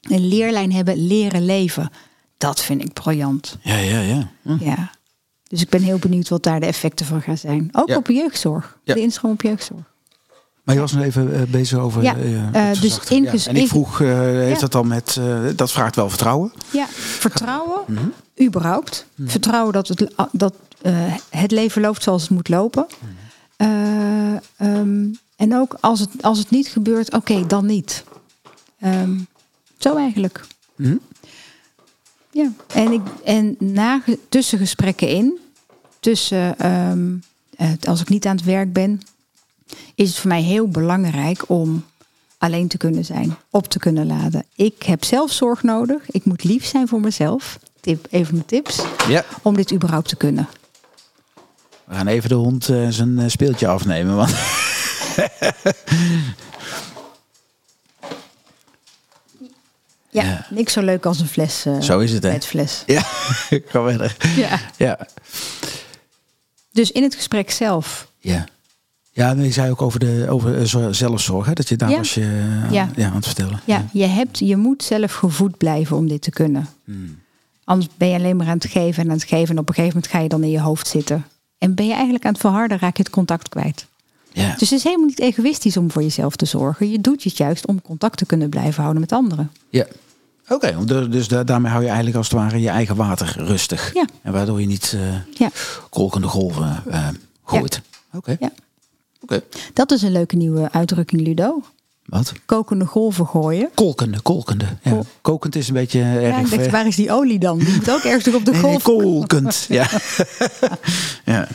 een 0.00 0.26
leerlijn 0.28 0.72
hebben 0.72 1.06
leren 1.06 1.44
leven. 1.44 1.90
Dat 2.38 2.60
vind 2.62 2.84
ik 2.84 2.92
briljant. 2.92 3.58
Ja, 3.62 3.76
ja, 3.76 4.00
ja. 4.00 4.30
Hm. 4.42 4.64
Ja. 4.64 4.90
Dus 5.48 5.60
ik 5.62 5.68
ben 5.68 5.82
heel 5.82 5.98
benieuwd 5.98 6.28
wat 6.28 6.42
daar 6.42 6.60
de 6.60 6.66
effecten 6.66 7.06
van 7.06 7.20
gaan 7.22 7.38
zijn. 7.38 7.68
Ook 7.72 7.88
Ja. 7.88 7.96
op 7.96 8.06
jeugdzorg. 8.08 8.78
Ja. 8.84 8.94
De 8.94 9.00
instroom 9.00 9.32
op 9.32 9.42
jeugdzorg. 9.42 9.92
Maar 10.64 10.74
je 10.74 10.80
was 10.80 10.92
nog 10.92 11.02
even 11.04 11.34
eh, 11.34 11.42
bezes 11.42 11.78
over. 11.78 12.02
Ja, 12.02 12.16
eh, 12.16 12.70
eh, 12.70 12.80
dus. 12.80 12.94
Ja. 13.08 13.16
inges- 13.16 13.46
En 13.46 13.56
ik 13.56 13.68
vroeg, 13.68 13.98
heeft 13.98 14.54
Ja. 14.54 14.58
dat 14.60 14.72
dan 14.72 14.86
met. 14.86 15.20
dat 15.56 15.72
vraagt 15.72 15.96
wel 15.96 16.08
vertrouwen. 16.08 16.52
Ja, 16.70 16.86
vertrouwen, 17.18 18.12
überhaupt. 18.42 19.06
Vertrouwen 19.24 19.72
dat, 19.72 19.88
het, 19.88 20.10
dat 20.32 20.54
het 21.30 21.50
leven 21.50 21.82
loopt 21.82 22.02
zoals 22.02 22.22
het 22.22 22.30
moet 22.30 22.48
lopen. 22.48 22.86
Ehm, 23.56 25.06
en 25.36 25.54
ook 25.56 25.76
als 25.80 26.00
het, 26.00 26.10
als 26.20 26.38
het 26.38 26.50
niet 26.50 26.68
gebeurt, 26.68 27.12
oké, 27.14 27.46
dan 27.46 27.66
niet. 27.66 28.04
Ehm, 28.80 29.18
zo 29.78 29.96
eigenlijk. 29.96 30.44
Mhm. 30.76 30.96
Ja, 32.30 32.48
en, 32.74 32.92
ik, 32.92 33.00
en 33.24 33.56
na, 33.58 34.02
tussen 34.28 34.58
gesprekken 34.58 35.08
in, 35.08 35.38
tussen, 36.00 36.58
ehm, 36.58 37.12
eh, 37.56 37.68
als 37.88 38.00
ik 38.00 38.08
niet 38.08 38.26
aan 38.26 38.36
het 38.36 38.44
werk 38.44 38.72
ben, 38.72 39.00
is 39.94 40.08
het 40.08 40.18
voor 40.18 40.28
mij 40.28 40.42
heel 40.42 40.68
belangrijk 40.68 41.48
om 41.48 41.84
alleen 42.38 42.68
te 42.68 42.76
kunnen 42.76 43.04
zijn, 43.04 43.36
op 43.50 43.66
te 43.68 43.78
kunnen 43.78 44.06
laden. 44.06 44.44
Ik 44.54 44.82
heb 44.82 45.04
zelf 45.04 45.32
zorg 45.32 45.62
nodig. 45.62 46.10
Ik 46.10 46.24
moet 46.24 46.44
lief 46.44 46.64
zijn 46.66 46.88
voor 46.88 47.00
mezelf. 47.00 47.58
Tip, 47.80 48.06
even 48.10 48.34
mijn 48.34 48.46
tips. 48.46 48.82
Ja. 49.08 49.24
Om 49.42 49.56
dit 49.56 49.72
überhaupt 49.72 50.08
te 50.08 50.16
kunnen. 50.16 50.48
We 51.84 51.94
gaan 51.94 52.06
even 52.06 52.28
de 52.28 52.34
hond 52.34 52.68
eh, 52.68 52.86
zijn 52.88 53.18
eh, 53.18 53.28
speeltje 53.28 53.66
afnemen. 53.68 54.16
Want 54.16 54.34
Ja, 60.10 60.22
Ja. 60.24 60.46
niks 60.50 60.72
zo 60.72 60.80
leuk 60.80 61.06
als 61.06 61.20
een 61.20 61.28
fles. 61.28 61.64
eh, 61.64 61.80
Zo 61.80 61.98
is 61.98 62.12
het, 62.12 62.22
hè? 62.22 62.32
Met 62.32 62.46
fles. 62.46 62.82
ja, 62.86 63.02
ik 63.50 63.64
kan 63.66 63.88
verder. 63.88 64.16
Ja. 64.36 64.60
Ja. 64.76 65.06
Dus 66.72 66.90
in 66.92 67.02
het 67.02 67.14
gesprek 67.14 67.50
zelf. 67.50 68.08
Ja. 68.18 68.44
Ja, 69.16 69.30
en 69.30 69.42
je 69.44 69.52
zei 69.52 69.70
ook 69.70 69.82
over, 69.82 69.98
de, 70.00 70.26
over 70.28 70.58
eh, 70.58 70.64
zo- 70.64 70.92
zelfzorg. 70.92 71.46
Hè? 71.46 71.52
Dat 71.52 71.68
je 71.68 71.76
daar 71.76 71.90
Ja. 71.90 71.96
was 71.96 72.14
je 72.14 72.20
eh, 72.64 72.72
Ja. 72.72 72.88
ja, 72.96 73.06
aan 73.08 73.14
het 73.14 73.26
vertellen. 73.26 73.60
Ja, 73.64 73.84
je, 73.92 74.04
hebt, 74.06 74.38
je 74.38 74.56
moet 74.56 74.82
zelf 74.82 75.12
gevoed 75.14 75.56
blijven 75.56 75.96
om 75.96 76.08
dit 76.08 76.22
te 76.22 76.30
kunnen. 76.30 76.68
Hmm. 76.84 77.18
Anders 77.64 77.90
ben 77.96 78.08
je 78.08 78.14
alleen 78.16 78.36
maar 78.36 78.46
aan 78.46 78.54
het 78.58 78.66
geven 78.70 79.02
en 79.02 79.08
aan 79.10 79.16
het 79.16 79.24
geven. 79.28 79.54
En 79.54 79.58
op 79.60 79.68
een 79.68 79.74
gegeven 79.74 79.94
moment 79.96 80.12
ga 80.12 80.18
je 80.20 80.28
dan 80.28 80.42
in 80.42 80.50
je 80.50 80.60
hoofd 80.60 80.86
zitten. 80.88 81.24
En 81.58 81.74
ben 81.74 81.86
je 81.86 81.92
eigenlijk 81.92 82.24
aan 82.24 82.32
het 82.32 82.40
verharden, 82.40 82.78
raak 82.78 82.96
je 82.96 83.02
het 83.02 83.12
contact 83.12 83.48
kwijt. 83.48 83.86
Ja. 84.32 84.50
Dus 84.58 84.70
het 84.70 84.78
is 84.78 84.84
helemaal 84.84 85.06
niet 85.06 85.20
egoïstisch 85.20 85.76
om 85.76 85.90
voor 85.90 86.02
jezelf 86.02 86.36
te 86.36 86.44
zorgen. 86.46 86.90
Je 86.90 87.00
doet 87.00 87.24
het 87.24 87.36
juist 87.36 87.66
om 87.66 87.82
contact 87.82 88.16
te 88.18 88.26
kunnen 88.26 88.48
blijven 88.48 88.80
houden 88.82 89.00
met 89.00 89.12
anderen. 89.12 89.50
ja. 89.70 89.86
Oké, 90.48 90.84
dus- 90.84 91.08
dus 91.08 91.28
da- 91.28 91.44
daarmee 91.44 91.70
hou 91.70 91.80
je 91.82 91.88
eigenlijk 91.88 92.16
als 92.18 92.28
het 92.30 92.38
ware 92.38 92.60
je 92.60 92.68
eigen 92.68 92.96
water 92.96 93.34
rustig. 93.38 93.94
Ja. 93.94 94.04
En 94.22 94.32
waardoor 94.32 94.60
je 94.60 94.66
niet 94.66 94.94
eh, 94.96 95.14
Ja, 95.38 95.48
kolkende 95.90 96.26
golven 96.26 96.82
eh, 96.90 97.08
gooit. 97.44 97.80
Oké. 98.12 98.36
ja. 98.40 98.50
Oké. 99.24 99.42
dat 99.72 99.90
is 99.92 100.02
een 100.02 100.12
leuke 100.12 100.36
nieuwe 100.36 100.72
uitdrukking, 100.72 101.22
Ludo. 101.22 101.62
Wat? 102.04 102.32
Kokende 102.46 102.84
golven 102.86 103.26
gooien. 103.26 103.70
Kolkende, 103.74 104.20
kolkende. 104.20 104.64
Ja. 104.82 104.90
Kol- 104.90 105.06
Kokend 105.20 105.56
is 105.56 105.68
een 105.68 105.74
beetje 105.74 106.00
eh, 106.00 106.14
erg... 106.14 106.22
Ja, 106.34 106.38
ik 106.44 106.50
dacht, 106.50 106.62
ver- 106.62 106.70
waar 106.70 106.86
is 106.86 106.96
die 106.96 107.12
olie 107.12 107.38
dan? 107.38 107.58
Die 107.58 107.74
moet 107.74 107.90
ook 107.90 108.02
ergens 108.02 108.34
op 108.34 108.44
de 108.44 108.50
Nee, 108.50 108.60
nee, 108.62 108.70
golf. 108.70 108.82
kolkend. 108.82 109.66
ja. 109.68 109.88
ja. 111.34 111.48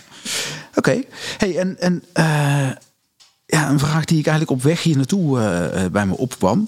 Oké. 0.76 1.02
Hey, 1.38 1.58
en, 1.58 1.80
en 1.80 2.04
eh, 2.14 2.24
ja, 3.46 3.70
een 3.70 3.80
vraag 3.80 4.06
die 4.06 4.20
ik 4.20 4.28
eigenlijk 4.28 4.58
op 4.60 4.64
weg 4.64 4.84
hier 4.84 4.96
naartoe 4.96 5.40
eh, 5.40 5.84
eh, 5.86 5.92
bij 5.92 6.06
me 6.06 6.18
opkwam. 6.18 6.68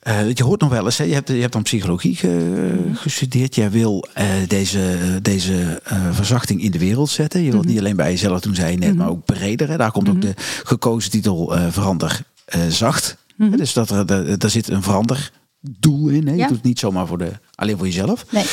Eh, 0.00 0.32
je 0.32 0.44
hoort 0.44 0.60
nog 0.60 0.70
wel 0.70 0.84
eens, 0.84 0.96
hè, 0.98 1.04
je, 1.04 1.14
hebt, 1.14 1.28
je 1.28 1.34
hebt 1.40 1.52
dan 1.52 1.62
psychologie 1.62 2.16
ge- 2.16 2.90
gestudeerd. 2.94 3.54
Jij 3.54 3.70
wil 3.70 4.04
eh, 4.14 4.26
deze, 4.46 4.98
deze 5.22 5.80
eh, 5.84 6.08
verzachting 6.12 6.62
in 6.62 6.70
de 6.70 6.78
wereld 6.78 7.10
zetten. 7.10 7.42
Je 7.42 7.50
wilt 7.50 7.62
Mhm. 7.62 7.70
niet 7.72 7.78
alleen 7.80 7.96
bij 7.96 8.10
jezelf 8.10 8.40
doen, 8.40 8.54
zei 8.54 8.70
je 8.70 8.78
net, 8.78 8.94
maar 8.96 9.08
ook 9.08 9.24
breder. 9.24 9.68
Hè. 9.68 9.76
Daar 9.76 9.90
komt 9.92 10.08
ook 10.08 10.20
de 10.22 10.34
gekozen 10.64 11.10
titel 11.10 11.52
Verander 11.70 12.20
Zacht. 12.68 13.16
Mhm. 13.36 13.56
Dus 13.56 13.72
dat 13.72 13.90
er, 13.90 14.38
er 14.42 14.50
zit 14.50 14.68
een 14.68 14.82
veranderdoel 14.82 16.08
in. 16.08 16.26
Hè. 16.26 16.32
Je 16.34 16.42
doet 16.46 16.56
het 16.56 16.62
niet 16.62 16.78
zomaar 16.78 17.06
voor 17.06 17.18
de, 17.18 17.30
alleen 17.54 17.76
voor 17.76 17.86
jezelf. 17.86 18.24
Nee. 18.30 18.44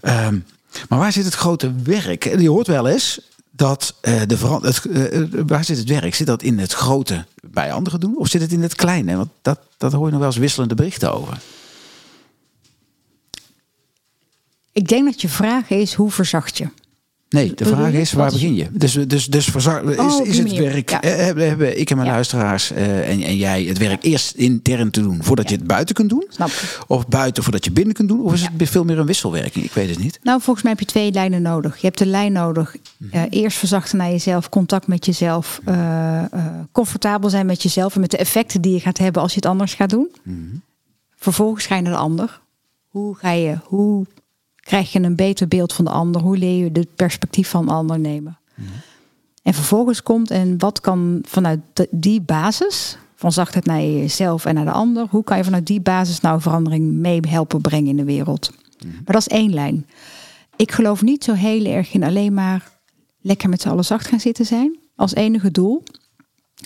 Ehm, 0.00 0.38
maar 0.88 0.98
waar 0.98 1.12
zit 1.12 1.24
het 1.24 1.34
grote 1.34 1.72
werk? 1.84 2.38
Je 2.40 2.48
hoort 2.48 2.66
wel 2.66 2.88
eens 2.88 3.20
dat 3.50 3.94
eh, 4.00 4.20
de 4.26 4.60
eh, 4.92 5.20
eh, 5.20 5.28
waar 5.46 5.64
zit 5.64 5.78
het 5.78 5.88
werk? 5.88 6.14
Zit 6.14 6.26
dat 6.26 6.42
in 6.42 6.58
het 6.58 6.72
grote 6.72 7.24
bij 7.42 7.72
anderen 7.72 8.00
doen? 8.00 8.16
Of 8.16 8.28
zit 8.28 8.40
het 8.40 8.52
in 8.52 8.62
het 8.62 8.74
kleine? 8.74 9.16
Want 9.16 9.30
dat, 9.42 9.60
dat 9.76 9.92
hoor 9.92 10.04
je 10.04 10.10
nog 10.10 10.20
wel 10.20 10.28
eens 10.28 10.38
wisselende 10.38 10.74
berichten 10.74 11.12
over. 11.12 11.40
Ik 14.72 14.88
denk 14.88 15.04
dat 15.04 15.20
je 15.20 15.28
vraag 15.28 15.70
is, 15.70 15.94
hoe 15.94 16.10
verzacht 16.10 16.58
je? 16.58 16.68
Nee, 17.30 17.52
de 17.54 17.64
vraag 17.64 17.92
is, 17.92 18.12
waar 18.12 18.26
is- 18.26 18.32
begin 18.32 18.54
je? 18.54 18.66
Dus, 18.72 18.92
dus, 18.92 19.26
dus 19.26 19.54
is, 19.54 19.66
Oh, 19.66 20.26
is 20.26 20.36
die 20.36 20.44
het 20.44 20.72
werk, 20.72 20.90
Ja. 20.90 21.00
eh, 21.02 21.16
hebben, 21.16 21.48
hebben 21.48 21.80
ik 21.80 21.90
en 21.90 21.96
mijn 21.96 22.08
Ja. 22.08 22.14
luisteraars 22.14 22.72
eh, 22.72 23.10
en, 23.10 23.22
en 23.22 23.36
jij 23.36 23.62
het 23.62 23.78
werk 23.78 24.04
eerst 24.04 24.34
intern 24.34 24.90
te 24.90 25.00
doen 25.00 25.22
voordat 25.22 25.48
je 25.48 25.56
het 25.56 25.66
buiten 25.66 25.94
kunt 25.94 26.08
doen? 26.10 26.24
Snap. 26.28 26.50
Of 26.86 27.08
buiten 27.08 27.42
voordat 27.42 27.64
je 27.64 27.70
binnen 27.72 27.94
kunt 27.94 28.08
doen? 28.08 28.22
Of 28.22 28.32
is 28.32 28.42
Ja. 28.42 28.48
het 28.58 28.68
veel 28.68 28.84
meer 28.84 28.98
een 28.98 29.06
wisselwerking? 29.06 29.64
Ik 29.64 29.72
weet 29.72 29.88
het 29.88 29.98
niet. 29.98 30.18
Nou, 30.22 30.40
volgens 30.40 30.62
mij 30.64 30.72
heb 30.72 30.80
je 30.80 30.86
twee 30.86 31.12
lijnen 31.12 31.42
nodig. 31.42 31.74
Je 31.80 31.86
hebt 31.86 31.98
de 31.98 32.06
lijn 32.06 32.32
nodig. 32.32 32.76
Mhm. 32.96 33.14
eh, 33.16 33.22
eerst 33.30 33.58
verzachten 33.58 33.98
naar 33.98 34.10
jezelf, 34.10 34.48
contact 34.48 34.86
met 34.86 35.06
jezelf, 35.06 35.60
eh, 35.64 36.18
eh, 36.22 36.26
comfortabel 36.72 37.30
zijn 37.30 37.46
met 37.46 37.62
jezelf 37.62 37.94
en 37.94 38.00
met 38.00 38.10
de 38.10 38.16
effecten 38.16 38.60
die 38.60 38.72
je 38.72 38.80
gaat 38.80 38.98
hebben 38.98 39.22
als 39.22 39.30
je 39.30 39.36
het 39.40 39.46
anders 39.48 39.74
gaat 39.74 39.90
doen. 39.90 40.08
Mhm. 40.22 40.36
Vervolgens 41.16 41.66
ga 41.66 41.76
je 41.76 41.82
naar 41.82 41.92
de 41.92 41.98
ander. 41.98 42.40
Hoe 42.88 43.14
ga 43.16 43.30
je, 43.30 43.56
hoe 43.64 44.06
krijg 44.70 44.92
je 44.92 45.00
een 45.00 45.16
beter 45.16 45.48
beeld 45.48 45.72
van 45.72 45.84
de 45.84 45.90
ander? 45.90 46.22
Hoe 46.22 46.38
leer 46.38 46.64
je 46.64 46.70
het 46.72 46.94
perspectief 46.94 47.48
van 47.48 47.66
de 47.66 47.72
ander 47.72 47.98
nemen? 47.98 48.38
Mhm. 48.54 48.68
En 49.42 49.54
vervolgens 49.54 50.02
komt 50.02 50.30
en 50.30 50.58
wat 50.58 50.80
kan 50.80 51.18
vanuit 51.22 51.60
die 51.90 52.20
basis, 52.20 52.98
van 53.14 53.32
zachtheid 53.32 53.64
naar 53.64 53.80
jezelf 53.80 54.44
en 54.44 54.54
naar 54.54 54.64
de 54.64 54.70
ander, 54.70 55.06
hoe 55.10 55.24
kan 55.24 55.36
je 55.36 55.44
vanuit 55.44 55.66
die 55.66 55.80
basis 55.80 56.20
nou 56.20 56.40
verandering 56.40 56.92
mee 56.92 57.20
helpen 57.28 57.60
brengen 57.60 57.88
in 57.88 57.96
de 57.96 58.04
wereld? 58.04 58.50
Mhm. 58.78 58.94
Maar 58.94 59.14
dat 59.14 59.20
is 59.20 59.28
één 59.28 59.54
lijn. 59.54 59.86
Ik 60.56 60.72
geloof 60.72 61.02
niet 61.02 61.24
zo 61.24 61.32
heel 61.32 61.64
erg 61.64 61.92
in 61.92 62.02
alleen 62.02 62.34
maar 62.34 62.70
lekker 63.20 63.48
met 63.48 63.60
z'n 63.60 63.68
allen 63.68 63.84
zacht 63.84 64.06
gaan 64.06 64.20
zitten 64.20 64.46
zijn 64.46 64.78
als 64.96 65.14
enige 65.14 65.50
doel. 65.50 65.82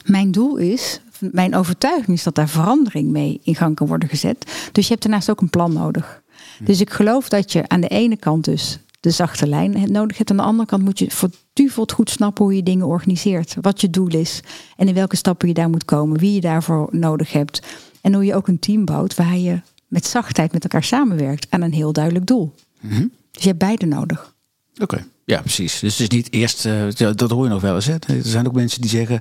Mijn 0.05 0.31
doel 0.31 0.57
is, 0.57 1.01
mijn 1.19 1.55
overtuiging 1.55 2.17
is 2.17 2.23
dat 2.23 2.35
daar 2.35 2.49
verandering 2.49 3.11
mee 3.11 3.40
in 3.43 3.55
gang 3.55 3.75
kan 3.75 3.87
worden 3.87 4.09
gezet. 4.09 4.71
Dus 4.73 4.85
je 4.87 4.93
hebt 4.93 5.03
daarnaast 5.03 5.31
ook 5.31 5.40
een 5.40 5.51
plan 5.51 5.73
nodig. 5.73 6.23
Dus 6.61 6.81
ik 6.81 6.90
geloof 6.90 7.29
dat 7.29 7.53
je 7.53 7.69
aan 7.69 7.81
de 7.81 7.88
ene 7.88 8.17
kant 8.17 8.45
dus 8.45 8.79
de 9.01 9.11
zachte 9.11 9.47
lijn 9.47 9.79
het 9.79 9.90
nodig 9.90 10.19
hebt. 10.19 10.31
Aan 10.31 10.37
de 10.37 10.43
andere 10.43 10.69
kant 10.69 10.83
moet 10.83 10.99
je 10.99 11.11
vertuveld 11.11 11.93
goed 11.93 12.11
snappen 12.11 12.45
hoe 12.45 12.57
je 12.57 12.62
dingen 12.62 12.87
organiseert. 12.87 13.57
Wat 13.61 13.81
je 13.81 13.90
doel 13.90 14.09
is 14.09 14.40
en 14.77 14.88
in 14.88 14.95
welke 14.95 15.17
stappen 15.17 15.49
je 15.49 15.55
daar 15.55 15.71
moet 15.71 15.85
komen. 15.85 16.19
Wie 16.19 16.35
je 16.35 16.40
daarvoor 16.40 16.88
nodig 16.90 17.33
hebt. 17.33 17.62
En 18.01 18.14
hoe 18.14 18.25
je 18.25 18.35
ook 18.35 18.49
een 18.49 18.59
team 18.59 18.85
bouwt 18.85 19.14
waar 19.14 19.37
je 19.37 19.61
met 19.88 20.07
zachtheid 20.07 20.53
met 20.53 20.62
elkaar 20.62 20.85
samenwerkt 20.85 21.47
aan 21.51 21.62
een 21.62 21.73
heel 21.73 21.93
duidelijk 21.93 22.27
doel. 22.27 22.55
Mhm. 22.81 23.07
Dus 23.31 23.43
je 23.43 23.49
hebt 23.49 23.59
beide 23.59 23.87
nodig. 23.87 24.35
Oké, 24.83 25.07
ja, 25.25 25.40
precies. 25.40 25.81
Dus 25.81 25.99
het 25.99 26.12
is 26.12 26.17
niet 26.17 26.33
eerst, 26.33 26.67
eh, 26.67 26.87
dat 27.14 27.31
hoor 27.31 27.45
je 27.45 27.51
nog 27.51 27.62
wel 27.62 27.75
eens. 27.75 27.87
Hè? 27.87 27.95
Er 28.07 28.23
zijn 28.23 28.47
ook 28.47 28.55
mensen 28.55 28.81
die 28.81 28.90
zeggen, 28.90 29.21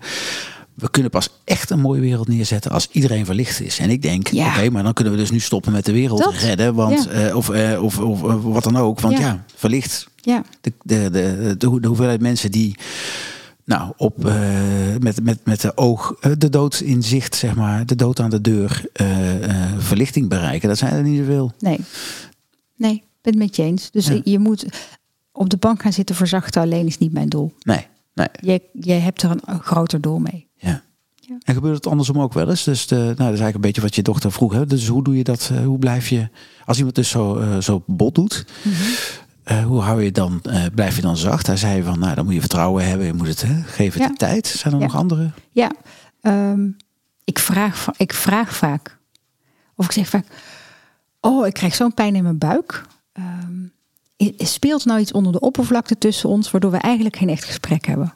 we 0.76 0.90
kunnen 0.90 1.12
pas 1.12 1.30
echt 1.44 1.70
een 1.70 1.80
mooie 1.80 2.02
wereld 2.02 2.28
neerzetten 2.28 2.72
als 2.72 2.88
iedereen 2.92 3.26
verlicht 3.26 3.62
is. 3.62 3.80
En 3.80 3.90
ik 3.90 4.02
denk, 4.02 4.28
Ja. 4.28 4.48
oké, 4.48 4.70
maar 4.70 4.84
dan 4.84 4.94
kunnen 4.94 5.14
we 5.14 5.20
dus 5.20 5.32
nu 5.32 5.40
stoppen 5.40 5.72
met 5.72 5.86
de 5.86 5.92
wereld 5.92 6.20
Dat, 6.20 6.34
redden. 6.34 6.74
Want, 6.76 7.04
ja. 7.04 7.10
eh, 7.12 7.36
of, 7.36 7.50
eh, 7.50 7.84
of, 7.84 8.00
of, 8.00 8.24
of 8.24 8.44
wat 8.44 8.64
dan 8.64 8.78
ook. 8.78 9.00
Want 9.00 9.18
ja, 9.18 9.24
Ja. 9.26 9.44
verlicht 9.56 10.08
Ja, 10.22 10.44
de, 10.62 10.74
de, 10.82 11.10
de, 11.12 11.56
de, 11.58 11.68
hoe- 11.68 11.82
de 11.82 11.88
hoeveelheid 11.88 12.22
mensen 12.22 12.52
die 12.52 12.76
nou, 13.66 13.94
op, 13.98 14.26
eh, 14.26 14.34
met, 15.00 15.24
met, 15.24 15.40
met 15.46 15.62
de 15.62 15.78
oog 15.78 16.16
de 16.38 16.50
dood 16.50 16.80
in 16.80 17.04
zicht, 17.04 17.36
zeg 17.36 17.56
maar, 17.56 17.86
de 17.86 17.96
dood 17.96 18.20
aan 18.20 18.30
de 18.30 18.42
deur, 18.42 18.86
verlichting 19.78 20.30
bereiken, 20.30 20.68
dat 20.70 20.78
zijn 20.78 20.94
er 20.94 21.04
niet 21.04 21.18
zoveel. 21.20 21.52
nee. 21.60 21.80
Nee, 22.78 22.94
ik 22.94 23.02
ben 23.22 23.34
het 23.34 23.42
met 23.42 23.56
je 23.56 23.64
eens. 23.64 23.92
Dus 23.92 24.10
je 24.24 24.40
moet 24.40 24.66
op 25.32 25.50
de 25.50 25.58
bank 25.58 25.82
gaan 25.82 25.94
zitten 25.94 26.16
verzachten 26.16 26.62
alleen 26.62 26.86
is 26.88 26.98
niet 26.98 27.14
mijn 27.14 27.30
doel. 27.30 27.54
Nee, 27.60 27.88
nee. 28.14 28.28
Je, 28.42 28.62
je 28.74 28.92
hebt 28.94 29.22
er 29.24 29.30
een 29.46 29.60
groter 29.60 30.02
doel 30.02 30.20
mee. 30.20 30.48
Ja. 31.34 31.40
En 31.44 31.54
gebeurt 31.54 31.76
het 31.76 31.88
andersom 31.88 32.20
ook 32.20 32.34
wel 32.34 32.50
eens? 32.50 32.64
Dus 32.64 32.88
de, 32.88 32.96
nou, 32.96 33.08
dat 33.08 33.18
is 33.18 33.24
eigenlijk 33.26 33.56
een 33.56 33.62
beetje 33.62 33.82
wat 33.82 33.96
je 33.96 34.02
dochter 34.02 34.32
vroeg. 34.32 34.54
Hè? 34.54 34.66
Dus 34.66 34.88
hoe 34.88 35.04
doe 35.04 35.18
je 35.18 35.24
dat? 35.24 35.50
eh, 35.54 35.66
hoe 35.66 35.80
blijf 35.80 36.08
je, 36.10 36.28
als 36.66 36.78
iemand 36.78 36.96
dus 36.96 37.10
zo, 37.10 37.38
eh, 37.38 37.58
zo 37.58 37.84
bot 37.88 38.16
doet, 38.16 38.46
Mhm. 38.64 38.76
eh, 39.44 39.66
hoe 39.66 39.82
hou 39.82 40.04
je 40.04 40.12
dan, 40.12 40.42
blijf 40.76 40.96
je 40.96 41.02
dan 41.02 41.18
zacht? 41.18 41.48
Hij 41.48 41.58
zei 41.58 41.84
van, 41.84 42.00
nou, 42.00 42.16
dan 42.16 42.26
moet 42.26 42.34
je 42.34 42.40
vertrouwen 42.40 42.88
hebben. 42.88 43.06
Je 43.08 43.14
moet 43.14 43.28
het, 43.28 43.42
hè, 43.42 43.62
geef 43.64 43.94
het 43.94 44.02
Ja. 44.04 44.08
de 44.08 44.16
tijd. 44.16 44.48
Zijn 44.48 44.74
er 44.74 44.80
Ja. 44.80 44.86
nog 44.86 44.96
andere? 44.96 45.32
Ja, 45.52 45.72
ehm, 46.22 46.68
ik, 47.24 47.40
vraag, 47.40 47.88
ik 47.98 48.14
vraag 48.14 48.56
vaak. 48.56 48.98
Of 49.76 49.86
ik 49.86 49.92
zeg 49.92 50.08
vaak, 50.10 50.26
oh, 51.22 51.48
ik 51.48 51.54
krijg 51.54 51.76
zo'n 51.76 51.94
pijn 51.94 52.16
in 52.16 52.24
mijn 52.24 52.38
buik. 52.38 52.86
I- 54.18 54.34
speelt 54.38 54.86
nou 54.86 55.00
iets 55.00 55.12
onder 55.12 55.32
de 55.32 55.40
oppervlakte 55.40 55.98
tussen 55.98 56.30
ons, 56.30 56.52
waardoor 56.52 56.72
we 56.72 56.78
eigenlijk 56.78 57.16
geen 57.16 57.30
echt 57.30 57.44
gesprek 57.44 57.86
hebben? 57.86 58.14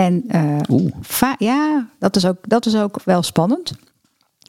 En 0.00 0.24
eh, 0.28 1.30
ja, 1.38 1.88
dat 1.98 2.16
is, 2.16 2.26
ook, 2.26 2.48
dat 2.48 2.66
is 2.66 2.76
ook 2.76 3.00
wel 3.04 3.22
spannend. 3.22 3.72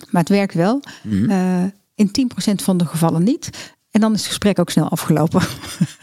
Maar 0.10 0.22
het 0.22 0.30
werkt 0.30 0.54
wel. 0.54 0.82
Mhm. 1.04 1.30
Eh, 1.30 1.64
in 1.96 2.12
10% 2.12 2.64
van 2.64 2.78
de 2.78 2.86
gevallen 2.86 3.24
niet. 3.24 3.74
En 3.92 4.02
dan 4.02 4.14
is 4.14 4.20
het 4.20 4.28
gesprek 4.28 4.60
ook 4.60 4.70
snel 4.70 4.90
afgelopen. 4.90 5.42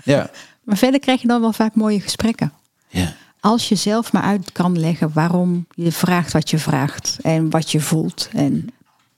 Ja. 0.04 0.30
maar 0.62 0.76
verder 0.76 1.00
krijg 1.00 1.20
je 1.20 1.28
dan 1.28 1.40
wel 1.40 1.52
vaak 1.52 1.74
mooie 1.74 2.00
gesprekken. 2.00 2.52
ja. 2.88 3.14
Als 3.40 3.68
je 3.68 3.74
zelf 3.74 4.12
maar 4.12 4.22
uit 4.22 4.52
kan 4.52 4.78
leggen 4.78 5.12
waarom 5.12 5.66
je 5.74 5.92
vraagt 5.92 6.32
wat 6.32 6.50
je 6.50 6.58
vraagt. 6.58 7.18
En 7.22 7.50
wat 7.50 7.70
je 7.70 7.80
voelt. 7.80 8.28
En 8.32 8.68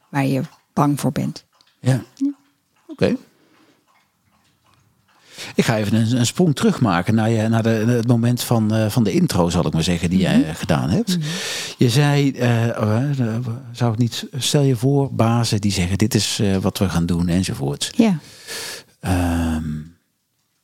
waar 0.09 0.27
je 0.27 0.43
bang 0.73 1.01
voor 1.01 1.13
bent. 1.13 1.45
Ja. 1.81 2.03
Oké. 2.87 3.17
Ik 5.55 5.65
ga 5.65 5.77
even 5.77 5.95
een, 5.95 6.19
een 6.19 6.27
sprong 6.27 6.55
terugmaken 6.55 7.15
naar, 7.15 7.31
je, 7.31 7.49
naar 7.49 7.63
de, 7.63 7.69
het 7.69 8.07
moment 8.07 8.43
van, 8.43 8.75
eh, 8.75 8.91
van 8.91 9.05
de 9.05 9.13
intro, 9.13 9.49
zal 9.51 9.67
ik 9.67 9.73
maar 9.73 9.83
zeggen, 9.83 10.11
die 10.11 10.19
jij 10.19 10.45
eh, 10.45 10.55
gedaan 10.55 10.91
hebt. 10.91 11.19
Je 11.79 11.91
zei, 11.91 12.31
eh, 12.31 12.67
oh, 12.81 13.05
zou 13.73 13.91
het 13.91 14.01
niet, 14.01 14.27
stel 14.39 14.63
je 14.63 14.77
voor, 14.77 15.15
bazen 15.15 15.61
die 15.61 15.73
zeggen, 15.73 15.99
dit 15.99 16.15
is 16.15 16.43
wat 16.61 16.79
we 16.79 16.89
gaan 16.89 17.07
doen, 17.07 17.29
enzovoort. 17.29 17.93
Ja, 17.97 18.19
Ehm, 19.01 19.79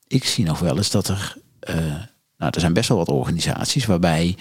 ik 0.07 0.25
zie 0.25 0.45
nog 0.45 0.59
wel 0.59 0.77
eens 0.77 0.91
dat 0.91 1.09
er, 1.09 1.37
nou, 2.37 2.51
er 2.51 2.61
zijn 2.61 2.73
best 2.73 2.89
wel 2.89 2.99
wat 2.99 3.09
organisaties 3.09 3.87
waarbij 3.87 4.37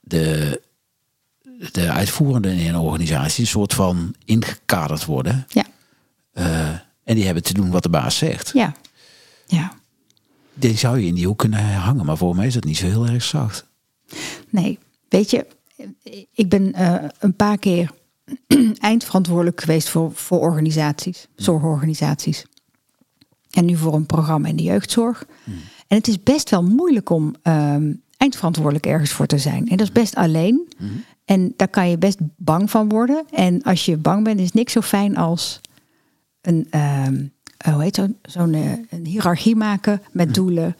de, 0.00 0.60
de 1.72 1.90
uitvoerenden 1.90 2.52
in 2.52 2.68
een 2.68 2.80
organisatie 2.80 3.40
een 3.40 3.50
soort 3.50 3.74
van 3.74 4.14
ingekaderd 4.24 5.04
worden. 5.04 5.46
ja, 5.48 5.64
en 7.04 7.14
die 7.14 7.24
hebben 7.24 7.42
te 7.42 7.54
doen 7.54 7.70
wat 7.70 7.82
de 7.82 7.88
baas 7.88 8.16
zegt. 8.16 8.50
ja. 8.54 8.74
Ja, 9.56 9.72
Die 10.54 10.76
zou 10.76 10.98
je 10.98 11.06
in 11.06 11.14
die 11.14 11.26
hoek 11.26 11.38
kunnen 11.38 11.74
hangen, 11.74 12.04
maar 12.04 12.16
voor 12.16 12.36
mij 12.36 12.46
is 12.46 12.54
dat 12.54 12.64
niet 12.64 12.76
zo 12.76 12.86
heel 12.86 13.06
erg 13.06 13.22
zacht. 13.22 13.66
nee. 14.50 14.78
Weet 15.08 15.30
je, 15.30 15.46
ik 16.32 16.48
ben 16.48 16.72
eh, 16.72 17.08
een 17.18 17.36
paar 17.36 17.58
keer 17.58 17.90
eindverantwoordelijk 18.78 19.60
geweest 19.60 19.88
voor, 19.88 20.12
voor 20.12 20.38
organisaties. 20.38 21.28
Zorgorganisaties. 21.36 22.44
En 23.50 23.64
nu 23.64 23.76
voor 23.76 23.94
een 23.94 24.06
programma 24.06 24.48
in 24.48 24.56
de 24.56 24.62
jeugdzorg. 24.62 25.26
En 25.86 25.96
het 25.96 26.08
is 26.08 26.22
best 26.22 26.50
wel 26.50 26.62
moeilijk 26.62 27.10
om 27.10 27.34
ehm, 27.42 27.92
eindverantwoordelijk 28.16 28.86
ergens 28.86 29.10
voor 29.10 29.26
te 29.26 29.38
zijn. 29.38 29.68
En 29.68 29.76
dat 29.76 29.86
is 29.86 29.92
best 29.92 30.14
alleen. 30.14 30.68
En 31.24 31.52
daar 31.56 31.68
kan 31.68 31.88
je 31.88 31.98
best 31.98 32.18
bang 32.36 32.70
van 32.70 32.88
worden. 32.88 33.24
En 33.30 33.62
als 33.62 33.84
je 33.84 33.96
bang 33.96 34.24
bent, 34.24 34.40
is 34.40 34.52
niks 34.52 34.72
zo 34.72 34.80
fijn 34.80 35.16
als 35.16 35.60
een, 36.40 36.66
ehm, 36.70 37.14
eh, 37.14 37.20
hoe 37.70 37.82
heet 37.82 38.02
zo'n 38.22 38.54
eh, 38.54 38.70
een 38.90 39.06
hiërarchie 39.06 39.56
maken 39.56 40.02
met 40.12 40.34
doelen 40.34 40.76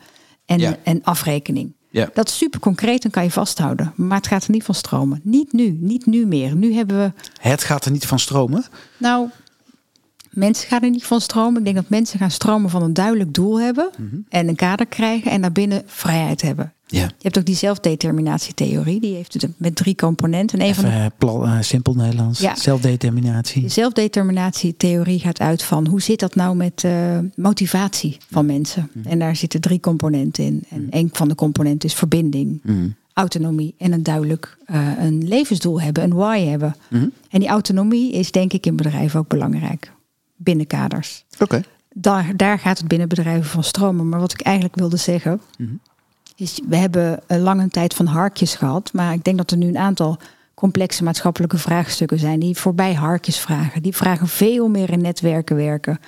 en, 0.47 0.59
Ja. 0.59 0.77
en 0.85 1.01
afrekening. 1.03 1.73
Ja. 1.91 2.11
Dat 2.15 2.29
is 2.29 2.37
super 2.37 2.61
concreet 2.61 3.05
en 3.05 3.11
kan 3.11 3.23
je 3.25 3.31
vasthouden. 3.31 3.93
Maar 3.97 4.17
het 4.17 4.27
gaat 4.27 4.45
er 4.45 4.51
niet 4.51 4.65
van 4.65 4.75
stromen. 4.75 5.21
Niet 5.23 5.53
nu, 5.53 5.77
niet 5.81 6.07
nu 6.07 6.27
meer. 6.27 6.57
Nu 6.57 6.73
hebben 6.75 6.97
we 6.99 7.13
Het 7.41 7.65
gaat 7.65 7.85
er 7.85 7.91
niet 7.91 8.07
van 8.07 8.19
stromen. 8.19 8.65
nou, 8.99 9.29
mensen 10.31 10.69
gaan 10.69 10.83
er 10.83 10.91
niet 10.91 11.05
van 11.05 11.21
stromen. 11.21 11.59
Ik 11.59 11.65
denk 11.65 11.77
dat 11.77 11.89
mensen 11.89 12.19
gaan 12.19 12.31
stromen 12.31 12.71
van 12.71 12.83
een 12.83 12.93
duidelijk 12.95 13.35
doel 13.35 13.61
hebben. 13.61 13.91
En 14.29 14.49
een 14.49 14.57
kader 14.57 14.87
krijgen 14.87 15.31
en 15.31 15.41
daarbinnen 15.41 15.83
vrijheid 15.87 16.43
hebben. 16.43 16.73
Ja. 16.93 17.05
Je 17.05 17.13
hebt 17.19 17.39
ook 17.39 17.45
die 17.45 17.55
zelfdeterminatietheorie. 17.55 19.01
Die 19.01 19.15
heeft 19.15 19.33
het 19.33 19.49
met 19.57 19.77
drie 19.77 19.95
componenten. 19.95 20.59
En 20.59 20.67
een 20.67 20.75
van 20.75 20.85
Even 20.85 21.13
de 21.19 21.27
eh, 21.27 21.57
eh, 21.57 21.63
simpel 21.63 21.95
Nederlands. 21.95 22.41
Ja. 22.41 22.55
Zelfdeterminatie. 22.55 23.63
de 23.63 23.69
zelfdeterminatietheorie 23.69 25.19
gaat 25.19 25.41
uit 25.41 25.63
van 25.63 25.87
hoe 25.87 26.03
zit 26.03 26.21
dat 26.21 26.35
nou 26.35 26.57
met 26.57 26.85
eh, 26.85 27.19
motivatie 27.35 28.17
van 28.31 28.47
mensen. 28.47 28.91
En 29.05 29.19
daar 29.19 29.37
zitten 29.37 29.61
drie 29.61 29.81
componenten 29.81 30.45
in. 30.45 30.63
En 30.69 30.87
een 30.91 31.11
van 31.13 31.29
de 31.29 31.35
componenten 31.35 31.89
is 31.89 31.95
verbinding, 31.95 32.61
Mhm. 32.63 32.89
autonomie 33.13 33.75
en 33.79 33.93
een 33.93 34.03
duidelijk 34.03 34.57
een 34.99 35.29
levensdoel 35.29 35.81
hebben, 35.81 36.03
een 36.05 36.15
why 36.15 36.45
hebben. 36.45 36.77
Mhm. 36.89 37.09
En 37.31 37.41
die 37.41 37.49
autonomie 37.49 38.13
is 38.13 38.31
denk 38.31 38.53
ik 38.53 38.67
in 38.67 38.77
bedrijven 38.77 39.21
ook 39.21 39.29
belangrijk. 39.29 39.93
Binnen 40.37 40.67
kaders. 40.67 41.25
Oké. 41.39 41.63
Daar, 41.95 42.37
daar 42.37 42.59
gaat 42.59 42.79
het 42.79 42.89
binnen 42.89 43.09
bedrijven 43.09 43.51
van 43.51 43.65
stromen. 43.65 44.09
Maar 44.09 44.21
wat 44.21 44.33
ik 44.33 44.41
eigenlijk 44.41 44.77
wilde 44.77 44.97
zeggen, 44.97 45.41
is 46.37 46.61
we 46.69 46.77
hebben 46.77 47.21
een 47.27 47.41
lange 47.41 47.69
tijd 47.69 47.95
van 47.95 48.07
harkjes 48.07 48.55
gehad. 48.55 48.93
Maar 48.93 49.13
ik 49.15 49.25
denk 49.25 49.37
dat 49.37 49.51
er 49.51 49.57
nu 49.57 49.67
een 49.69 49.79
aantal 49.79 50.19
complexe 50.55 51.05
maatschappelijke 51.05 51.59
vraagstukken 51.59 52.19
zijn 52.19 52.41
die 52.41 52.57
voorbij 52.57 52.95
harkjes 52.95 53.39
vragen. 53.39 53.83
Die 53.83 53.97
vragen 53.97 54.29
veel 54.29 54.69
meer 54.69 54.91
in 54.91 55.01
netwerken 55.01 55.57
werken. 55.57 55.99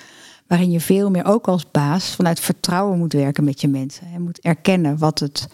Waarin 0.47 0.71
je 0.71 0.81
veel 0.81 1.11
meer 1.11 1.25
ook 1.25 1.47
als 1.49 1.71
baas 1.71 2.15
vanuit 2.15 2.41
vertrouwen 2.41 2.99
moet 2.99 3.13
werken 3.13 3.45
met 3.45 3.61
je 3.61 3.69
mensen. 3.69 4.07
En 4.15 4.23
moet 4.23 4.41
erkennen 4.41 4.99
wat 4.99 5.19
het, 5.19 5.49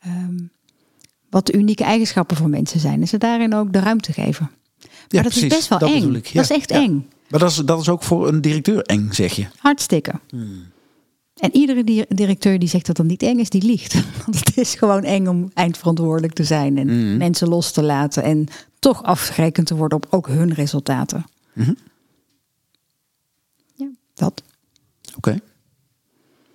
ehm, 0.00 0.34
wat 1.30 1.46
de 1.46 1.52
unieke 1.52 1.84
eigenschappen 1.84 2.36
van 2.36 2.50
mensen 2.50 2.80
zijn. 2.80 3.00
En 3.00 3.08
ze 3.08 3.18
daarin 3.18 3.54
ook 3.54 3.72
de 3.72 3.78
ruimte 3.80 4.12
geven. 4.12 4.50
Maar 4.80 4.88
Ja, 5.08 5.22
dat 5.22 5.32
precies. 5.32 5.42
is 5.42 5.48
best 5.56 5.68
wel 5.68 5.78
Dat 5.78 5.88
eng. 5.88 5.94
bedoel 6.00 6.14
ik. 6.14 6.26
Ja, 6.26 6.32
Dat 6.40 6.50
is 6.50 6.56
echt 6.56 6.70
ja. 6.70 6.76
eng. 6.82 7.08
Maar 7.28 7.40
dat 7.40 7.50
is, 7.50 7.56
dat 7.56 7.80
is 7.80 7.88
ook 7.88 8.02
voor 8.02 8.28
een 8.28 8.40
directeur 8.40 8.82
eng, 8.82 9.08
zeg 9.12 9.32
je. 9.32 9.46
Hartstikke. 9.58 10.12
En 11.34 11.56
iedere 11.56 11.84
di- 11.84 12.04
directeur 12.08 12.58
die 12.58 12.68
zegt 12.68 12.86
dat 12.86 12.96
dat 12.96 13.06
niet 13.06 13.22
eng 13.22 13.38
is, 13.38 13.48
die 13.50 13.62
liegt. 13.62 13.94
Want 14.24 14.38
het 14.38 14.56
is 14.56 14.74
gewoon 14.74 15.02
eng 15.04 15.26
om 15.26 15.50
eindverantwoordelijk 15.54 16.32
te 16.32 16.44
zijn 16.44 16.78
en 16.78 17.16
mensen 17.16 17.48
los 17.48 17.72
te 17.72 17.82
laten 17.82 18.22
en 18.22 18.46
toch 18.78 19.02
afgerekend 19.02 19.66
te 19.66 19.74
worden 19.76 19.98
op 19.98 20.06
ook 20.10 20.26
hun 20.28 20.52
resultaten. 20.54 21.24
Ja, 23.74 23.86
dat. 24.14 24.42
Oké. 25.16 25.38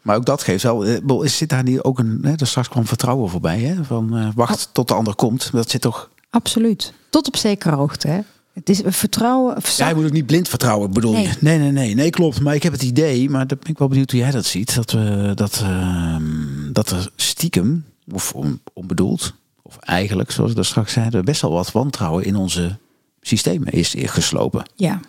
Maar 0.01 0.15
ook 0.15 0.25
dat 0.25 0.43
geeft 0.43 0.63
wel. 0.63 0.85
eh, 0.85 1.27
Zit 1.27 1.49
daar 1.49 1.63
niet 1.63 1.81
ook 1.81 1.99
een. 1.99 2.19
Hè, 2.21 2.33
er 2.35 2.47
straks 2.47 2.69
kwam 2.69 2.85
vertrouwen 2.85 3.29
voorbij. 3.29 3.59
Hè? 3.59 3.83
Van 3.83 4.17
eh, 4.17 4.29
wacht 4.35 4.69
tot 4.73 4.87
de 4.87 4.93
ander 4.93 5.15
komt. 5.15 5.51
Dat 5.51 5.69
zit 5.69 5.81
toch. 5.81 6.09
Absoluut. 6.29 6.93
Tot 7.09 7.27
op 7.27 7.35
zekere 7.37 7.75
hoogte. 7.75 8.07
Hè. 8.07 8.19
Het 8.59 8.69
is 8.69 8.81
vertrouwen. 8.85 9.57
Ja, 9.77 9.89
je 9.89 9.95
moet 9.95 10.05
ook 10.05 10.11
niet 10.11 10.25
blind 10.25 10.47
vertrouwen, 10.49 10.91
bedoel 10.91 11.11
Nee. 11.11 11.23
je? 11.27 11.33
Nee, 11.39 11.57
nee, 11.57 11.71
nee. 11.71 11.95
Nee, 11.95 12.09
klopt. 12.09 12.39
Maar 12.41 12.55
ik 12.55 12.63
heb 12.63 12.71
het 12.71 12.81
idee, 12.83 13.29
maar 13.29 13.47
dat 13.47 13.59
ben 13.59 13.69
ik 13.69 13.77
wel 13.77 13.87
benieuwd 13.87 14.11
hoe 14.11 14.19
jij 14.19 14.31
dat 14.31 14.45
ziet. 14.45 14.75
Dat, 14.75 14.91
we, 14.91 15.31
dat, 15.35 15.59
ehm, 15.63 16.71
dat 16.73 16.89
er 16.89 17.09
stiekem, 17.15 17.85
of 18.11 18.33
on- 18.33 18.61
onbedoeld, 18.73 19.33
of 19.61 19.77
eigenlijk, 19.77 20.31
zoals 20.31 20.49
we 20.49 20.55
daar 20.55 20.65
straks 20.65 20.93
zeiden, 20.93 21.25
best 21.25 21.41
wel 21.41 21.51
wat 21.51 21.71
wantrouwen 21.71 22.23
in 22.25 22.35
onze 22.35 22.77
systemen 23.21 23.71
is 23.73 23.93
geslopen. 23.97 24.63
Ja. 24.75 24.99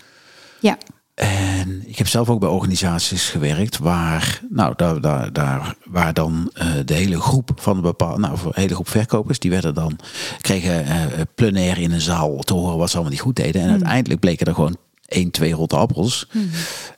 Ja. 0.61 0.79
En 1.21 1.83
ik 1.87 1.99
heb 1.99 2.09
zelf 2.09 2.29
ook 2.31 2.41
bij 2.41 2.49
organisaties 2.49 3.29
gewerkt 3.29 3.79
waar, 3.79 4.41
nou, 4.51 4.73
daar, 4.77 5.01
daar, 5.01 5.33
daar, 5.33 5.75
waar 5.85 6.15
dan 6.15 6.51
eh, 6.55 6.67
de 6.85 6.95
hele 6.95 7.21
groep 7.21 7.51
van 7.57 7.77
een 7.77 7.83
bepaalde, 7.83 8.21
nou, 8.21 8.39
voor 8.39 8.53
een 8.55 8.61
hele 8.61 8.75
groep 8.75 8.89
verkopers, 8.89 9.39
die 9.39 9.51
werden 9.51 9.75
dan, 9.75 9.99
kregen 10.41 10.85
eh, 10.85 11.03
plenair 11.35 11.79
in 11.79 11.93
een 11.93 12.01
zaal 12.01 12.39
te 12.39 12.55
horen 12.55 12.79
wat 12.79 12.89
ze 12.89 12.95
allemaal 12.95 13.13
niet 13.13 13.23
goed 13.23 13.37
deden. 13.37 13.63
En 13.63 13.71
uiteindelijk 13.71 14.21
bleken 14.21 14.47
er 14.47 14.55
gewoon 14.55 14.77
één, 15.07 15.31
twee 15.31 15.53
rotte 15.53 15.77
appels. 15.77 16.29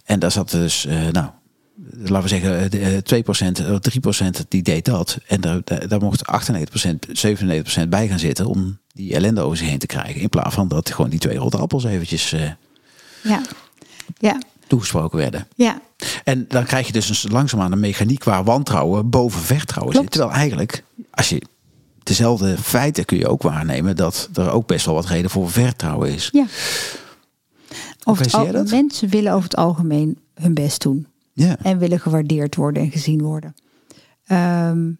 En 0.04 0.18
daar 0.18 0.32
zat 0.32 0.50
dus, 0.50 0.86
eh, 0.86 1.08
nou, 1.12 1.28
laten 1.90 2.22
we 2.22 2.28
zeggen, 2.28 2.60
eh, 2.60 2.70
de, 2.70 2.80
eh, 2.80 2.96
2%, 2.96 3.58
eh, 3.58 3.74
3% 3.74 4.44
die 4.48 4.62
deed 4.62 4.84
dat. 4.84 5.18
En 5.26 5.40
daar, 5.40 5.60
daar, 5.88 6.00
mocht 6.00 6.26
98%, 6.26 7.06
97% 7.12 7.90
bij 7.90 8.08
gaan 8.08 8.18
zitten 8.18 8.46
om 8.46 8.78
die 8.94 9.14
ellende 9.14 9.40
over 9.40 9.56
zich 9.56 9.68
heen 9.68 9.78
te 9.78 9.86
krijgen. 9.86 10.20
In 10.20 10.28
plaats 10.28 10.54
van 10.54 10.68
dat 10.68 10.90
gewoon 10.90 11.10
die 11.10 11.18
twee 11.18 11.36
rotte 11.36 11.56
appels 11.56 11.84
eventjes 11.84 12.34
Ja. 13.22 13.40
Ja. 14.18 14.38
toegesproken 14.66 15.18
werden. 15.18 15.46
Ja. 15.54 15.80
En 16.24 16.44
dan 16.48 16.64
krijg 16.64 16.86
je 16.86 16.92
dus 16.92 17.24
een, 17.24 17.30
langzaamaan 17.30 17.72
een 17.72 17.80
mechaniek 17.80 18.24
waar 18.24 18.44
wantrouwen 18.44 19.10
boven 19.10 19.40
vertrouwen 19.40 19.92
Klopt. 19.94 20.12
zit. 20.12 20.20
Terwijl 20.20 20.40
eigenlijk, 20.40 20.84
als 21.10 21.28
je 21.28 21.42
dezelfde 22.02 22.58
feiten 22.58 23.04
kun 23.04 23.18
je 23.18 23.28
ook 23.28 23.42
waarnemen 23.42 23.96
dat 23.96 24.28
er 24.34 24.50
ook 24.50 24.66
best 24.66 24.86
wel 24.86 24.94
wat 24.94 25.06
reden 25.06 25.30
voor 25.30 25.50
vertrouwen 25.50 26.10
is. 26.14 26.28
Ja. 26.32 26.46
Over 28.04 28.24
het 28.24 28.34
al- 28.34 28.64
mensen 28.64 29.08
willen 29.08 29.32
over 29.32 29.44
het 29.44 29.56
algemeen 29.56 30.18
hun 30.34 30.54
best 30.54 30.82
doen. 30.82 31.06
Ja. 31.32 31.56
En 31.62 31.78
willen 31.78 32.00
gewaardeerd 32.00 32.56
worden 32.56 32.82
en 32.82 32.90
gezien 32.90 33.22
worden. 33.22 33.54
Ehm, 34.26 34.90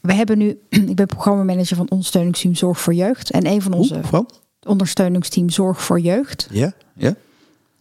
we 0.00 0.12
hebben 0.14 0.38
nu, 0.38 0.58
ik 0.68 0.94
ben 0.96 1.06
programmamanager 1.06 1.76
van 1.76 1.90
ondersteuningsteam 1.90 2.54
Zorg 2.54 2.80
voor 2.80 2.94
Jeugd. 2.94 3.30
En 3.30 3.46
een 3.46 3.62
van 3.62 3.72
onze? 3.72 4.00
Van? 4.02 4.30
ondersteuningsteam 4.66 5.50
Zorg 5.50 5.82
voor 5.82 6.00
Jeugd. 6.00 6.48
Ja, 6.50 6.72
ja. 6.94 7.14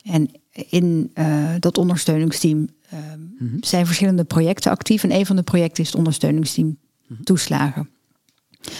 En 0.03 0.31
in 0.51 1.11
eh, 1.13 1.49
dat 1.59 1.77
ondersteuningsteam 1.77 2.67
ehm, 2.89 3.19
zijn 3.59 3.85
verschillende 3.85 4.23
projecten 4.23 4.71
actief. 4.71 5.03
En 5.03 5.11
een 5.11 5.25
van 5.25 5.35
de 5.35 5.43
projecten 5.43 5.83
is 5.83 5.89
het 5.89 5.97
ondersteuningsteam 5.97 6.77
toeslagen. 7.23 7.89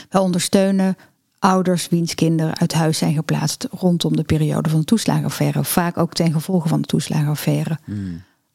We 0.10 0.20
ondersteunen 0.20 0.96
ouders 1.40 1.90
wiens 1.90 2.16
kinderen 2.16 2.58
uit 2.58 2.74
huis 2.74 2.98
zijn 2.98 3.14
geplaatst 3.14 3.68
rondom 3.72 4.16
de 4.16 4.24
periode 4.24 4.70
van 4.70 4.80
de 4.80 4.86
toeslagenaffaire. 4.86 5.64
Vaak 5.64 5.98
ook 5.98 6.14
ten 6.14 6.32
gevolge 6.32 6.68
van 6.68 6.82
de 6.82 6.88
toeslagenaffaire. 6.88 7.80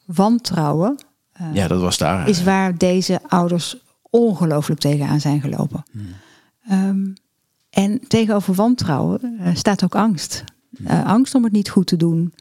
Wantrouwen 0.05 0.97
eh, 1.37 1.55
ja, 1.55 1.69
dat 1.69 1.81
was 1.81 1.99
daar. 1.99 2.29
is 2.29 2.43
waar 2.43 2.79
deze 2.79 3.21
ouders 3.29 3.77
ongelooflijk 4.03 4.81
tegenaan 4.81 5.21
zijn 5.21 5.41
gelopen. 5.41 5.85
Ehm, 6.69 7.07
en 7.71 8.01
tegenover 8.09 8.55
wantrouwen 8.55 9.39
eh, 9.39 9.55
staat 9.55 9.85
ook 9.85 9.95
angst. 9.95 10.45
Angst 10.87 11.35
om 11.35 11.45
het 11.45 11.53
niet 11.53 11.71
goed 11.71 11.87
te 11.87 11.97
doen. 11.97 12.35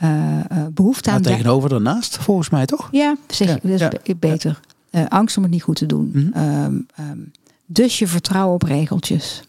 Eh, 0.00 0.38
eh, 0.50 0.66
behoefte 0.72 1.08
Maar 1.08 1.18
aan... 1.18 1.24
tegenover 1.24 1.68
daarnaast, 1.68 2.16
volgens 2.16 2.50
mij 2.50 2.66
toch? 2.66 2.88
Ja, 2.90 3.16
zeg, 3.28 3.48
Ja, 3.48 3.54
dat 3.54 3.64
is 3.64 3.80
ja, 3.80 4.14
beter. 4.14 4.60
Eh, 4.90 5.06
angst 5.08 5.36
om 5.36 5.42
het 5.42 5.52
niet 5.52 5.62
goed 5.62 5.76
te 5.76 5.86
doen. 5.86 6.10
Mhm. 6.12 6.32
Ehm, 6.32 6.80
ehm, 6.94 7.18
dus 7.66 7.98
je 7.98 8.06
vertrouwen 8.06 8.54
op 8.54 8.62
regeltjes. 8.62 9.42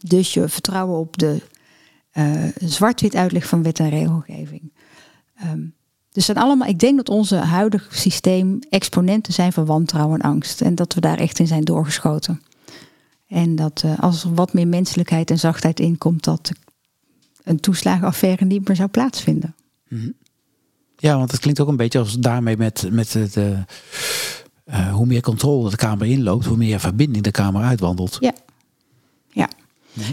Dus 0.00 0.34
je 0.34 0.48
vertrouwen 0.48 0.98
op 0.98 1.18
de 1.18 1.42
zwart-wit 2.58 3.14
uitleg 3.14 3.46
van 3.46 3.62
wet 3.62 3.78
en 3.78 3.88
regelgeving. 3.88 4.72
Ehm, 5.36 5.62
dus 6.12 6.24
zijn 6.24 6.36
allemaal, 6.36 6.68
ik 6.68 6.78
denk 6.78 6.96
dat 6.96 7.08
onze 7.08 7.36
huidige 7.36 7.94
systeem 7.94 8.58
exponenten 8.70 9.32
zijn 9.32 9.52
van 9.52 9.64
wantrouwen 9.64 10.20
en 10.20 10.30
angst. 10.30 10.60
En 10.60 10.74
dat 10.74 10.94
we 10.94 11.00
daar 11.00 11.18
echt 11.18 11.38
in 11.38 11.46
zijn 11.46 11.64
doorgeschoten. 11.64 12.42
En 13.26 13.56
dat 13.56 13.84
als 14.00 14.24
er 14.24 14.34
wat 14.34 14.52
meer 14.52 14.68
menselijkheid 14.68 15.30
en 15.30 15.38
zachtheid 15.38 15.80
inkomt, 15.80 16.24
dat 16.24 16.52
een 17.44 17.60
toeslagenaffaire 17.60 18.44
niet 18.44 18.68
meer 18.68 18.76
zou 18.76 18.88
plaatsvinden. 18.88 19.54
Ja, 20.96 21.16
want 21.16 21.30
het 21.30 21.40
klinkt 21.40 21.60
ook 21.60 21.68
een 21.68 21.76
beetje 21.76 21.98
als 21.98 22.18
daarmee 22.18 22.56
met, 22.56 22.88
met 22.90 23.12
het, 23.12 23.36
eh, 23.36 23.58
eh, 24.64 24.92
hoe 24.92 25.06
meer 25.06 25.22
controle 25.22 25.70
de 25.70 25.76
kamer 25.76 26.06
inloopt, 26.06 26.44
hoe 26.44 26.56
meer 26.56 26.80
verbinding 26.80 27.24
de 27.24 27.30
kamer 27.30 27.62
uitwandelt. 27.62 28.16
Ja. 28.20 28.32
Ja. 29.28 29.48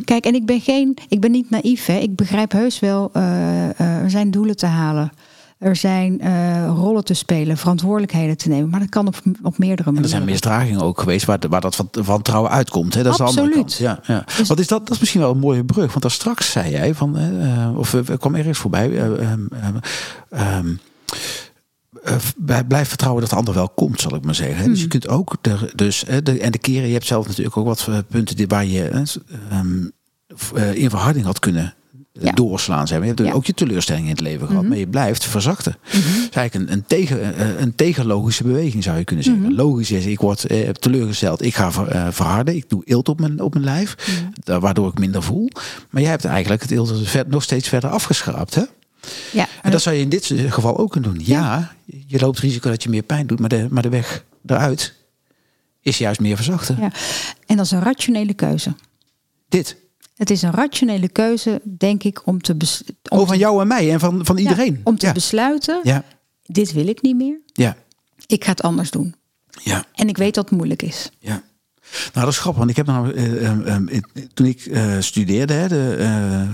Kijk, 0.04 0.26
en 0.26 0.36
ik 0.36 0.46
ben 0.46 0.62
geen, 0.62 0.98
ik 1.08 1.20
ben 1.20 1.32
niet 1.32 1.50
naïef. 1.50 1.86
Hè. 1.86 1.98
Ik 1.98 2.16
begrijp 2.16 2.52
heus 2.52 2.80
wel, 2.80 3.10
eh, 3.14 3.80
er 3.80 4.10
zijn 4.10 4.32
doelen 4.32 4.56
te 4.56 4.66
halen. 4.66 5.12
Er 5.62 5.76
zijn 5.76 6.22
eh, 6.22 6.66
rollen 6.76 7.04
te 7.04 7.14
spelen, 7.14 7.58
verantwoordelijkheden 7.58 8.38
te 8.38 8.50
nemen. 8.50 8.70
Maar 8.70 8.80
dat 8.80 8.90
kan 8.90 9.08
op, 9.08 9.22
op 9.44 9.58
meerdere 9.58 9.68
En 9.68 9.78
er 9.78 9.84
manieren. 9.86 10.10
zijn 10.10 10.26
misdragingen 10.26 10.82
ook 10.82 11.00
geweest 11.00 11.26
waar, 11.26 11.40
waar 11.50 11.62
dat 11.62 11.76
van, 11.76 11.90
wantrouwen 11.92 12.52
uitkomt. 12.52 12.94
Hè? 12.94 13.04
Dat 13.04 13.12
is 13.12 13.18
de 13.18 13.24
andere 13.24 13.46
Absoluut. 13.48 13.66
kant. 13.78 13.78
Ja, 13.78 14.14
ja. 14.14 14.24
Dus- 14.38 14.48
Wat 14.48 14.60
is 14.60 14.68
dat? 14.68 14.80
Dat 14.80 14.92
is 14.92 15.00
misschien 15.00 15.22
wel 15.22 15.32
een 15.32 15.40
mooie 15.40 15.66
brug. 15.66 15.88
Want 15.90 16.02
daar 16.02 16.12
straks 16.12 16.52
zei 16.52 16.72
jij 16.72 16.96
van, 16.96 17.18
eh, 17.18 17.64
eh, 17.66 17.78
of 17.78 17.94
er 17.94 18.18
kwam 18.18 18.36
ergens 18.36 18.58
voorbij. 18.58 18.90
eh, 18.92 19.32
ehm, 19.32 19.46
ehm, 19.52 19.76
ehm, 20.30 20.74
eh, 22.04 22.58
blijf 22.68 22.88
vertrouwen 22.88 23.22
dat 23.22 23.30
de 23.30 23.36
ander 23.38 23.54
wel 23.54 23.70
komt, 23.70 24.02
zal 24.02 24.16
ik 24.16 24.26
maar 24.26 24.36
zeggen. 24.36 24.56
hè. 24.58 24.64
Dus 24.64 24.74
Hmm. 24.74 24.82
je 24.84 24.88
kunt 24.88 25.08
ook, 25.08 25.36
de, 25.42 25.72
dus, 25.76 26.04
de, 26.24 26.40
en 26.40 26.52
de 26.52 26.58
keren, 26.58 26.88
je 26.88 26.94
hebt 26.94 27.06
zelf 27.06 27.28
natuurlijk 27.28 27.58
ook 27.58 27.66
wat 27.66 27.90
punten 28.08 28.36
die, 28.36 28.48
waar 28.48 28.66
je 28.66 29.04
in 30.74 30.90
verharding 30.90 31.26
had 31.26 31.40
kunnen 31.40 31.74
Ja. 32.14 32.22
Mhm. 32.26 32.36
doorslaan. 32.36 32.88
Zeg 32.88 32.98
maar. 32.98 33.08
Je 33.08 33.14
hebt 33.14 33.28
Ja. 33.28 33.34
ook 33.36 33.46
je 33.46 33.54
teleurstelling 33.54 34.04
in 34.06 34.12
het 34.12 34.20
leven 34.20 34.48
gehad, 34.48 34.64
maar 34.64 34.78
je 34.78 34.88
blijft 34.88 35.26
verzachten. 35.26 35.76
Het 35.82 36.04
is 36.04 36.30
eigenlijk 36.36 36.54
een, 36.56 36.72
een, 36.78 36.84
tegen, 36.88 37.36
eh, 37.36 37.60
een 37.60 37.76
tegenlogische 37.76 38.44
beweging, 38.44 38.84
zou 38.84 38.98
je 38.98 39.04
kunnen 39.04 39.26
zeggen. 39.26 39.44
Mhm. 39.44 39.54
Logisch 39.54 39.92
is, 39.92 40.06
ik 40.06 40.20
word 40.20 40.46
eh, 40.46 40.70
teleurgesteld, 40.70 41.42
ik 41.46 41.56
ga 41.56 41.72
ver- 41.72 41.88
eh, 41.88 42.08
verharden, 42.12 42.56
ik 42.56 42.70
doe 42.70 42.82
eelt 42.86 43.10
op 43.10 43.20
mijn, 43.20 43.42
op 43.42 43.54
mijn 43.54 43.66
lijf, 43.66 43.96
Mhm. 44.08 44.26
da- 44.44 44.60
waardoor 44.60 44.88
ik 44.90 45.00
minder 45.00 45.24
voel. 45.24 45.50
Maar 45.90 46.02
jij 46.02 46.12
hebt 46.12 46.26
eigenlijk 46.26 46.62
het 46.62 46.72
eelt 46.72 47.28
nog 47.28 47.44
steeds 47.44 47.68
verder 47.68 47.90
afgeschraapt, 47.90 48.56
hè? 48.56 48.64
Ja, 49.32 49.48
En 49.62 49.72
dat 49.72 49.82
zou 49.82 49.96
je 49.96 50.02
in 50.02 50.10
dit 50.10 50.34
geval 50.50 50.78
ook 50.78 50.92
kunnen 50.92 51.14
doen. 51.14 51.22
Ja, 51.26 51.72
je 52.08 52.20
loopt 52.20 52.40
risico 52.40 52.70
dat 52.70 52.84
je 52.84 52.90
meer 52.90 53.02
pijn 53.04 53.28
doet, 53.28 53.40
maar 53.40 53.50
de, 53.50 53.68
maar 53.70 53.84
de 53.84 53.90
weg 53.90 54.24
eruit 54.46 54.94
is 55.82 55.98
juist 55.98 56.20
meer 56.20 56.36
verzachten. 56.36 56.78
ja. 56.80 56.92
En 57.46 57.56
dat 57.58 57.66
is 57.66 57.72
een 57.72 57.82
rationele 57.84 58.34
keuze. 58.34 58.76
Dit. 59.50 59.76
Het 60.22 60.30
is 60.30 60.42
een 60.42 60.52
rationele 60.52 61.10
keuze, 61.10 61.62
denk 61.64 62.04
ik, 62.04 62.28
om 62.28 62.42
te, 62.42 62.56
bes- 62.56 62.84
om 63.10 63.20
Oh, 63.20 63.28
van 63.28 63.38
jou 63.38 63.62
en 63.62 63.68
mij 63.68 63.92
en 63.92 64.00
van, 64.00 64.26
van 64.26 64.36
ja, 64.36 64.42
iedereen. 64.42 64.82
om 64.84 64.98
te 64.98 65.06
ja. 65.06 65.12
besluiten, 65.12 65.80
ja, 65.84 66.04
dit 66.46 66.72
wil 66.72 66.88
ik 66.88 67.02
niet 67.02 67.16
meer. 67.16 67.40
ja, 67.46 67.76
Ik 68.26 68.44
ga 68.44 68.52
het 68.52 68.62
anders 68.62 68.92
doen. 68.92 69.16
ja. 69.64 69.86
En 69.94 70.08
ik 70.08 70.18
weet 70.18 70.34
dat 70.36 70.44
het 70.50 70.54
moeilijk 70.58 70.82
is. 70.82 71.12
Ja. 71.20 71.44
Nou, 72.14 72.26
dat 72.26 72.34
is 72.34 72.40
grappig, 72.40 72.60
want 72.60 72.70
ik 72.70 72.76
heb 72.76 72.86
nou, 72.86 73.16
toen 74.34 74.46
ik 74.46 74.72
studeerde, 75.00 75.54
hè, 75.54 75.68
de, 75.68 76.46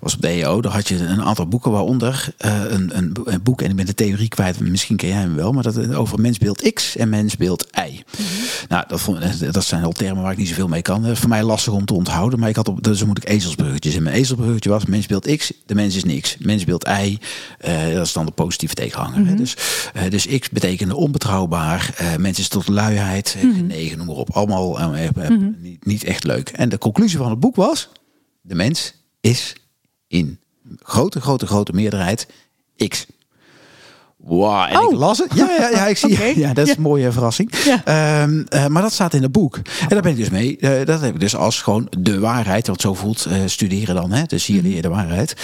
was 0.00 0.14
op 0.14 0.20
de 0.20 0.28
EO, 0.28 0.60
daar 0.60 0.72
had 0.72 0.88
je 0.88 0.96
een 0.96 1.22
aantal 1.22 1.46
boeken, 1.46 1.70
waaronder 1.70 2.34
een, 2.38 2.96
een, 2.96 3.16
een 3.24 3.42
boek, 3.42 3.62
en 3.62 3.70
ik 3.70 3.76
ben 3.76 3.86
de 3.86 3.94
theorie 3.94 4.28
kwijt, 4.28 4.60
misschien 4.60 4.96
ken 4.96 5.08
jij 5.08 5.18
hem 5.18 5.34
wel, 5.34 5.52
maar 5.52 5.62
dat 5.62 5.94
over 5.94 6.20
mensbeeld 6.20 6.72
X 6.72 6.96
en 6.96 7.08
mensbeeld 7.08 7.66
Y. 7.88 8.02
Nou, 8.68 8.84
dat, 8.88 9.00
vond, 9.00 9.52
dat 9.52 9.64
zijn 9.64 9.84
al 9.84 9.92
termen 9.92 10.22
waar 10.22 10.32
ik 10.32 10.38
niet 10.38 10.48
zoveel 10.48 10.68
mee 10.68 10.82
kan. 10.82 11.02
Dat 11.02 11.10
is 11.10 11.18
voor 11.18 11.28
mij 11.28 11.42
lastig 11.42 11.72
om 11.72 11.84
te 11.84 11.94
onthouden, 11.94 12.38
maar 12.38 12.48
ik 12.48 12.56
had 12.56 12.68
op, 12.68 12.82
dus 12.82 13.04
moet 13.04 13.18
ik 13.18 13.28
ezelsbruggetjes. 13.28 13.94
En 13.94 14.02
mijn 14.02 14.16
ezelsbruggetje 14.16 14.70
was 14.70 14.84
mensbeeld 14.84 15.36
X, 15.36 15.52
de 15.66 15.74
mens 15.74 15.96
is 15.96 16.04
niks. 16.04 16.36
Mensbeeld 16.38 16.88
Y, 16.88 17.18
dat 17.94 18.06
is 18.06 18.12
dan 18.12 18.26
de 18.26 18.32
positieve 18.32 18.74
tegenhanger. 18.74 19.26
hè. 19.26 19.34
Dus, 19.34 19.56
eh, 19.94 20.10
dus 20.10 20.26
X 20.38 20.48
betekende 20.50 20.96
onbetrouwbaar, 20.96 21.94
mens 22.18 22.38
is 22.38 22.48
tot 22.48 22.68
luiheid, 22.68 23.36
eh, 23.36 23.54
genegen, 23.56 23.98
noem 23.98 24.06
maar 24.06 24.16
op. 24.16 24.30
Allemaal 24.30 24.80
eh, 24.92 25.28
niet, 25.58 25.86
niet 25.86 26.04
echt 26.04 26.24
leuk. 26.24 26.48
En 26.48 26.68
de 26.68 26.78
conclusie 26.78 27.18
van 27.18 27.30
het 27.30 27.40
boek 27.40 27.56
was, 27.56 27.88
de 28.40 28.54
mens 28.54 28.94
is 29.20 29.56
in 30.08 30.38
grote, 30.82 31.20
grote, 31.20 31.46
grote 31.46 31.72
meerderheid 31.72 32.26
X. 32.88 33.06
Wow, 34.16 34.62
en 34.70 34.76
Oh. 34.78 34.92
ik 34.92 34.98
las 34.98 35.18
het. 35.18 35.34
Ja, 35.34 35.50
ja, 35.58 35.68
ja 35.68 35.86
ik 35.86 35.96
zie. 36.04 36.12
Oké. 36.12 36.24
Ja, 36.40 36.52
dat 36.54 36.68
is 36.68 36.76
een 36.76 36.82
mooie 36.82 37.12
verrassing. 37.12 37.54
Ja. 37.64 37.84
Ehm, 37.84 38.42
eh, 38.48 38.66
maar 38.66 38.82
dat 38.82 38.92
staat 38.92 39.14
in 39.14 39.22
het 39.22 39.32
boek. 39.32 39.56
En 39.56 39.88
daar 39.88 40.02
ben 40.02 40.10
ik 40.10 40.16
dus 40.16 40.30
mee. 40.30 40.56
eh, 40.58 40.86
dat 40.86 41.00
heb 41.00 41.14
ik 41.14 41.20
dus 41.20 41.36
als 41.36 41.62
gewoon 41.62 41.86
de 41.98 42.18
waarheid. 42.18 42.66
Want 42.66 42.80
zo 42.80 42.94
voelt 42.94 43.24
eh, 43.24 43.38
studeren 43.46 43.94
dan. 43.94 44.10
Hè? 44.12 44.22
Dus 44.24 44.46
hier 44.46 44.56
Mhm. 44.56 44.66
leer 44.66 44.76
je 44.76 44.82
de 44.82 44.88
waarheid. 44.88 45.34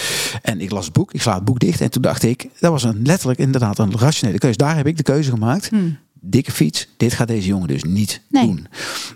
En 0.41 0.61
ik 0.61 0.71
las 0.71 0.85
het 0.85 0.93
boek. 0.93 1.13
Ik 1.13 1.21
sla 1.21 1.35
het 1.35 1.45
boek 1.45 1.59
dicht. 1.59 1.81
En 1.81 1.91
toen 1.91 2.01
dacht 2.01 2.23
ik, 2.23 2.47
dat 2.59 2.71
was 2.71 2.83
een, 2.83 3.01
letterlijk 3.03 3.39
inderdaad 3.39 3.79
een 3.79 3.97
rationele 3.99 4.37
keuze. 4.39 4.57
Daar 4.57 4.75
heb 4.75 4.87
ik 4.87 4.97
de 4.97 5.03
keuze 5.03 5.29
gemaakt. 5.29 5.69
Dikke 6.23 6.51
fiets. 6.51 6.87
Dit 6.97 7.13
gaat 7.13 7.27
deze 7.27 7.47
jongen 7.47 7.67
dus 7.67 7.83
niet 7.83 8.21
Nee. 8.29 8.45
doen. 8.45 8.67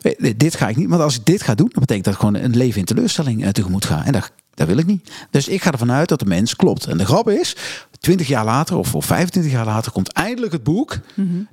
Eh, 0.02 0.34
Dit 0.38 0.56
ga 0.56 0.68
ik 0.70 0.76
niet. 0.76 0.90
Want 0.90 1.02
als 1.02 1.16
ik 1.16 1.26
dit 1.26 1.42
ga 1.44 1.56
doen, 1.56 1.70
dan 1.72 1.80
betekent 1.80 2.06
dat 2.06 2.16
gewoon 2.16 2.36
een 2.36 2.58
leven 2.58 2.80
in 2.80 2.86
teleurstelling 2.86 3.44
eh, 3.44 3.50
tegemoet 3.50 3.86
ga. 3.86 4.06
En 4.06 4.12
dat, 4.12 4.32
dat 4.54 4.68
wil 4.68 4.78
ik 4.78 4.86
niet. 4.86 5.12
Dus 5.30 5.48
ik 5.48 5.62
ga 5.62 5.72
ervan 5.72 5.92
uit 5.92 6.10
dat 6.10 6.20
de 6.20 6.26
mens 6.26 6.56
klopt. 6.56 6.86
En 6.86 6.98
de 6.98 7.06
grap 7.06 7.30
is, 7.30 7.56
20 8.00 8.28
jaar 8.28 8.46
later 8.46 8.78
of, 8.78 8.96
of 8.96 9.06
25 9.06 9.52
jaar 9.52 9.66
later 9.66 9.92
komt 9.92 10.12
eindelijk 10.12 10.52
het 10.54 10.64
boek. 10.64 10.98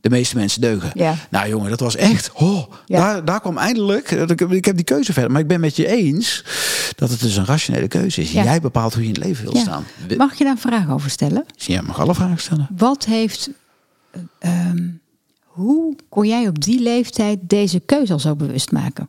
De 0.00 0.11
meeste 0.11 0.36
mensen 0.36 0.61
deugen. 0.61 0.90
Ja. 0.94 1.14
Nou 1.30 1.48
jongen, 1.48 1.70
dat 1.70 1.80
was 1.80 1.96
echt. 1.96 2.30
Oh, 2.34 2.72
Ja. 2.86 2.98
daar, 2.98 3.24
daar 3.24 3.40
kwam 3.40 3.59
eindelijk. 3.59 4.11
eh, 4.11 4.50
Ik, 4.50 4.64
heb 4.64 4.76
die 4.76 4.84
keuze 4.84 5.12
verder. 5.12 5.30
Maar 5.30 5.40
ik 5.40 5.46
ben 5.46 5.61
met 5.61 5.76
je 5.76 5.86
eens 5.86 6.44
dat 6.96 7.11
het 7.11 7.20
dus 7.20 7.36
een 7.36 7.44
rationele 7.46 7.88
keuze 7.88 8.20
is. 8.20 8.32
Ja. 8.32 8.42
Jij 8.44 8.61
bepaalt 8.61 8.92
hoe 8.94 9.03
je 9.03 9.09
in 9.09 9.14
het 9.14 9.24
leven 9.24 9.44
wil 9.44 9.55
Ja. 9.55 9.61
staan. 9.61 9.84
Mag 10.16 10.34
je 10.38 10.44
daar 10.44 10.53
een 10.53 10.59
vraag 10.59 10.90
over 10.90 11.11
stellen? 11.11 11.44
Jij 11.57 11.82
mag 11.82 12.00
alle 12.00 12.14
vragen 12.14 12.38
stellen. 12.38 12.68
Wat 12.76 13.05
heeft. 13.05 13.50
eh, 14.11 14.20
ehm, 14.38 14.88
hoe 15.53 15.96
kon 16.09 16.26
jij 16.26 16.48
op 16.48 16.61
die 16.61 16.80
leeftijd 16.80 17.38
deze 17.42 17.80
keuze 17.80 18.12
al 18.12 18.18
zo 18.18 18.36
bewust 18.36 18.72
maken? 18.72 19.09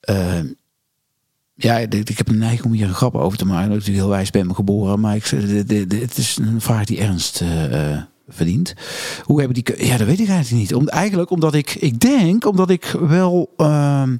Eh, 0.00 0.40
ja, 1.54 1.78
ik, 1.78 2.18
heb 2.18 2.28
een 2.28 2.38
neiging 2.38 2.64
om 2.64 2.72
hier 2.72 2.88
een 2.88 2.94
grap 2.94 3.14
over 3.14 3.38
te 3.38 3.44
maken. 3.44 3.62
Dat 3.68 3.70
ik 3.72 3.78
natuurlijk 3.78 4.04
heel 4.04 4.14
wijs 4.16 4.30
ben 4.30 4.46
me 4.46 4.54
geboren. 4.54 5.00
Maar 5.00 5.16
ik, 5.16 5.24
de- 5.68 5.98
het 6.00 6.16
is 6.18 6.36
een 6.36 6.60
vraag 6.60 6.84
die 6.84 6.98
ernst 7.00 7.40
eh, 7.40 7.92
eh, 7.94 8.02
verdient. 8.28 8.74
Hoe 9.22 9.38
hebben 9.38 9.54
die... 9.54 9.74
keu- 9.74 9.84
Ja, 9.86 9.96
dat 9.96 10.06
weet 10.06 10.20
ik 10.20 10.28
eigenlijk 10.28 10.62
niet. 10.62 10.74
Om, 10.74 10.88
eigenlijk 10.88 11.30
omdat 11.30 11.54
ik... 11.54 11.74
Ik 11.74 12.00
denk 12.00 12.44
omdat 12.46 12.70
ik 12.70 12.84
wel... 13.00 13.52
ehm, 13.56 14.16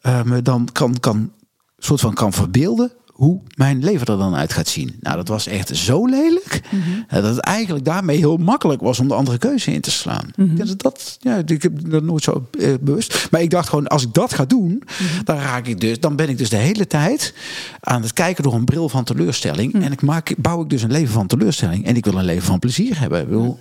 eh, 0.00 0.22
me 0.22 0.42
dan 0.42 0.68
kan, 0.72 1.00
kan... 1.00 1.32
soort 1.78 2.00
van 2.00 2.14
kan 2.14 2.32
verbeelden 2.32 2.92
hoe 3.20 3.40
mijn 3.54 3.84
leven 3.84 4.06
er 4.06 4.18
dan 4.18 4.34
uit 4.34 4.52
gaat 4.52 4.68
zien. 4.68 4.96
Nou, 5.00 5.16
dat 5.16 5.28
was 5.28 5.46
echt 5.46 5.76
zo 5.76 6.06
lelijk. 6.06 6.60
eh, 7.08 7.22
dat 7.22 7.34
het 7.34 7.38
eigenlijk 7.38 7.84
daarmee 7.84 8.16
heel 8.16 8.36
makkelijk 8.36 8.80
was 8.80 8.98
om 9.00 9.08
de 9.08 9.14
andere 9.14 9.38
keuze 9.38 9.72
in 9.72 9.80
te 9.80 9.90
slaan. 9.90 10.30
Denk 10.36 10.66
dat 10.66 10.82
dat, 10.82 11.16
ja, 11.20 11.42
ik 11.46 11.62
heb 11.62 11.90
dat 11.90 12.02
nooit 12.02 12.22
zo 12.22 12.48
eh, 12.58 12.74
bewust. 12.80 13.28
Maar 13.30 13.40
ik 13.40 13.50
dacht 13.50 13.68
gewoon, 13.68 13.86
als 13.86 14.02
ik 14.02 14.14
dat 14.14 14.34
ga 14.34 14.44
doen, 14.44 14.82
dan 15.24 15.36
raak 15.36 15.66
ik 15.66 15.80
dus, 15.80 16.00
dan 16.00 16.16
ben 16.16 16.28
ik 16.28 16.38
dus 16.38 16.48
de 16.48 16.56
hele 16.56 16.86
tijd 16.86 17.34
aan 17.80 18.02
het 18.02 18.12
kijken 18.12 18.42
door 18.42 18.54
een 18.54 18.64
bril 18.64 18.88
van 18.88 19.04
teleurstelling. 19.04 19.74
En 19.84 19.92
ik 19.92 20.02
maak, 20.02 20.34
bouw 20.38 20.62
ik 20.62 20.68
dus 20.70 20.82
een 20.82 20.92
leven 20.92 21.12
van 21.12 21.26
teleurstelling. 21.26 21.86
En 21.86 21.96
ik 21.96 22.04
wil 22.04 22.14
een 22.14 22.24
leven 22.24 22.46
van 22.46 22.58
plezier 22.58 22.98
hebben. 22.98 23.20
Ik 23.20 23.56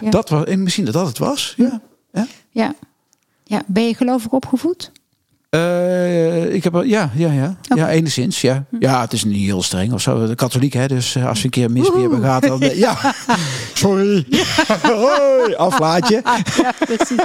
Ja. 0.00 0.10
Dat 0.10 0.28
was, 0.28 0.44
en 0.44 0.62
misschien 0.62 0.84
dat 0.84 0.94
dat 0.94 1.06
het 1.06 1.18
was. 1.18 1.54
Ja. 1.56 1.80
ja. 2.12 2.26
Ja. 2.50 2.74
ja. 3.44 3.62
Ben 3.66 3.86
je 3.86 3.94
gelovig 3.94 4.32
opgevoed? 4.32 4.90
Eh, 5.54 6.54
ik 6.54 6.64
heb 6.64 6.82
ja, 6.84 7.10
ja, 7.14 7.32
ja. 7.32 7.56
Oké. 7.70 7.80
Ja, 7.80 7.88
enigszins. 7.90 8.40
Ja. 8.40 8.64
ja, 8.80 9.00
het 9.00 9.12
is 9.12 9.24
niet 9.24 9.44
heel 9.44 9.62
streng 9.62 9.92
of 9.92 10.00
zo. 10.00 10.26
De 10.26 10.34
katholiek, 10.34 10.72
hè. 10.72 10.86
Dus 10.86 11.14
eh, 11.14 11.26
als 11.28 11.38
je 11.38 11.44
een 11.44 11.50
keer 11.50 11.70
Oeh. 11.70 12.08
begaat, 12.20 12.42
dan. 12.42 12.60
eh, 12.60 12.78
ja, 12.78 13.14
sorry. 13.74 14.26
Hoi, 14.82 15.54
aflaatje. 15.54 16.22
Ja, 16.62 16.72
precies. 16.78 17.16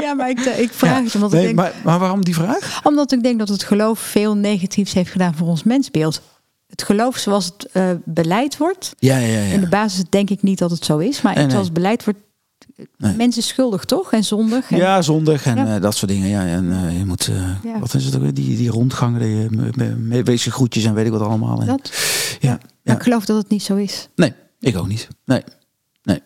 Ja, 0.00 0.14
maar 0.14 0.30
ik, 0.30 0.38
ik 0.40 0.72
vraag 0.72 1.04
het 1.04 1.14
omdat, 1.14 1.30
Nee, 1.30 1.40
ik 1.40 1.46
denk, 1.46 1.58
maar, 1.58 1.72
maar 1.84 1.98
waarom 1.98 2.24
die 2.24 2.34
vraag? 2.34 2.80
omdat 2.82 3.12
ik 3.12 3.22
denk 3.22 3.38
dat 3.38 3.48
het 3.48 3.62
geloof 3.62 3.98
veel 3.98 4.34
negatiefs 4.36 4.92
heeft 4.92 5.10
gedaan 5.10 5.34
voor 5.34 5.46
ons 5.48 5.62
mensbeeld. 5.62 6.20
Het 6.68 6.82
geloof 6.82 7.16
zoals 7.16 7.52
het 7.72 7.98
beleid 8.04 8.56
wordt. 8.56 8.94
Ja, 8.98 9.16
ja, 9.16 9.26
ja. 9.26 9.52
In 9.52 9.60
de 9.60 9.68
basis 9.68 10.02
denk 10.08 10.30
ik 10.30 10.42
niet 10.42 10.58
dat 10.58 10.70
het 10.70 10.84
zo 10.84 10.98
is. 10.98 11.22
Maar 11.22 11.32
Nee, 11.34 11.42
nee. 11.42 11.50
zoals 11.52 11.66
het 11.66 11.74
beleid 11.76 12.04
wordt. 12.04 12.20
Nee. 12.96 13.16
Mensen 13.16 13.42
schuldig 13.42 13.84
toch? 13.84 14.12
En 14.12 14.24
zondig. 14.24 14.70
En, 14.70 14.76
Ja, 14.76 15.02
zondig 15.02 15.46
en 15.46 15.56
Ja. 15.56 15.74
eh, 15.74 15.82
dat 15.82 15.94
soort 15.96 16.10
dingen. 16.10 16.28
Ja, 16.28 16.46
en 16.46 16.72
eh, 16.72 16.98
je 16.98 17.04
moet, 17.04 17.28
eh, 17.28 17.62
Ja. 17.64 17.78
wat 17.78 17.94
is 17.94 18.04
het 18.04 18.14
ook 18.16 18.22
weer? 18.22 18.34
Die, 18.34 18.56
die 18.56 18.70
rondgangen, 18.70 19.20
die, 19.20 19.76
me- 19.96 20.22
wezen 20.22 20.52
groetjes 20.52 20.84
en 20.84 20.94
weet 20.94 21.06
ik 21.06 21.12
wat 21.12 21.20
allemaal. 21.20 21.60
En, 21.60 21.66
Dat. 21.66 21.90
ja, 22.40 22.50
Maar 22.50 22.60
ja. 22.82 22.94
ik 22.94 23.02
geloof 23.02 23.24
dat 23.24 23.36
het 23.36 23.48
niet 23.48 23.62
zo 23.62 23.76
is. 23.76 24.08
Nee, 24.16 24.32
ik 24.60 24.76
ook 24.76 24.88
niet. 24.88 25.08
Nee, 25.24 25.42
nee. 26.02 26.22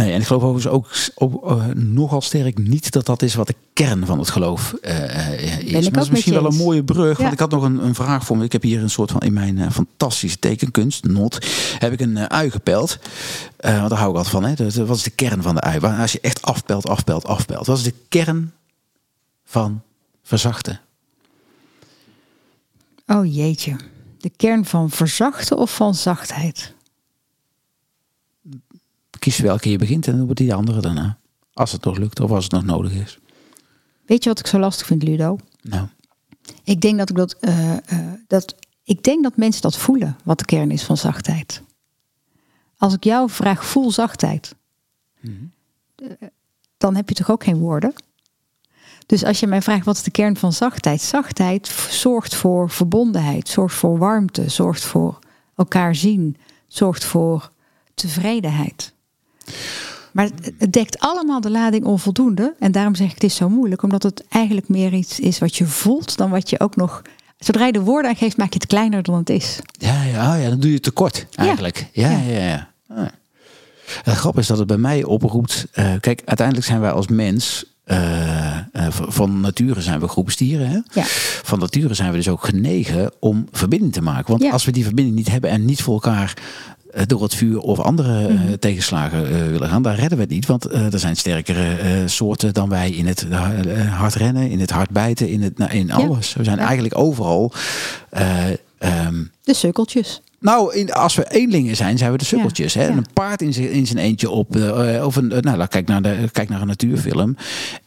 Nee, 0.00 0.12
en 0.12 0.20
ik 0.20 0.26
geloof 0.26 0.42
overigens 0.42 0.74
ook, 0.74 0.88
ook 1.14 1.50
eh, 1.50 1.66
nogal 1.74 2.20
sterk 2.20 2.58
niet 2.58 2.90
dat 2.90 3.06
dat 3.06 3.22
is 3.22 3.34
wat 3.34 3.46
de 3.46 3.54
kern 3.72 4.06
van 4.06 4.18
het 4.18 4.30
geloof 4.30 4.74
eh, 4.80 5.28
eh, 5.28 5.58
is. 5.58 5.66
ik 5.66 5.72
maar 5.72 5.92
dat 5.92 6.02
is 6.02 6.10
misschien 6.10 6.32
wel 6.32 6.46
een 6.46 6.56
mooie 6.56 6.84
brug. 6.84 7.16
Ja. 7.16 7.22
Want 7.22 7.32
ik 7.32 7.38
had 7.38 7.50
nog 7.50 7.62
een, 7.62 7.84
een 7.84 7.94
vraag 7.94 8.24
voor 8.24 8.36
me. 8.36 8.44
Ik 8.44 8.52
heb 8.52 8.62
hier 8.62 8.82
een 8.82 8.90
soort 8.90 9.10
van 9.10 9.20
in 9.20 9.32
mijn 9.32 9.72
fantastische 9.72 10.38
tekenkunst, 10.38 11.04
not, 11.04 11.46
heb 11.78 11.92
ik 11.92 12.00
een 12.00 12.30
ui 12.30 12.50
gepeld. 12.50 12.98
Want 13.56 13.88
daar 13.88 13.98
hou 13.98 14.10
ik 14.10 14.16
altijd 14.16 14.28
van. 14.28 14.44
Hè. 14.44 14.54
Dus, 14.54 14.76
wat 14.76 14.96
is 14.96 15.02
de 15.02 15.10
kern 15.10 15.42
van 15.42 15.54
de 15.54 15.60
ui? 15.60 15.80
Waar- 15.80 16.00
Als 16.00 16.12
je 16.12 16.20
echt 16.20 16.42
afpelt, 16.42 16.88
afpelt, 16.88 17.26
afpelt. 17.26 17.66
Wat 17.66 17.76
is 17.76 17.84
de 17.84 17.94
kern 18.08 18.52
van 19.44 19.82
verzachten? 20.22 20.80
Oh 23.06 23.34
jeetje. 23.34 23.76
De 24.18 24.30
kern 24.36 24.64
van 24.64 24.90
verzachten 24.90 25.56
of 25.56 25.74
van 25.74 25.94
zachtheid? 25.94 26.74
Kies 29.20 29.38
welke 29.38 29.70
je 29.70 29.78
begint 29.78 30.06
en 30.06 30.12
dan 30.12 30.24
wordt 30.24 30.38
die 30.38 30.48
de 30.48 30.54
andere 30.54 30.80
daarna. 30.80 31.18
Als 31.52 31.72
het 31.72 31.84
nog 31.84 31.98
lukt 31.98 32.20
of 32.20 32.30
als 32.30 32.44
het 32.44 32.52
nog 32.52 32.64
nodig 32.64 32.92
is. 32.92 33.18
Weet 34.06 34.22
je 34.22 34.28
wat 34.28 34.38
ik 34.38 34.46
zo 34.46 34.58
lastig 34.58 34.86
vind, 34.86 35.02
Ludo? 35.02 35.38
Nou, 35.62 35.86
Ik 36.64 36.80
denk 36.80 36.98
dat 36.98 37.10
ik 37.10 37.16
dat, 37.16 37.32
eh, 37.32 37.76
eh, 37.76 38.12
dat. 38.26 38.54
Ik 38.84 39.02
denk 39.02 39.22
dat 39.22 39.36
mensen 39.36 39.62
dat 39.62 39.76
voelen, 39.76 40.16
wat 40.24 40.38
de 40.38 40.44
kern 40.44 40.70
is 40.70 40.82
van 40.82 40.96
zachtheid. 40.96 41.62
Als 42.76 42.94
ik 42.94 43.04
jou 43.04 43.30
vraag, 43.30 43.64
voel 43.64 43.90
zachtheid. 43.90 44.54
Mhm. 45.20 45.34
Eh, 45.94 46.28
dan 46.76 46.96
heb 46.96 47.08
je 47.08 47.14
toch 47.14 47.30
ook 47.30 47.44
geen 47.44 47.58
woorden? 47.58 47.92
Dus 49.06 49.24
als 49.24 49.40
je 49.40 49.46
mij 49.46 49.62
vraagt, 49.62 49.84
wat 49.84 49.96
is 49.96 50.02
de 50.02 50.10
kern 50.10 50.36
van 50.36 50.52
zachtheid? 50.52 51.00
Zachtheid 51.00 51.68
zorgt 51.90 52.34
voor 52.34 52.70
verbondenheid, 52.70 53.48
zorgt 53.48 53.74
voor 53.74 53.98
warmte, 53.98 54.48
zorgt 54.48 54.84
voor 54.84 55.18
elkaar 55.56 55.94
zien, 55.94 56.36
zorgt 56.66 57.04
voor 57.04 57.50
tevredenheid. 57.94 58.94
Maar 60.12 60.24
het- 60.58 60.72
dekt 60.72 60.98
allemaal 60.98 61.40
de 61.40 61.50
lading 61.50 61.84
onvoldoende. 61.84 62.54
En 62.58 62.72
daarom 62.72 62.94
zeg 62.94 63.06
ik 63.08 63.14
het 63.14 63.24
is 63.24 63.34
zo 63.36 63.48
moeilijk. 63.48 63.82
Omdat 63.82 64.02
het 64.02 64.24
eigenlijk 64.28 64.68
meer 64.68 64.92
iets 64.92 65.20
is 65.20 65.38
wat 65.38 65.56
je 65.56 65.66
voelt 65.66 66.16
dan 66.16 66.30
wat 66.30 66.50
je 66.50 66.60
ook 66.60 66.76
nog... 66.76 67.02
Zodra 67.38 67.66
je 67.66 67.72
de 67.72 67.80
woorden 67.80 68.10
aan 68.10 68.16
geeft, 68.16 68.36
maak 68.36 68.52
je 68.52 68.58
het 68.58 68.66
kleiner 68.68 69.02
dan 69.02 69.14
het 69.14 69.30
is. 69.30 69.58
Ja, 69.72 70.02
ja, 70.02 70.34
ja, 70.34 70.48
dan 70.48 70.58
doe 70.60 70.68
je 70.68 70.74
het 70.74 70.82
tekort 70.82 71.26
eigenlijk. 71.34 71.86
Ja, 71.92 72.10
ja, 72.10 72.18
ja. 72.18 72.38
ja. 72.48 72.70
Ah. 72.88 73.06
Het 74.02 74.16
grap 74.16 74.38
is 74.38 74.46
dat 74.46 74.58
het 74.58 74.66
bij 74.66 74.76
mij 74.76 75.04
oproept. 75.04 75.66
eh, 75.72 75.92
kijk, 76.00 76.22
uiteindelijk 76.24 76.66
zijn 76.66 76.80
wij 76.80 76.90
als 76.92 77.08
mens. 77.08 77.64
eh, 77.84 78.56
eh, 78.56 78.62
van- 78.90 79.40
nature 79.40 79.80
zijn 79.80 80.00
we 80.00 80.08
groepstieren. 80.08 80.68
Hè? 80.68 80.78
Ja. 81.00 81.04
Van 81.42 81.58
nature 81.58 81.94
zijn 81.94 82.10
we 82.10 82.16
dus 82.16 82.28
ook 82.28 82.44
genegen 82.44 83.12
om 83.20 83.48
verbinding 83.52 83.92
te 83.92 84.02
maken. 84.02 84.30
Want 84.30 84.42
Ja. 84.42 84.50
als 84.50 84.64
we 84.64 84.70
die 84.72 84.84
verbinding 84.84 85.16
niet 85.16 85.30
hebben 85.30 85.50
en 85.50 85.64
niet 85.64 85.82
voor 85.82 85.94
elkaar 85.94 86.34
door 87.06 87.22
het 87.22 87.34
vuur 87.34 87.58
of 87.58 87.78
andere 87.78 88.26
eh, 88.26 88.34
Mhm. 88.34 88.56
tegenslagen 88.58 89.26
eh, 89.26 89.46
willen 89.46 89.68
gaan, 89.68 89.82
dan 89.82 89.94
redden 89.94 90.16
we 90.18 90.24
het 90.24 90.32
niet. 90.32 90.46
Want 90.46 90.66
eh, 90.66 90.92
er 90.92 90.98
zijn 90.98 91.16
sterkere 91.16 91.76
eh, 91.76 91.90
soorten 92.06 92.54
dan 92.54 92.68
wij 92.68 92.90
in 92.90 93.06
het 93.06 93.26
eh, 93.30 93.96
hard 93.98 94.14
rennen, 94.14 94.50
in 94.50 94.60
het 94.60 94.70
hard 94.70 94.90
bijten, 94.90 95.28
in, 95.28 95.42
het, 95.42 95.58
nou, 95.58 95.70
in 95.72 95.92
alles. 95.92 96.34
We 96.34 96.44
zijn 96.44 96.58
Ja. 96.58 96.64
eigenlijk 96.64 96.98
overal. 96.98 97.52
eh, 98.10 98.44
ehm, 98.78 99.24
De 99.42 99.54
sukkeltjes. 99.54 100.22
nou, 100.40 100.74
in, 100.74 100.92
als 100.92 101.14
we 101.14 101.30
eenlingen 101.30 101.76
zijn, 101.76 101.98
zijn 101.98 102.12
we 102.12 102.18
de 102.18 102.24
sukkeltjes. 102.24 102.74
Hè? 102.74 102.82
ja. 102.82 102.88
En 102.90 102.96
Een 102.96 103.06
paard 103.12 103.42
in 103.42 103.52
zijn, 103.52 103.70
in 103.70 103.86
zijn 103.86 103.98
eentje 103.98 104.30
op. 104.30 104.56
eh, 104.56 105.04
of 105.06 105.16
een, 105.16 105.32
eh, 105.32 105.40
nou, 105.40 105.66
kijk 105.66 105.86
naar, 105.88 106.02
de, 106.02 106.28
kijk 106.32 106.48
naar 106.48 106.60
een 106.60 106.66
natuurfilm. 106.66 107.36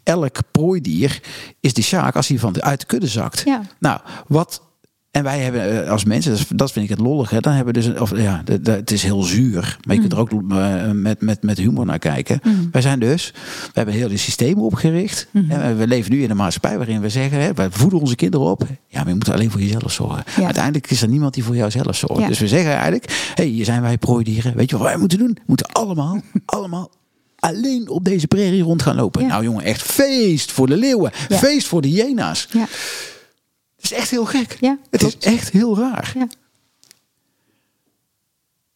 Elk 0.03 0.35
prooidier 0.51 1.21
is 1.59 1.73
de 1.73 1.81
sjaak 1.81 2.15
als 2.15 2.27
hij 2.27 2.39
van 2.39 2.53
de, 2.53 2.61
uit 2.61 2.79
de 2.79 2.85
kudde 2.85 3.07
zakt. 3.07 3.41
Ja. 3.45 3.61
Nou, 3.79 3.99
wat. 4.27 4.61
En 5.13 5.23
wij 5.23 5.39
hebben 5.39 5.83
eh, 5.83 5.91
als 5.91 6.03
mensen, 6.03 6.37
dat, 6.55 6.71
vind 6.71 6.85
ik 6.85 6.91
het 6.91 6.99
lollige. 6.99 7.41
Dan 7.41 7.53
hebben 7.53 7.73
we 7.73 7.79
dus, 7.79 7.99
of 7.99 8.17
ja, 8.17 8.41
de, 8.45 8.61
de- 8.61 8.71
het 8.71 8.91
is 8.91 9.03
heel 9.03 9.21
zuur, 9.21 9.77
maar 9.85 9.95
je 9.95 10.01
kunt 10.01 10.13
er 10.13 10.19
ook 10.19 10.31
eh, 10.31 10.91
met, 10.91 11.21
met, 11.21 11.43
met 11.43 11.57
humor 11.57 11.85
naar 11.85 11.99
kijken. 11.99 12.39
Wij 12.71 12.81
zijn 12.81 12.99
dus, 12.99 13.31
we 13.63 13.71
hebben 13.73 13.93
heel 13.93 14.07
die 14.07 14.17
systemen 14.17 14.63
opgericht. 14.63 15.27
En 15.49 15.77
we 15.77 15.87
leven 15.87 16.11
nu 16.11 16.23
in 16.23 16.29
een 16.29 16.37
maatschappij 16.37 16.77
waarin 16.77 17.01
we 17.01 17.09
zeggen, 17.09 17.39
hè, 17.39 17.53
wij 17.53 17.67
voeden 17.71 17.99
onze 17.99 18.15
kinderen 18.15 18.47
op. 18.47 18.63
Ja, 18.87 18.99
maar 18.99 19.07
je 19.07 19.13
moet 19.13 19.29
alleen 19.29 19.51
voor 19.51 19.61
jezelf 19.61 19.91
zorgen. 19.91 20.23
Ja. 20.37 20.45
Uiteindelijk 20.45 20.91
is 20.91 21.01
er 21.01 21.07
niemand 21.07 21.33
die 21.33 21.43
voor 21.43 21.55
jouzelf 21.55 21.95
zorgt. 21.95 22.21
Ja. 22.21 22.27
Dus 22.27 22.39
we 22.39 22.47
zeggen 22.47 22.71
eigenlijk, 22.71 23.05
hé, 23.09 23.43
hey, 23.43 23.45
hier 23.45 23.65
zijn 23.65 23.81
wij 23.81 23.97
prooidieren. 23.97 24.55
Weet 24.55 24.69
je 24.69 24.77
wat 24.77 24.85
wij 24.87 24.97
moeten 24.97 25.17
doen? 25.17 25.33
We 25.33 25.41
moeten 25.45 25.65
allemaal, 25.65 26.21
allemaal 26.45 26.89
alleen 27.39 27.89
op 27.89 28.03
deze 28.05 28.27
prairie 28.27 28.63
rond 28.63 28.81
gaan 28.81 28.95
lopen. 28.95 29.21
Ja. 29.21 29.27
Nou 29.27 29.43
jongen, 29.43 29.63
echt 29.63 29.81
feest 29.81 30.51
voor 30.51 30.67
de 30.67 30.77
leeuwen. 30.77 31.11
Feest 31.29 31.67
voor 31.67 31.81
de 31.81 31.87
hyena's. 31.87 32.47
Ja. 32.51 32.67
Het 33.83 33.91
is 33.91 33.97
echt 33.97 34.09
heel 34.09 34.25
gek. 34.25 34.57
Ja, 34.59 34.77
het 34.89 34.99
klopt. 34.99 35.25
is 35.25 35.33
echt 35.33 35.49
heel 35.49 35.77
raar. 35.77 36.11
Ja. 36.15 36.27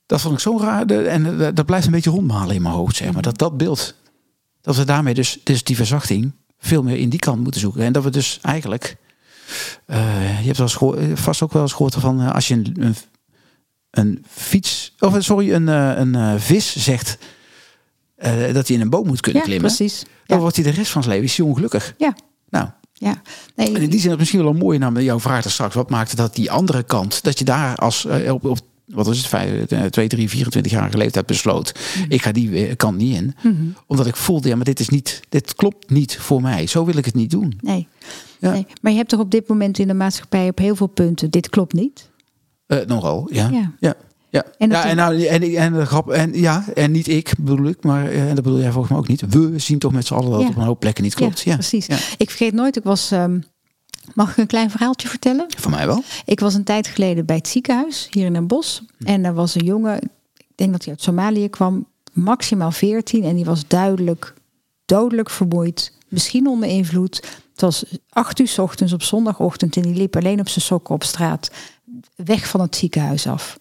Dat 0.06 0.22
vond 0.22 0.34
ik 0.34 0.40
zo 0.40 0.60
raar. 0.60 0.86
En 0.90 1.54
dat 1.56 1.66
blijft 1.66 1.86
een 1.86 1.92
beetje 1.92 2.10
rondmalen 2.10 2.56
in 2.56 2.62
mijn 2.62 2.74
hoofd, 2.74 2.96
zeg 2.96 3.14
maar. 3.14 3.22
Dat 3.22 3.38
dat 3.38 3.58
beeld. 3.58 3.96
Dat 4.62 4.76
we 4.76 4.84
daarmee 4.84 5.14
dus, 5.14 5.40
dus 5.44 5.64
die 5.64 5.76
verzachting 5.76 6.32
veel 6.60 6.84
meer 6.84 6.98
in 6.98 7.10
die 7.10 7.20
kant 7.20 7.44
moeten 7.44 7.62
zoeken. 7.62 7.82
En 7.82 7.94
dat 7.94 8.04
we 8.04 8.10
dus 8.10 8.40
eigenlijk... 8.42 8.98
eh, 9.86 10.40
je 10.40 10.46
hebt 10.46 10.58
wel 10.58 10.68
gehoor- 10.68 10.98
eh, 10.98 11.16
vast 11.16 11.42
ook 11.42 11.54
wel 11.54 11.62
eens 11.62 11.72
gehoord 11.72 11.96
van... 11.96 12.22
eh, 12.22 12.34
als 12.34 12.48
je 12.48 12.54
een, 12.54 12.76
een, 12.80 12.96
een 13.92 14.26
fiets, 14.30 14.96
of 15.00 15.16
sorry, 15.24 15.54
een, 15.54 15.68
een 15.68 16.16
eh, 16.16 16.34
vis 16.38 16.76
zegt 16.76 17.18
dat 18.54 18.68
hij 18.68 18.76
in 18.76 18.82
een 18.82 18.90
boom 18.90 19.08
moet 19.08 19.22
kunnen 19.22 19.42
Ja, 19.42 19.48
klimmen, 19.48 19.68
precies. 19.76 20.00
dan 20.00 20.10
Ja. 20.26 20.38
wordt 20.38 20.56
hij 20.56 20.66
de 20.66 20.72
rest 20.72 20.92
van 20.92 21.04
zijn 21.04 21.16
leven 21.20 21.30
is 21.30 21.40
ongelukkig. 21.40 21.94
Ja, 21.98 22.16
Nou, 22.50 22.70
ja. 23.00 23.22
Nee, 23.56 23.68
en 23.68 23.82
in 23.82 23.90
die 23.90 23.90
zin 23.90 23.98
is 23.98 24.04
het 24.04 24.18
misschien 24.18 24.42
wel 24.42 24.50
een 24.50 24.58
mooie 24.58 24.80
naam. 24.80 25.00
Jouw 25.00 25.20
vraag 25.20 25.44
er 25.44 25.52
straks. 25.52 25.76
Wat 25.76 25.90
maakte 25.90 26.16
dat 26.16 26.36
die 26.36 26.52
andere 26.52 26.84
kant, 26.84 27.24
dat 27.24 27.40
je 27.40 27.46
daar 27.46 27.76
als 27.76 28.06
eh, 28.06 28.34
op, 28.34 28.46
op 28.46 28.60
wat 28.86 29.08
is 29.08 29.18
het, 29.18 29.28
vijf, 29.28 29.72
eh, 29.72 29.84
2, 29.84 30.08
3, 30.08 30.30
24 30.30 30.72
jarige 30.72 30.98
leeftijd 30.98 31.26
besloot. 31.26 31.80
Ik 32.10 32.22
ga 32.22 32.32
die 32.32 32.68
eh, 32.68 32.76
kant 32.76 32.98
niet 32.98 33.16
in. 33.16 33.36
Omdat 33.88 34.08
ik 34.08 34.16
voelde, 34.16 34.48
ja, 34.50 34.56
maar 34.56 34.66
dit 34.66 34.80
is 34.80 34.90
niet, 34.90 35.22
dit 35.30 35.56
klopt 35.56 35.90
niet 35.90 36.18
voor 36.18 36.42
mij. 36.42 36.68
Zo 36.68 36.86
wil 36.86 36.98
ik 36.98 37.06
het 37.06 37.16
niet 37.16 37.32
doen. 37.32 37.60
nee. 37.62 37.88
Ja. 38.40 38.52
nee. 38.52 38.66
Maar 38.82 38.92
je 38.92 38.98
hebt 38.98 39.10
toch 39.10 39.20
op 39.20 39.32
dit 39.32 39.48
moment 39.48 39.80
in 39.80 39.88
de 39.88 39.94
maatschappij 39.94 40.48
op 40.48 40.58
heel 40.58 40.76
veel 40.76 40.88
punten, 40.88 41.30
dit 41.32 41.50
klopt 41.50 41.74
niet. 41.74 42.10
Eh, 42.68 42.80
nogal, 42.86 43.30
ja. 43.32 43.50
Ja. 43.50 43.74
ja. 43.80 43.96
Ja, 44.30 44.44
En 44.58 44.70
ja, 44.70 44.86
en, 44.86 44.96
nou, 44.96 45.26
en, 45.26 45.42
en, 45.42 45.56
en, 45.56 45.74
de 45.74 45.86
grap, 45.86 46.10
en 46.10 46.34
ja, 46.34 46.66
en 46.76 46.92
niet 46.92 47.08
ik 47.08 47.34
bedoel 47.40 47.66
ik, 47.66 47.84
maar 47.84 48.06
eh, 48.10 48.30
en 48.30 48.36
dat 48.36 48.44
bedoel 48.44 48.60
jij 48.60 48.72
volgens 48.72 48.90
mij 48.92 49.00
ook 49.02 49.08
niet. 49.08 49.24
We 49.30 49.60
zien 49.60 49.80
toch 49.80 49.92
met 49.92 50.06
z'n 50.08 50.14
allen 50.14 50.32
dat 50.32 50.42
Ja. 50.42 50.48
op 50.48 50.56
een 50.56 50.64
hoop 50.64 50.80
plekken 50.80 51.04
niet 51.04 51.14
klopt. 51.14 51.40
Ja, 51.42 51.54
precies. 51.54 51.86
Ja. 51.86 51.98
Ik 52.18 52.30
vergeet 52.30 52.54
nooit, 52.54 52.76
ik 52.76 52.84
was. 52.84 53.12
ehm, 53.12 53.40
mag 54.14 54.32
ik 54.32 54.38
een 54.38 54.48
klein 54.48 54.70
verhaaltje 54.70 55.08
vertellen? 55.08 55.46
Voor 55.58 55.72
mij 55.72 55.86
wel. 55.88 56.04
Ik 56.26 56.40
was 56.40 56.54
een 56.54 56.64
tijd 56.64 56.88
geleden 56.88 57.26
bij 57.26 57.36
het 57.36 57.48
ziekenhuis 57.48 58.08
hier 58.12 58.26
in 58.26 58.34
Den 58.34 58.48
Bosch. 58.48 58.80
En 59.00 59.26
er 59.26 59.34
was 59.34 59.56
een 59.56 59.66
jongen, 59.66 60.02
ik 60.38 60.56
denk 60.56 60.72
dat 60.72 60.84
hij 60.84 60.94
uit 60.94 61.02
Somalië 61.02 61.50
kwam, 61.50 61.88
maximaal 62.14 62.72
14. 62.72 63.24
En 63.24 63.36
die 63.36 63.46
was 63.46 63.68
duidelijk 63.68 64.34
dodelijk 64.86 65.30
vermoeid. 65.30 65.94
Misschien 66.08 66.48
onder 66.48 66.70
invloed. 66.70 67.16
Het 67.52 67.62
was 67.62 67.84
acht 68.10 68.40
uur 68.40 68.48
's 68.48 68.58
ochtends 68.58 68.94
op 68.94 69.04
zondagochtend 69.04 69.76
en 69.76 69.82
die 69.82 69.94
liep 69.96 70.16
alleen 70.16 70.40
op 70.40 70.50
zijn 70.50 70.66
sokken 70.66 70.96
op 70.96 71.04
straat. 71.04 71.52
Weg 72.16 72.48
van 72.48 72.62
het 72.62 72.76
ziekenhuis 72.76 73.28
af. 73.28 73.58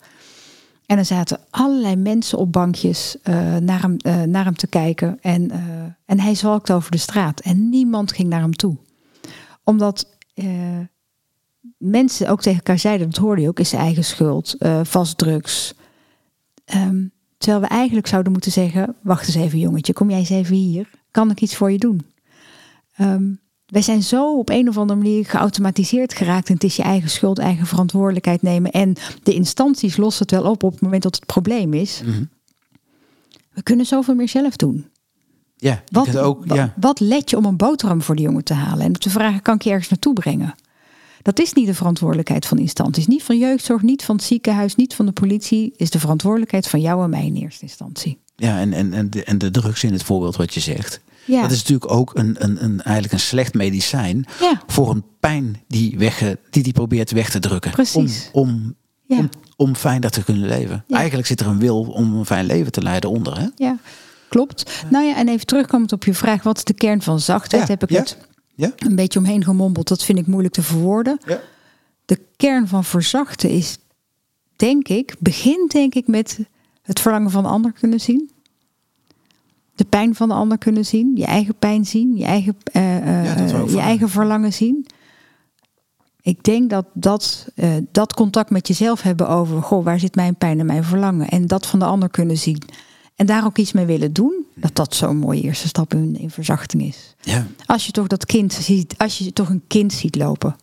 En 0.86 0.98
er 0.98 1.04
zaten 1.04 1.38
allerlei 1.50 1.96
mensen 1.96 2.38
op 2.38 2.52
bankjes 2.52 3.16
eh, 3.22 3.56
naar, 3.56 3.80
hem, 3.80 3.96
eh, 3.96 4.22
naar 4.22 4.44
hem 4.44 4.56
te 4.56 4.66
kijken. 4.66 5.18
En, 5.20 5.50
eh, 5.50 5.60
en 6.04 6.20
hij 6.20 6.34
zwalkte 6.34 6.72
over 6.72 6.90
de 6.90 6.98
straat. 6.98 7.40
En 7.40 7.68
niemand 7.68 8.12
ging 8.12 8.28
naar 8.28 8.40
hem 8.40 8.56
toe. 8.56 8.76
Omdat 9.64 10.14
mensen 11.78 12.28
ook 12.28 12.40
tegen 12.40 12.58
elkaar 12.58 12.78
zeiden, 12.78 13.10
dat 13.10 13.16
hoorde 13.16 13.42
je 13.42 13.48
ook, 13.48 13.58
is 13.58 13.68
zijn 13.68 13.82
eigen 13.82 14.04
schuld, 14.04 14.56
vast 14.82 15.18
drugs. 15.18 15.74
Ehm, 16.64 17.04
terwijl 17.38 17.62
we 17.62 17.68
eigenlijk 17.68 18.06
zouden 18.06 18.32
moeten 18.32 18.52
zeggen, 18.52 18.96
wacht 19.02 19.26
eens 19.26 19.36
even 19.36 19.58
jongetje, 19.58 19.92
kom 19.92 20.10
jij 20.10 20.18
eens 20.18 20.30
even 20.30 20.56
hier, 20.56 20.90
kan 21.10 21.30
ik 21.30 21.40
iets 21.40 21.56
voor 21.56 21.72
je 21.72 21.78
doen? 21.78 22.06
Ehm, 22.96 23.32
wij 23.66 23.82
zijn 23.82 24.02
zo 24.02 24.38
op 24.38 24.48
een 24.48 24.68
of 24.68 24.78
andere 24.78 24.98
manier 24.98 25.24
geautomatiseerd 25.24 26.14
geraakt 26.14 26.48
en 26.48 26.54
het 26.54 26.64
is 26.64 26.76
je 26.76 26.82
eigen 26.82 27.10
schuld, 27.10 27.38
eigen 27.38 27.66
verantwoordelijkheid 27.66 28.42
nemen 28.42 28.70
en 28.70 28.94
de 29.22 29.34
instanties 29.34 29.96
lossen 29.96 30.22
het 30.22 30.30
wel 30.30 30.50
op 30.50 30.62
op 30.62 30.72
het 30.72 30.80
moment 30.80 31.02
dat 31.02 31.14
het 31.14 31.26
probleem 31.26 31.74
is. 31.74 32.02
We 33.52 33.62
kunnen 33.62 33.86
zoveel 33.86 34.14
meer 34.14 34.28
zelf 34.28 34.56
doen. 34.56 34.86
Ja, 35.56 35.82
Wat, 35.90 36.16
ook, 36.16 36.44
ja. 36.46 36.74
wat 36.80 37.00
let 37.00 37.30
je 37.30 37.36
om 37.36 37.44
een 37.44 37.56
boterham 37.56 38.02
voor 38.02 38.16
de 38.16 38.22
jongen 38.22 38.44
te 38.44 38.54
halen? 38.54 38.84
En 38.84 38.92
te 38.92 39.10
vragen, 39.10 39.42
kan 39.42 39.54
ik 39.54 39.62
je 39.62 39.70
ergens 39.70 39.88
naartoe 39.88 40.12
brengen? 40.12 40.54
Dat 41.22 41.38
is 41.38 41.52
niet 41.52 41.66
de 41.66 41.74
verantwoordelijkheid 41.74 42.46
van 42.46 42.58
instanties. 42.58 43.06
Niet 43.06 43.22
van 43.22 43.38
jeugdzorg, 43.38 43.82
niet 43.82 44.04
van 44.04 44.16
het 44.16 44.24
ziekenhuis, 44.24 44.74
niet 44.74 44.94
van 44.94 45.06
de 45.06 45.12
politie. 45.12 45.72
Is 45.76 45.90
de 45.90 45.98
verantwoordelijkheid 46.00 46.68
van 46.68 46.80
jou 46.80 47.02
en 47.04 47.10
mij 47.10 47.26
in 47.26 47.36
eerste 47.36 47.62
instantie. 47.62 48.18
ja 48.36 48.58
en, 48.60 48.72
en, 48.72 48.92
en, 48.92 49.10
de, 49.10 49.24
en 49.24 49.38
de 49.38 49.50
drugs 49.50 49.84
in 49.84 49.92
het 49.92 50.02
voorbeeld 50.02 50.36
wat 50.36 50.54
je 50.54 50.60
zegt. 50.60 51.00
Ja. 51.26 51.42
Dat 51.42 51.50
is 51.50 51.58
natuurlijk 51.58 51.90
ook 51.92 52.10
een, 52.14 52.36
een, 52.38 52.64
een, 52.64 52.82
eigenlijk 52.82 53.12
een 53.12 53.20
slecht 53.20 53.54
medicijn 53.54 54.26
Ja. 54.40 54.62
voor 54.66 54.90
een 54.90 55.04
pijn 55.20 55.62
die, 55.68 55.98
weg, 55.98 56.36
die 56.50 56.62
die 56.62 56.72
probeert 56.72 57.10
weg 57.10 57.30
te 57.30 57.38
drukken. 57.38 57.70
Precies. 57.70 58.28
Om, 58.32 58.42
om, 58.48 58.74
Ja. 59.06 59.18
om, 59.18 59.28
om 59.56 59.74
fijner 59.74 60.10
te 60.10 60.24
kunnen 60.24 60.48
leven. 60.48 60.84
Eigenlijk 60.88 61.26
zit 61.28 61.40
er 61.40 61.46
een 61.46 61.58
wil 61.58 61.80
om 61.82 62.14
een 62.14 62.26
fijn 62.26 62.46
leven 62.46 62.72
te 62.72 62.82
leiden 62.82 63.10
onder. 63.10 63.38
Hè? 63.38 63.46
Ja, 63.56 63.78
klopt. 64.28 64.84
Nou 64.90 65.04
ja, 65.04 65.16
en 65.16 65.28
even 65.28 65.46
terugkomend 65.46 65.92
op 65.92 66.04
je 66.04 66.14
vraag, 66.14 66.42
wat 66.42 66.56
is 66.56 66.64
de 66.64 66.74
kern 66.74 67.02
van 67.02 67.20
zachtheid? 67.20 67.68
Heb 67.68 67.82
ik 67.82 67.88
het 67.96 68.18
Ja? 68.54 68.72
een 68.76 68.96
beetje 68.96 69.18
omheen 69.18 69.44
gemompeld. 69.44 69.88
Dat 69.88 70.04
vind 70.04 70.18
ik 70.18 70.26
moeilijk 70.26 70.54
te 70.54 70.62
verwoorden. 70.62 71.18
Ja. 71.26 71.40
De 72.04 72.20
kern 72.36 72.68
van 72.68 72.84
verzachten 72.84 73.50
is, 73.50 73.78
denk 74.56 74.88
ik, 74.88 75.14
begint 75.18 75.72
denk 75.72 75.94
ik 75.94 76.06
met 76.06 76.38
het 76.82 77.00
verlangen 77.00 77.30
van 77.30 77.42
de 77.42 77.48
ander 77.48 77.72
kunnen 77.72 78.00
zien. 78.00 78.30
De 79.76 79.84
pijn 79.84 80.14
van 80.14 80.28
de 80.28 80.34
ander 80.34 80.58
kunnen 80.58 80.84
zien. 80.84 81.12
Je 81.16 81.24
eigen 81.24 81.54
pijn 81.58 81.84
zien. 81.86 82.16
Je 82.16 82.24
eigen, 82.24 82.56
eh, 82.72 82.96
eh, 82.96 83.24
Ja, 83.48 83.58
ik 83.58 83.68
je 83.70 83.78
eigen 83.80 84.08
verlangen 84.08 84.52
zien. 84.52 84.86
Ik 86.20 86.42
denk 86.42 86.70
dat 86.70 86.86
dat, 86.92 87.48
eh, 87.54 87.74
dat 87.92 88.14
contact 88.14 88.50
met 88.50 88.68
jezelf 88.68 89.02
hebben 89.02 89.28
over... 89.28 89.62
Goh, 89.62 89.84
waar 89.84 89.98
zit 89.98 90.14
mijn 90.14 90.36
pijn 90.36 90.60
en 90.60 90.66
mijn 90.66 90.84
verlangen? 90.84 91.28
En 91.28 91.46
dat 91.46 91.66
van 91.66 91.78
de 91.78 91.84
ander 91.84 92.08
kunnen 92.10 92.38
zien. 92.38 92.62
En 93.14 93.26
daar 93.26 93.44
ook 93.44 93.58
iets 93.58 93.72
mee 93.72 93.84
willen 93.86 94.12
doen. 94.12 94.44
Dat 94.54 94.74
dat 94.74 94.94
zo'n 94.94 95.16
mooie 95.16 95.40
eerste 95.40 95.68
stap 95.68 95.94
in, 95.94 96.16
in 96.18 96.30
verzachting 96.30 96.82
is. 96.82 97.14
Ja. 97.20 97.46
Als 97.66 97.86
je 97.86 97.92
toch 97.92 98.06
dat 98.06 98.26
kind 98.26 98.52
ziet, 98.52 98.94
als 98.98 99.18
je 99.18 99.32
toch 99.32 99.48
een 99.48 99.62
kind 99.66 99.92
ziet 99.92 100.16
lopen, 100.16 100.56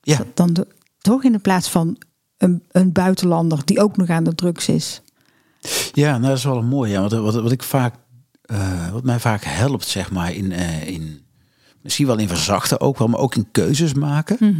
Ja. 0.00 0.24
dan 0.34 0.56
toch 0.98 1.24
in 1.24 1.32
de 1.32 1.38
plaats 1.38 1.68
van 1.70 1.98
een, 2.38 2.62
een 2.70 2.92
buitenlander 2.92 3.64
die 3.64 3.80
ook 3.80 3.96
nog 3.96 4.08
aan 4.08 4.24
de 4.24 4.34
drugs 4.34 4.68
is. 4.68 5.02
Ja, 5.92 6.10
nou, 6.10 6.22
dat 6.28 6.36
is 6.38 6.44
wel 6.44 6.56
een 6.58 6.66
mooie. 6.66 6.92
Ja, 6.92 7.00
wat, 7.00 7.12
wat, 7.12 7.34
wat 7.34 7.52
ik 7.52 7.62
vaak, 7.62 7.94
eh, 8.42 8.90
wat 8.92 9.04
mij 9.04 9.20
vaak 9.20 9.44
helpt, 9.44 9.86
zeg 9.88 10.10
maar, 10.10 10.32
in, 10.32 10.52
eh, 10.52 10.86
in 10.88 11.20
misschien 11.82 12.06
wel 12.06 12.18
in 12.18 12.28
verzachten 12.28 12.80
ook 12.80 12.98
wel, 12.98 13.08
maar 13.08 13.20
ook 13.20 13.34
in 13.34 13.48
keuzes 13.52 13.94
maken. 13.94 14.36
Mhm. 14.40 14.54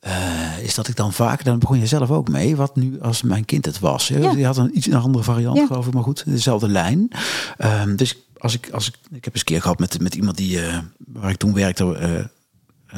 eh, 0.00 0.58
is 0.62 0.74
dat 0.74 0.88
ik 0.88 0.96
dan 0.96 1.12
vaak, 1.12 1.44
dan 1.44 1.58
begon 1.58 1.78
je 1.78 1.86
zelf 1.86 2.10
ook 2.10 2.28
mee, 2.28 2.56
wat 2.56 2.76
nu 2.76 3.00
als 3.00 3.22
mijn 3.22 3.44
kind 3.44 3.64
het 3.64 3.78
was. 3.78 4.08
hè. 4.08 4.18
Ja. 4.18 4.34
Die 4.34 4.44
had 4.44 4.56
een 4.56 4.76
iets 4.76 4.86
een 4.86 4.94
andere 4.94 5.24
variant, 5.24 5.56
Ja. 5.56 5.66
geloof 5.66 5.86
ik, 5.86 5.94
maar 5.94 6.02
goed, 6.02 6.22
dezelfde 6.26 6.68
lijn. 6.68 7.08
Ehm, 7.56 7.96
dus 7.96 8.16
als 8.38 8.54
ik, 8.54 8.70
als 8.70 8.88
ik, 8.88 8.94
ik 9.10 9.24
heb 9.24 9.32
eens 9.32 9.38
een 9.38 9.44
keer 9.44 9.60
gehad 9.62 9.78
met, 9.78 10.00
met 10.00 10.14
iemand 10.14 10.36
die, 10.36 10.60
waar 10.98 11.30
ik 11.30 11.36
toen 11.36 11.54
werkte, 11.54 11.94
eh, 11.96 12.24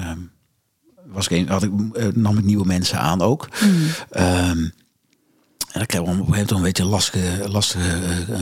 ehm, 0.02 0.18
was 1.06 1.28
ik 1.28 1.38
een, 1.38 1.48
had 1.48 1.62
ik, 1.62 1.70
nam 2.16 2.38
ik 2.38 2.44
nieuwe 2.44 2.66
mensen 2.66 2.98
aan 2.98 3.20
ook. 3.20 3.48
Ehm, 4.10 4.68
en 5.72 5.78
dan 5.78 5.86
kreeg 5.86 6.00
ik 6.00 6.06
op 6.06 6.12
een 6.12 6.24
gegeven 6.24 6.30
moment 6.34 6.50
een 6.50 6.62
beetje 6.62 6.82
een 6.82 6.88
lastige, 6.88 7.48
lastige 7.48 7.88
eh, 7.88 8.34
eh, 8.34 8.40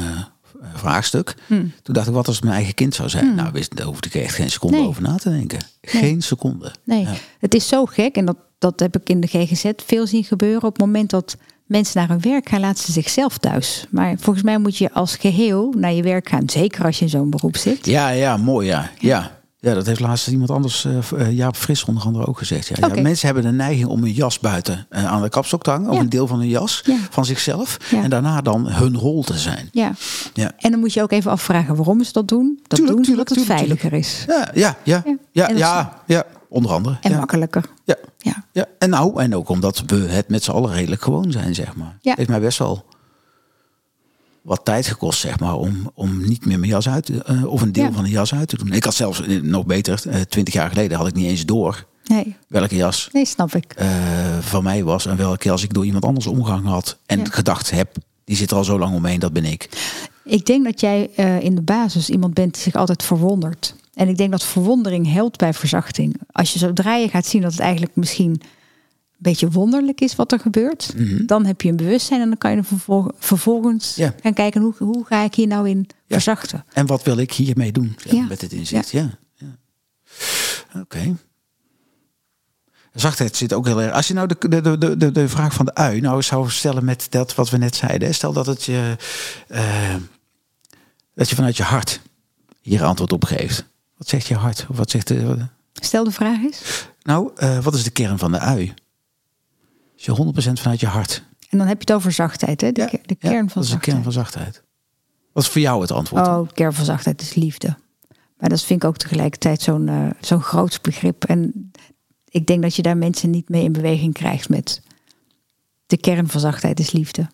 vraagstuk. 0.74 1.35
Hmm. 1.47 1.72
Toen 1.83 1.95
dacht 1.95 2.07
ik, 2.09 2.12
wat 2.14 2.26
als 2.26 2.35
het 2.37 2.45
mijn 2.45 2.57
eigen 2.57 2.74
kind 2.74 2.95
zou 2.95 3.09
zijn? 3.09 3.35
Nou, 3.35 3.49
wist, 3.53 3.76
daar 3.76 3.87
hoefde 3.87 4.09
ik 4.09 4.14
echt 4.14 4.35
geen 4.35 4.51
seconde 4.51 4.76
Nee. 4.76 4.87
over 4.87 5.03
na 5.03 5.14
te 5.16 5.31
denken. 5.31 5.59
Geen 5.83 6.22
seconde. 6.22 6.72
Nee, 6.85 7.01
Ja. 7.03 7.12
het 7.39 7.55
is 7.55 7.68
zo 7.68 7.85
gek 7.85 8.16
en 8.16 8.24
dat, 8.24 8.37
dat 8.59 8.81
heb 8.81 8.97
ik 8.97 9.09
in 9.09 9.20
de 9.20 9.26
GGZ 9.26 9.64
veel 9.87 10.07
zien 10.07 10.24
gebeuren. 10.24 10.62
Op 10.62 10.72
het 10.76 10.87
moment 10.87 11.11
dat 11.11 11.37
mensen 11.66 11.99
naar 12.01 12.09
hun 12.09 12.20
werk 12.20 12.49
gaan, 12.49 12.61
laten 12.61 12.85
ze 12.85 12.93
zichzelf 12.93 13.39
thuis. 13.39 13.87
Maar 13.91 14.14
volgens 14.18 14.45
mij 14.45 14.59
moet 14.59 14.76
je 14.76 14.93
als 14.93 15.16
geheel 15.16 15.74
naar 15.76 15.93
je 15.93 16.03
werk 16.03 16.29
gaan. 16.29 16.49
Zeker 16.51 16.85
als 16.85 16.99
je 16.99 17.05
in 17.05 17.11
zo'n 17.11 17.31
beroep 17.31 17.57
zit. 17.57 17.87
Ja, 17.87 18.09
ja, 18.09 18.37
mooi, 18.37 18.66
ja. 18.66 18.91
ja. 18.99 19.09
Ja, 19.09 19.38
dat 19.61 19.86
heeft 19.86 20.00
laatst 20.00 20.28
iemand 20.28 20.50
anders, 20.50 20.84
eh, 20.84 21.30
Jaap 21.32 21.56
Fris 21.56 21.84
onder 21.84 22.02
andere 22.02 22.26
ook 22.26 22.38
gezegd. 22.38 22.68
Ja. 22.68 22.88
Ja, 22.94 23.02
mensen 23.02 23.26
hebben 23.26 23.44
de 23.44 23.52
neiging 23.52 23.88
om 23.88 24.02
hun 24.02 24.12
jas 24.12 24.38
buiten 24.38 24.86
eh, 24.90 25.04
aan 25.06 25.22
de 25.22 25.28
kapstok 25.28 25.62
te 25.62 25.70
hangen. 25.70 25.88
Of 25.88 25.94
Ja. 25.94 26.00
een 26.00 26.09
deel 26.09 26.26
van 26.26 26.38
hun 26.38 26.48
jas, 26.48 26.82
Ja. 26.84 26.96
van 27.11 27.24
zichzelf. 27.24 27.76
Ja. 27.90 28.02
En 28.02 28.11
daarna 28.11 28.40
dan 28.40 28.66
hun 28.68 28.96
rol 28.96 29.22
te 29.22 29.38
zijn. 29.38 29.68
Ja. 29.72 29.92
Ja. 30.34 30.52
En 30.59 30.70
dan 30.70 30.80
moet 30.80 30.92
je 30.92 31.02
ook 31.02 31.12
even 31.12 31.30
afvragen 31.30 31.76
waarom 31.76 32.04
ze 32.04 32.12
dat 32.12 32.28
doen. 32.28 32.59
Dat 32.66 32.78
Tuurlijk, 32.78 32.96
doen 32.96 33.04
ze 33.04 33.11
tuurlijk, 33.11 33.30
omdat 33.30 33.48
het 33.48 33.56
tuurlijk, 33.59 33.80
veiliger 33.80 33.98
is. 33.98 34.24
Ja, 34.26 34.48
ja, 34.54 34.76
ja. 34.84 35.02
Ja. 35.32 35.48
Ja, 35.48 35.56
ja, 35.56 36.02
ja, 36.06 36.24
onder 36.48 36.70
andere. 36.72 36.96
En 37.00 37.11
ja. 37.11 37.18
makkelijker. 37.18 37.64
Ja. 37.84 37.96
Ja. 38.18 38.44
Ja, 38.52 38.64
en 38.78 38.90
nou, 38.90 39.20
en 39.22 39.34
ook 39.36 39.48
omdat 39.48 39.82
we 39.86 39.96
het 39.96 40.28
met 40.28 40.44
z'n 40.44 40.50
allen 40.50 40.72
redelijk 40.72 41.02
gewoon 41.02 41.32
zijn, 41.32 41.54
zeg 41.54 41.74
maar. 41.76 41.96
Ja. 42.00 42.12
Heeft 42.16 42.28
mij 42.28 42.40
best 42.40 42.59
wel 42.59 42.84
wat 44.49 44.64
tijd 44.64 44.86
gekost, 44.86 45.20
zeg 45.20 45.38
maar, 45.40 45.55
om, 45.55 45.90
om 45.94 46.26
niet 46.28 46.46
meer 46.46 46.59
mijn 46.59 46.70
jas 46.70 46.88
uit 46.88 47.05
te, 47.05 47.22
eh, 47.22 47.44
of 47.46 47.62
een 47.62 47.72
deel 47.72 47.84
Ja. 47.84 47.92
van 47.92 48.05
de 48.05 48.11
jas 48.11 48.34
uit 48.34 48.49
te 48.49 48.57
doen. 48.57 48.72
Ik 48.72 48.84
had 48.84 48.94
zelfs, 48.94 49.22
eh, 49.22 49.42
nog 49.42 49.66
beter, 49.66 50.03
eh, 50.09 50.20
twintig 50.20 50.55
jaar 50.55 50.68
geleden 50.68 50.99
had 50.99 51.07
ik 51.07 51.14
niet 51.14 51.26
eens 51.26 51.44
door 51.44 51.86
Nee, 52.05 52.36
welke 52.49 52.76
jas 52.76 53.09
nee, 53.12 53.26
snap 53.26 53.55
ik. 53.55 53.74
van 54.40 54.62
mij 54.62 54.84
was 54.84 55.07
en 55.07 55.16
welke 55.16 55.49
jas 55.49 55.62
ik 55.62 55.72
door 55.74 55.84
iemand 55.84 56.05
anders 56.05 56.26
omgehangen 56.26 56.70
had. 56.70 56.99
En 57.07 57.18
Ja. 57.18 57.24
gedacht 57.30 57.70
heb, 57.70 57.96
die 58.24 58.36
zit 58.36 58.51
er 58.51 58.57
al 58.57 58.64
zo 58.64 58.78
lang 58.78 58.94
omheen, 58.94 59.18
dat 59.20 59.32
ben 59.32 59.44
ik. 59.44 59.68
Ik 60.24 60.46
denk 60.46 60.64
dat 60.64 60.80
jij 60.80 61.03
in 61.40 61.55
de 61.55 61.62
basis 61.62 62.11
iemand 62.11 62.34
bent 62.34 62.55
die 62.55 62.62
zich 62.62 62.74
altijd 62.74 63.03
verwondert. 63.03 63.74
En 63.94 64.09
ik 64.09 64.16
denk 64.16 64.30
dat 64.30 64.44
verwondering 64.44 65.12
helpt 65.12 65.38
bij 65.38 65.55
verzachting. 65.55 66.20
Als 66.32 66.53
je 66.53 66.59
zodra 66.59 66.96
je 66.96 67.09
gaat 67.09 67.26
zien 67.26 67.42
dat 67.42 67.51
het 67.53 67.61
eigenlijk 67.61 67.96
misschien 67.96 68.40
beetje 69.18 69.50
wonderlijk 69.50 70.00
is 70.00 70.16
wat 70.16 70.32
er 70.32 70.40
gebeurt, 70.40 70.92
Mhm. 70.96 71.26
dan 71.26 71.44
heb 71.46 71.60
je 71.62 71.68
een 71.68 71.76
bewustzijn 71.76 72.20
en 72.20 72.28
dan 72.28 72.38
kan 72.38 72.50
je 72.50 72.56
er 72.56 72.64
vervol- 72.64 73.10
vervolgens 73.18 73.94
Ja. 73.94 74.14
gaan 74.22 74.32
kijken 74.34 74.60
hoe, 74.60 74.74
hoe 74.78 75.04
ga 75.06 75.22
ik 75.22 75.34
hier 75.34 75.46
nou 75.46 75.68
in 75.68 75.86
Ja. 75.88 75.94
verzachten. 76.06 76.64
En 76.72 76.86
wat 76.86 77.02
wil 77.02 77.16
ik 77.18 77.32
hiermee 77.32 77.72
doen, 77.72 77.96
Ja. 78.10 78.22
met 78.22 78.40
dit 78.40 78.52
inzicht? 78.52 78.90
Ja. 78.90 79.18
ja. 79.34 79.56
Oké. 80.80 81.16
Zachtheid 82.92 83.36
zit 83.36 83.52
ook 83.52 83.66
heel 83.66 83.82
erg. 83.82 83.92
Als 83.92 84.08
je 84.08 84.14
nou 84.14 84.26
de, 84.28 84.36
de, 84.48 84.78
de, 84.78 84.96
de, 84.96 85.12
de 85.12 85.28
vraag 85.28 85.54
van 85.54 85.64
de 85.64 85.74
ui 85.74 86.00
nou 86.00 86.22
zou 86.22 86.50
stellen 86.50 86.84
met 86.84 87.06
dat 87.10 87.34
wat 87.34 87.50
we 87.50 87.56
net 87.56 87.76
zeiden. 87.76 88.14
Stel 88.14 88.32
dat 88.32 88.46
het 88.46 88.64
je, 88.64 88.96
eh, 89.48 89.94
dat 91.14 91.28
je 91.28 91.34
vanuit 91.34 91.56
je 91.56 91.62
hart 91.62 92.00
hier 92.62 92.84
antwoord 92.84 93.12
op 93.12 93.24
geeft. 93.24 93.64
Wat 93.96 94.08
zegt 94.08 94.26
je 94.26 94.34
hart? 94.34 94.66
Of 94.68 94.76
wat 94.76 94.90
zegt 94.90 95.06
de, 95.08 95.46
Stel 95.72 96.04
de 96.04 96.10
vraag 96.10 96.38
is. 96.40 96.86
nou, 97.02 97.30
eh, 97.36 97.58
wat 97.58 97.74
is 97.74 97.84
de 97.84 97.90
kern 97.90 98.18
van 98.18 98.32
de 98.32 98.38
ui? 98.38 98.74
Als 100.07 100.34
je 100.34 100.53
100% 100.57 100.61
vanuit 100.61 100.80
je 100.80 100.86
hart. 100.86 101.22
En 101.49 101.59
dan 101.59 101.66
heb 101.66 101.76
je 101.82 101.92
het 101.92 101.92
over 101.92 102.12
zachtheid, 102.12 102.61
hè? 102.61 102.72
De, 102.72 102.80
Ja, 102.80 102.86
de 102.86 103.16
ja, 103.18 103.28
kern 103.30 103.51
van 103.51 103.62
dat 103.62 103.64
is 103.64 103.68
de 103.68 103.74
zachtheid. 103.74 103.82
kern 103.82 104.03
van 104.03 104.12
zachtheid. 104.12 104.62
Wat 105.32 105.42
is 105.42 105.49
voor 105.49 105.61
jou 105.61 105.80
het 105.80 105.90
antwoord? 105.90 106.26
Oh, 106.26 106.49
de 106.49 106.55
kern 106.55 106.72
van 106.72 106.84
zachtheid 106.84 107.20
is 107.20 107.34
liefde. 107.34 107.76
Maar 108.38 108.49
dat 108.49 108.62
vind 108.62 108.82
ik 108.82 108.88
ook 108.88 108.96
tegelijkertijd 108.96 109.62
zo'n 109.62 109.88
eh, 109.88 110.07
zo'n 110.20 110.40
groot 110.42 110.82
begrip. 110.82 111.24
En 111.24 111.70
ik 112.28 112.46
denk 112.46 112.62
dat 112.62 112.76
je 112.76 112.82
daar 112.82 112.96
mensen 112.96 113.30
niet 113.30 113.49
mee 113.49 113.64
in 113.64 113.72
beweging 113.72 114.14
krijgt 114.14 114.49
met 114.49 114.82
de 115.86 115.96
kern 115.96 116.28
van 116.28 116.40
zachtheid 116.40 116.80
is 116.80 116.90
liefde. 116.92 117.26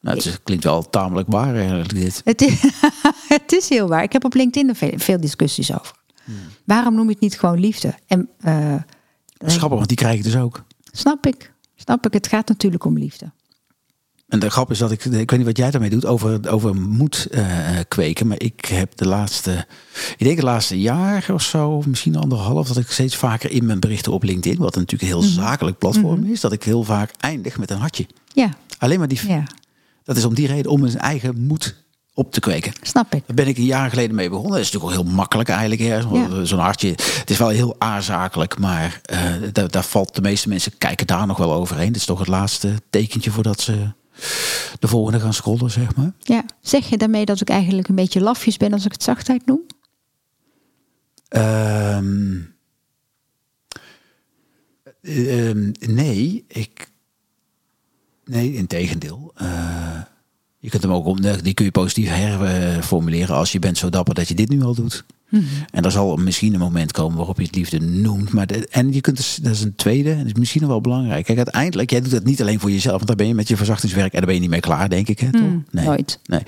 Nou, 0.00 0.16
het 0.16 0.26
is- 0.26 0.42
klinkt 0.42 0.64
wel 0.64 0.90
tamelijk 0.90 1.28
waar 1.30 1.54
eigenlijk 1.54 1.94
dit. 1.94 2.20
Het 2.24 2.40
is, 2.42 2.62
het 3.28 3.52
is 3.52 3.68
heel 3.68 3.88
waar. 3.88 4.02
Ik 4.02 4.12
heb 4.12 4.24
op 4.24 4.34
LinkedIn 4.34 4.68
er 4.68 4.74
veel, 4.76 4.92
veel 4.98 5.20
discussies 5.20 5.72
over. 5.78 5.94
Hmm. 6.24 6.34
Waarom 6.64 6.94
noem 6.94 7.04
je 7.06 7.10
het 7.12 7.20
niet 7.20 7.38
gewoon 7.38 7.60
liefde? 7.60 7.94
En 8.06 8.28
Dat 9.36 9.48
is 9.48 9.56
grappig, 9.56 9.76
want 9.76 9.88
die 9.88 9.96
krijg 9.96 10.16
ik 10.18 10.24
dus 10.24 10.36
ook. 10.36 10.64
Snap 10.92 11.26
ik. 11.26 11.52
Snap 11.76 12.06
ik. 12.06 12.12
Het 12.12 12.26
gaat 12.26 12.48
natuurlijk 12.48 12.84
om 12.84 12.98
liefde. 12.98 13.32
En 14.28 14.38
de 14.38 14.50
grap 14.50 14.70
is 14.70 14.78
dat 14.78 14.90
ik, 14.90 15.04
ik 15.04 15.30
weet 15.30 15.36
niet 15.36 15.44
wat 15.44 15.56
jij 15.56 15.70
daarmee 15.70 15.90
doet, 15.90 16.06
over, 16.06 16.50
over 16.50 16.76
moed 16.76 17.26
eh, 17.30 17.78
kweken. 17.88 18.26
Maar 18.26 18.40
ik 18.40 18.64
heb 18.64 18.96
de 18.96 19.08
laatste, 19.08 19.66
ik 20.16 20.24
denk 20.24 20.36
het 20.36 20.44
laatste 20.44 20.80
jaar 20.80 21.26
of 21.32 21.42
zo, 21.42 21.82
misschien 21.86 22.16
anderhalf, 22.16 22.68
dat 22.68 22.76
ik 22.76 22.90
steeds 22.90 23.16
vaker 23.16 23.50
in 23.50 23.66
mijn 23.66 23.80
berichten 23.80 24.12
op 24.12 24.22
LinkedIn, 24.22 24.58
wat 24.58 24.74
natuurlijk 24.74 25.02
een 25.02 25.18
heel 25.18 25.28
zakelijk 25.28 25.78
platform 25.78 26.24
is, 26.24 26.40
dat 26.40 26.52
ik 26.52 26.62
heel 26.62 26.82
vaak 26.82 27.10
eindig 27.18 27.58
met 27.58 27.70
een 27.70 27.78
hartje. 27.78 28.06
Ja, 28.34 28.50
Alleen 28.80 28.98
maar 28.98 29.08
die, 29.08 29.28
ja. 29.28 29.44
dat 30.04 30.16
is 30.16 30.24
om 30.24 30.34
die 30.34 30.46
reden, 30.46 30.70
om 30.70 30.80
mijn 30.80 30.98
eigen 30.98 31.40
moed 31.40 31.84
op 32.14 32.32
te 32.32 32.40
kweken. 32.40 32.72
Snap 32.82 33.14
ik. 33.14 33.22
Daar 33.26 33.36
ben 33.36 33.48
ik 33.48 33.58
een 33.58 33.64
jaar 33.64 33.90
geleden 33.90 34.14
mee 34.14 34.28
begonnen. 34.28 34.52
Dat 34.52 34.60
is 34.60 34.72
natuurlijk 34.72 34.98
ook 34.98 35.04
heel 35.04 35.14
makkelijk 35.14 35.48
eigenlijk. 35.48 35.80
Hè? 35.80 35.96
Ja. 35.96 36.44
Zo'n 36.44 36.58
hartje. 36.58 36.88
Het 36.88 37.30
is 37.30 37.38
wel 37.38 37.48
heel 37.48 37.74
aanzakelijk, 37.78 38.58
maar 38.58 39.00
eh, 39.02 39.32
daar, 39.52 39.70
daar 39.70 39.84
valt 39.84 40.14
de 40.14 40.20
meeste 40.20 40.48
mensen 40.48 40.78
kijken 40.78 41.06
daar 41.06 41.26
nog 41.26 41.38
wel 41.38 41.52
overheen. 41.52 41.86
Dit 41.86 41.96
is 41.96 42.04
toch 42.04 42.18
het 42.18 42.28
laatste 42.28 42.74
tekentje 42.90 43.30
voordat 43.30 43.60
ze 43.60 43.92
de 44.78 44.88
volgende 44.88 45.20
gaan 45.20 45.34
scrollen, 45.34 45.70
zeg 45.70 45.96
maar. 45.96 46.12
Ja. 46.18 46.44
Zeg 46.60 46.88
je 46.88 46.96
daarmee 46.98 47.24
dat 47.24 47.40
ik 47.40 47.48
eigenlijk 47.48 47.88
een 47.88 47.94
beetje 47.94 48.20
lafjes 48.20 48.56
ben 48.56 48.72
als 48.72 48.84
ik 48.84 48.92
het 48.92 49.02
zachtheid 49.02 49.46
noem? 49.46 49.60
Ehm, 51.28 52.38
ehm, 55.02 55.70
nee, 55.78 56.44
ik. 56.48 56.90
Nee, 58.24 58.52
in 58.52 58.66
tegendeel. 58.66 59.32
Je 60.60 60.68
kunt 60.70 60.82
hem 60.82 60.92
ook 60.92 61.06
om, 61.06 61.18
die 61.42 61.54
kun 61.54 61.64
je 61.64 61.70
positief 61.70 62.08
herformuleren 62.08 63.36
als 63.36 63.52
je 63.52 63.58
bent 63.58 63.78
zo 63.78 63.88
dapper 63.90 64.14
dat 64.14 64.28
je 64.28 64.34
dit 64.34 64.48
nu 64.48 64.62
al 64.62 64.74
doet. 64.74 65.04
En 65.70 65.84
er 65.84 65.90
zal 65.90 66.16
misschien 66.16 66.54
een 66.54 66.60
moment 66.60 66.92
komen 66.92 67.16
waarop 67.16 67.38
je 67.38 67.44
het 67.46 67.54
liefde 67.54 67.80
noemt. 67.80 68.32
Maar 68.32 68.46
de- 68.46 68.68
en 68.70 68.92
je 68.92 69.00
kunt 69.00 69.16
dus, 69.16 69.38
dat 69.42 69.52
is 69.52 69.60
een 69.62 69.74
tweede, 69.76 70.10
en 70.10 70.18
dat 70.18 70.26
is 70.26 70.32
misschien 70.32 70.60
nog 70.60 70.70
wel 70.70 70.80
belangrijk. 70.80 71.24
Kijk, 71.24 71.36
uiteindelijk, 71.38 71.90
jij 71.90 72.00
doet 72.00 72.10
dat 72.10 72.24
niet 72.24 72.40
alleen 72.40 72.60
voor 72.60 72.70
jezelf, 72.70 72.94
want 72.94 73.06
daar 73.06 73.16
ben 73.16 73.26
je 73.26 73.34
met 73.34 73.48
je 73.48 73.56
verzachtingswerk 73.56 74.12
en 74.12 74.16
daar 74.18 74.26
ben 74.26 74.34
je 74.34 74.40
niet 74.40 74.50
mee 74.50 74.60
klaar, 74.60 74.88
denk 74.88 75.08
ik. 75.08 75.18
Hè, 75.20 75.30
toch? 75.32 75.40
Hmm, 75.40 75.64
nooit. 75.70 76.18
Nee, 76.26 76.40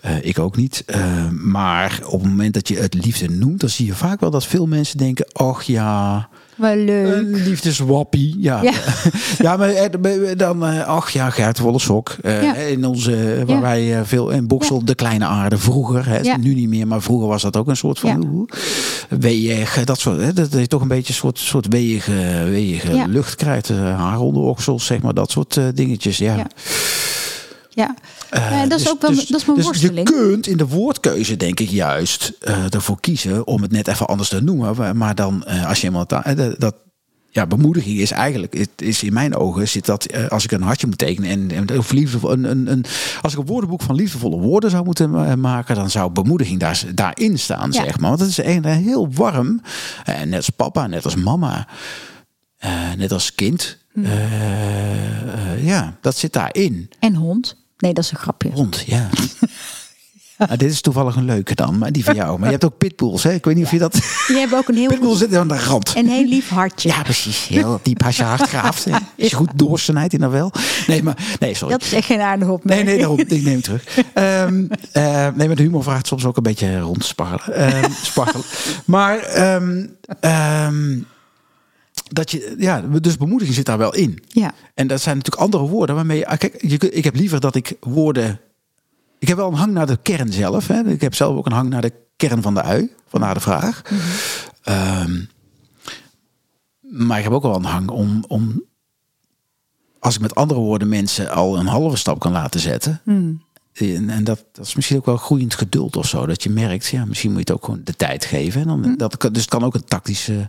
Eh, 0.00 0.24
ik 0.24 0.38
ook 0.38 0.56
niet. 0.56 0.82
Eh, 0.86 1.28
maar 1.30 2.00
op 2.04 2.20
het 2.20 2.30
moment 2.30 2.54
dat 2.54 2.68
je 2.68 2.76
het 2.76 2.94
liefde 2.94 3.28
noemt, 3.30 3.60
dan 3.60 3.68
zie 3.68 3.86
je 3.86 3.94
vaak 3.94 4.20
wel 4.20 4.30
dat 4.30 4.46
veel 4.46 4.66
mensen 4.66 4.98
denken: 4.98 5.26
Och 5.32 5.62
ja, 5.62 6.28
Wel 6.56 6.76
leuk. 6.76 7.16
een 7.16 7.34
liefdeswappie. 7.34 8.36
Ja, 8.38 8.62
Ja. 8.62 8.72
ja. 9.38 9.56
maar 9.56 9.68
eh, 9.68 10.36
dan, 10.36 10.62
ach 10.86 11.10
ja, 11.10 11.30
Gert 11.30 11.58
Wollesok. 11.58 12.16
Ja. 12.22 12.54
In 12.54 12.84
onze, 12.86 13.42
waar 13.46 13.56
Ja. 13.56 13.60
wij 13.60 14.04
veel 14.04 14.30
in 14.30 14.46
Boksel, 14.46 14.84
de 14.84 14.94
kleine 14.94 15.24
aarde 15.24 15.58
vroeger. 15.58 16.06
Hè. 16.08 16.36
Nu 16.36 16.54
niet 16.54 16.68
meer, 16.68 16.86
maar 16.86 17.02
vroeger 17.02 17.28
was 17.28 17.42
dat 17.42 17.56
ook 17.56 17.68
een 17.68 17.76
soort 17.76 17.98
van 17.98 18.48
weeg. 19.08 19.84
Dat 19.84 19.98
soort, 20.00 20.20
hè, 20.20 20.32
dat 20.32 20.52
je 20.52 20.66
toch 20.66 20.80
een 20.82 20.88
beetje 20.88 21.08
een 21.12 21.18
soort, 21.18 21.38
soort 21.38 21.66
weeige, 21.68 22.44
weeige 22.50 22.94
Ja. 22.94 23.06
lucht 23.06 23.34
krijgt. 23.34 23.68
haar 23.68 24.20
onder 24.20 24.42
oksels, 24.42 24.86
zeg 24.86 25.02
maar, 25.02 25.14
dat 25.14 25.30
soort 25.30 25.60
dingetjes. 25.74 26.18
Ja. 26.18 26.46
Ja. 27.70 27.94
Eh, 28.30 28.68
dat 28.68 28.80
is 28.80 28.88
ook 28.90 29.00
wel- 29.00 29.10
dat 29.14 29.20
is 29.20 29.44
mijn 29.44 29.56
dus 29.56 29.64
worsteling. 29.66 30.08
Je 30.08 30.14
kunt 30.14 30.46
in 30.46 30.56
de 30.56 30.66
woordkeuze, 30.66 31.36
denk 31.36 31.60
ik, 31.60 31.68
juist 31.68 32.32
eh, 32.40 32.74
ervoor 32.74 33.00
kiezen 33.00 33.46
om 33.46 33.62
het 33.62 33.70
net 33.72 33.88
even 33.88 34.06
anders 34.06 34.28
te 34.28 34.42
noemen. 34.42 34.96
Maar- 34.96 35.14
dan, 35.14 35.44
eh, 35.44 35.66
als 35.68 35.80
je 35.80 35.86
iemand 35.86 36.08
da- 36.08 36.34
dat, 36.58 36.74
ja, 37.30 37.46
bemoediging 37.46 37.98
is 37.98 38.10
eigenlijk, 38.10 38.54
het 38.58 38.70
is 38.76 39.02
in 39.02 39.12
mijn 39.12 39.36
ogen, 39.36 39.68
zit 39.68 39.86
dat 39.86 40.30
als 40.30 40.44
ik 40.44 40.52
een 40.52 40.62
hartje 40.62 40.86
moet 40.86 40.98
tekenen 40.98 41.30
en, 41.30 41.68
en 41.70 41.78
of 41.78 41.92
liefdevol, 41.92 42.32
een, 42.32 42.44
een, 42.44 42.70
een, 42.70 42.84
als 43.22 43.32
ik 43.32 43.38
een 43.38 43.46
woordenboek 43.46 43.82
van 43.82 43.94
liefdevolle 43.94 44.36
woorden 44.38 44.70
zou 44.70 44.84
moeten 44.84 45.40
maken, 45.40 45.74
dan 45.74 45.90
zou 45.90 46.10
bemoediging 46.10 46.60
daar, 46.60 46.82
daarin 46.94 47.38
staan, 47.38 47.72
Ja. 47.72 47.84
zeg 47.84 47.98
maar. 47.98 48.08
Want 48.08 48.20
het 48.20 48.30
is 48.30 48.38
een, 48.44 48.64
heel 48.64 49.08
warm, 49.12 49.62
net 50.24 50.34
als 50.36 50.50
papa, 50.50 50.86
net 50.86 51.04
als 51.04 51.14
mama, 51.16 51.66
net 52.96 53.12
als 53.12 53.34
kind. 53.34 53.78
Hm. 53.92 54.06
Ja, 55.62 55.96
dat 56.00 56.16
zit 56.16 56.32
daarin. 56.32 56.90
en 56.98 57.14
hond. 57.14 57.56
Nee, 57.78 57.92
dat 57.92 58.04
is 58.04 58.10
een 58.10 58.16
grapje. 58.16 58.50
Hond, 58.52 58.82
ja. 58.86 59.08
Nou, 60.38 60.56
dit 60.56 60.70
is 60.70 60.80
toevallig 60.80 61.16
een 61.16 61.24
leuke 61.24 61.54
dan, 61.54 61.78
maar 61.78 61.92
die 61.92 62.04
van 62.04 62.14
jou. 62.14 62.38
Maar 62.38 62.44
je 62.46 62.52
hebt 62.52 62.64
ook 62.64 62.78
pitbulls, 62.78 63.22
hè? 63.22 63.32
Ik 63.32 63.44
weet 63.44 63.54
niet 63.54 63.64
of 63.64 63.70
je 63.70 63.78
dat... 63.78 63.94
Je 64.26 64.34
hebt 64.38 64.54
ook 64.54 64.68
een 64.68 64.74
heel, 64.76 64.88
Pitbull 64.88 65.16
zit 65.16 65.34
aan 65.34 65.48
de 65.48 65.58
rand. 65.58 65.96
een 65.96 66.08
heel 66.08 66.24
lief 66.24 66.48
hartje. 66.48 66.88
Ja, 66.88 67.02
precies. 67.02 67.46
Heel 67.46 67.80
diep 67.82 68.04
als 68.04 68.16
je 68.16 68.22
hart 68.22 68.48
graaft. 68.48 68.84
hè. 68.84 68.90
Als 69.18 69.30
je 69.30 69.36
goed 69.36 69.50
doorsnijdt 69.54 70.12
in 70.12 70.20
dat 70.20 70.30
wel. 70.30 70.52
Nee, 70.86 71.02
maar... 71.02 71.16
Nee, 71.40 71.54
sorry. 71.54 71.72
Dat 71.74 71.82
is 71.86 71.92
echt 71.92 72.06
geen 72.06 72.20
aardige 72.20 72.44
Nee, 72.44 72.54
opmerking. 72.54 72.88
nee, 72.88 72.98
daarom. 72.98 73.18
Ik 73.18 73.42
neem 73.42 73.54
het 73.54 73.64
terug. 73.64 73.84
Ehm, 74.14 74.64
eh, 74.92 75.28
nee, 75.34 75.46
maar 75.46 75.56
de 75.56 75.62
humor 75.62 75.82
vraagt 75.82 76.06
soms 76.06 76.24
ook 76.24 76.36
een 76.36 76.42
beetje 76.42 76.78
rondsparrelen. 76.78 77.54
Ehm 77.54 77.90
spargelen. 78.02 78.44
Maar... 78.84 79.18
ehm, 79.18 80.98
dat 82.08 82.30
je, 82.30 82.54
ja, 82.58 82.80
dus 82.80 83.16
bemoediging 83.16 83.56
zit 83.56 83.66
daar 83.66 83.78
wel 83.78 83.94
in. 83.94 84.22
Ja, 84.28 84.54
En 84.74 84.86
dat 84.86 85.00
zijn 85.00 85.16
natuurlijk 85.16 85.42
andere 85.42 85.66
woorden 85.68 85.94
waarmee 85.94 86.18
je. 86.18 86.36
Kijk, 86.36 86.62
je, 86.62 86.78
ik 86.78 87.04
heb 87.04 87.14
liever 87.14 87.40
dat 87.40 87.54
ik 87.54 87.76
woorden. 87.80 88.40
Ik 89.18 89.28
heb 89.28 89.36
wel 89.36 89.48
een 89.48 89.54
hang 89.54 89.72
naar 89.72 89.86
de 89.86 89.98
kern 90.02 90.32
zelf. 90.32 90.66
Hè. 90.66 90.88
Ik 90.88 91.00
heb 91.00 91.14
zelf 91.14 91.36
ook 91.36 91.46
een 91.46 91.52
hang 91.52 91.68
naar 91.68 91.82
de 91.82 91.92
kern 92.16 92.42
van 92.42 92.54
de 92.54 92.62
ui, 92.62 92.90
vandaar 93.06 93.34
de 93.34 93.40
vraag. 93.40 93.82
Ehm, 94.62 95.20
maar 96.80 97.18
ik 97.18 97.24
heb 97.24 97.32
ook 97.32 97.42
wel 97.42 97.54
een 97.54 97.64
hang 97.64 97.88
om, 97.88 98.24
om. 98.28 98.62
Als 99.98 100.14
ik 100.14 100.20
met 100.20 100.34
andere 100.34 100.60
woorden 100.60 100.88
mensen 100.88 101.30
al 101.30 101.58
een 101.58 101.66
halve 101.66 101.96
stap 101.96 102.18
kan 102.18 102.32
laten 102.32 102.60
zetten. 102.60 103.00
Hmm. 103.04 103.42
En, 103.72 104.10
en 104.10 104.24
dat, 104.24 104.44
dat 104.52 104.66
is 104.66 104.74
misschien 104.74 104.96
ook 104.96 105.06
wel 105.06 105.16
groeiend 105.16 105.54
geduld 105.54 105.96
of 105.96 106.06
zo. 106.06 106.26
Dat 106.26 106.42
je 106.42 106.50
merkt, 106.50 106.86
ja, 106.86 107.04
misschien 107.04 107.30
moet 107.32 107.38
je 107.46 107.52
het 107.52 107.60
ook 107.60 107.64
gewoon 107.64 107.80
de 107.84 107.94
tijd 107.94 108.24
geven. 108.24 108.60
En 108.60 108.66
dan, 108.66 108.82
Hmm. 108.82 108.96
dat, 108.96 109.20
dus 109.20 109.40
het 109.40 109.50
kan 109.50 109.64
ook 109.64 109.74
een 109.74 109.84
tactische 109.84 110.48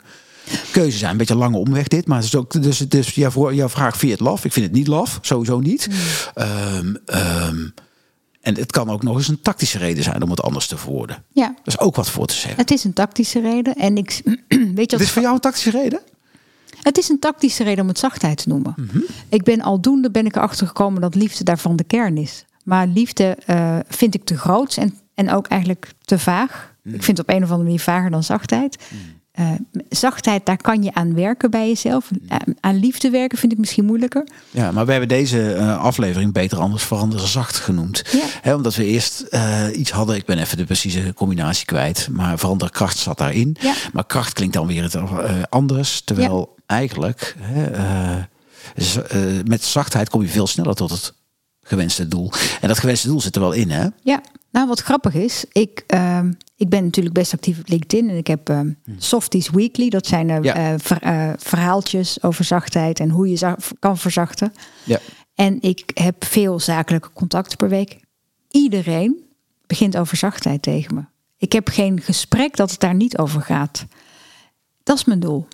keuze 0.71 0.97
zijn. 0.97 1.11
Een 1.11 1.17
beetje 1.17 1.33
een 1.33 1.39
lange 1.39 1.57
omweg 1.57 1.87
dit. 1.87 2.07
Maar 2.07 2.17
het 2.17 2.25
is 2.25 2.35
ook, 2.35 2.61
dus, 2.61 2.77
dus 2.77 3.09
jouw, 3.09 3.51
jouw 3.51 3.69
vraag, 3.69 4.01
je 4.01 4.11
het 4.11 4.19
laf? 4.19 4.45
Ik 4.45 4.53
vind 4.53 4.65
het 4.65 4.75
niet 4.75 4.87
laf. 4.87 5.19
Sowieso 5.21 5.59
niet. 5.59 5.85
Hmm. 5.85 5.95
Ehm, 6.33 6.95
ehm, 7.05 7.67
en 8.41 8.55
het 8.55 8.71
kan 8.71 8.89
ook 8.89 9.03
nog 9.03 9.17
eens 9.17 9.27
een 9.27 9.41
tactische 9.41 9.77
reden 9.77 10.03
zijn 10.03 10.23
om 10.23 10.29
het 10.29 10.41
anders 10.41 10.67
te 10.67 10.77
verwoorden. 10.77 11.23
ja. 11.31 11.47
Er 11.47 11.55
is 11.63 11.79
ook 11.79 11.95
wat 11.95 12.09
voor 12.09 12.25
te 12.25 12.33
zeggen. 12.33 12.59
Het 12.59 12.71
is 12.71 12.83
een 12.83 12.93
tactische 12.93 13.41
reden. 13.41 13.75
En 13.75 13.97
ik, 13.97 14.21
weet 14.47 14.91
je 14.91 14.97
Het 14.97 14.99
is 14.99 15.11
voor 15.11 15.21
jou 15.21 15.33
een 15.33 15.41
tactische 15.41 15.69
reden? 15.69 15.99
Het 16.81 16.97
is 16.97 17.09
een 17.09 17.19
tactische 17.19 17.63
reden 17.63 17.81
om 17.81 17.87
het 17.87 17.99
zachtheid 17.99 18.37
te 18.37 18.49
noemen. 18.49 18.73
Mhm. 18.77 18.99
Ik 19.29 19.43
ben 19.43 19.61
aldoende 19.61 20.11
ben 20.11 20.25
ik 20.25 20.35
erachter 20.35 20.67
gekomen 20.67 21.01
dat 21.01 21.15
liefde 21.15 21.43
daarvan 21.43 21.75
de 21.75 21.83
kern 21.83 22.17
is. 22.17 22.45
Maar 22.63 22.87
liefde 22.87 23.37
eh, 23.45 23.79
vind 23.87 24.15
ik 24.15 24.23
te 24.23 24.37
groot 24.37 24.77
en, 24.77 24.97
en 25.13 25.31
ook 25.31 25.47
eigenlijk 25.47 25.93
te 26.01 26.19
vaag. 26.19 26.73
Mhm. 26.83 26.95
Ik 26.95 27.03
vind 27.03 27.17
het 27.17 27.27
op 27.27 27.35
een 27.35 27.43
of 27.43 27.49
andere 27.49 27.63
manier 27.63 27.79
vager 27.79 28.11
dan 28.11 28.23
zachtheid. 28.23 28.77
Eh, 29.31 29.51
zachtheid, 29.89 30.45
daar 30.45 30.57
kan 30.57 30.83
je 30.83 30.93
aan 30.93 31.13
werken 31.13 31.51
bij 31.51 31.67
jezelf. 31.67 32.11
Mhm. 32.11 32.33
Eh, 32.33 32.53
aan 32.59 32.79
liefde 32.79 33.09
werken 33.09 33.37
vind 33.37 33.51
ik 33.51 33.57
misschien 33.57 33.85
moeilijker. 33.85 34.27
Ja, 34.51 34.71
maar 34.71 34.85
we 34.85 34.91
hebben 34.91 35.09
deze 35.09 35.53
eh, 35.53 35.79
aflevering 35.79 36.33
beter 36.33 36.57
anders 36.57 36.83
veranderen 36.83 37.27
zacht 37.27 37.55
genoemd. 37.55 38.03
Ja. 38.43 38.55
Omdat 38.55 38.75
we 38.75 38.85
eerst 38.85 39.25
iets 39.73 39.91
hadden, 39.91 40.15
ik 40.15 40.25
ben 40.25 40.37
even 40.37 40.57
de 40.57 40.65
precieze 40.65 41.13
combinatie 41.13 41.65
kwijt, 41.65 42.07
maar 42.11 42.39
veranderkracht 42.39 42.97
zat 42.97 43.17
daarin. 43.17 43.55
Ja. 43.59 43.73
Maar 43.93 44.05
kracht 44.05 44.33
klinkt 44.33 44.53
dan 44.53 44.67
weer 44.67 44.83
het, 44.83 44.95
anders. 45.49 46.01
Terwijl 46.01 46.55
eigenlijk 46.65 47.35
met 49.45 49.63
zachtheid 49.63 50.09
kom 50.09 50.21
je 50.21 50.27
veel 50.27 50.47
sneller 50.47 50.75
tot 50.75 50.89
het 50.89 51.13
gewenste 51.61 52.07
doel. 52.07 52.31
En 52.61 52.67
dat 52.67 52.79
gewenste 52.79 53.07
doel 53.07 53.21
zit 53.21 53.35
er 53.35 53.41
wel 53.41 53.51
in, 53.51 53.69
hè? 53.69 53.87
Ja, 54.03 54.21
nou 54.51 54.67
wat 54.67 54.79
grappig 54.79 55.13
is, 55.13 55.45
ik, 55.51 55.83
ehm, 55.87 56.33
ik 56.55 56.69
ben 56.69 56.83
natuurlijk 56.83 57.15
best 57.15 57.33
actief 57.33 57.59
op 57.59 57.67
LinkedIn 57.67 58.09
en 58.09 58.17
ik 58.17 58.27
heb 58.27 58.49
ehm, 58.49 58.71
Softies 58.97 59.49
Weekly. 59.49 59.89
Dat 59.89 60.07
zijn 60.07 60.29
eh, 60.29 60.41
Ja. 60.41 60.55
eh, 60.55 60.73
ver- 60.77 61.01
eh, 61.01 61.29
verhaaltjes 61.37 62.23
over 62.23 62.43
zachtheid 62.43 62.99
en 62.99 63.09
hoe 63.09 63.29
je 63.29 63.55
kan 63.79 63.97
verzachten. 63.97 64.53
Ja. 64.83 64.99
En 65.35 65.61
ik 65.61 65.91
heb 65.93 66.23
veel 66.25 66.59
zakelijke 66.59 67.09
contacten 67.13 67.57
per 67.57 67.69
week. 67.69 67.99
Iedereen 68.51 69.23
begint 69.67 69.97
over 69.97 70.17
zachtheid 70.17 70.61
tegen 70.61 70.95
me. 70.95 71.01
Ik 71.37 71.51
heb 71.51 71.67
geen 71.67 72.01
gesprek 72.01 72.55
dat 72.55 72.71
het 72.71 72.79
daar 72.79 72.95
niet 72.95 73.17
over 73.17 73.41
gaat. 73.41 73.85
Dat 74.83 74.97
is 74.97 75.05
mijn 75.05 75.19
doel. 75.19 75.47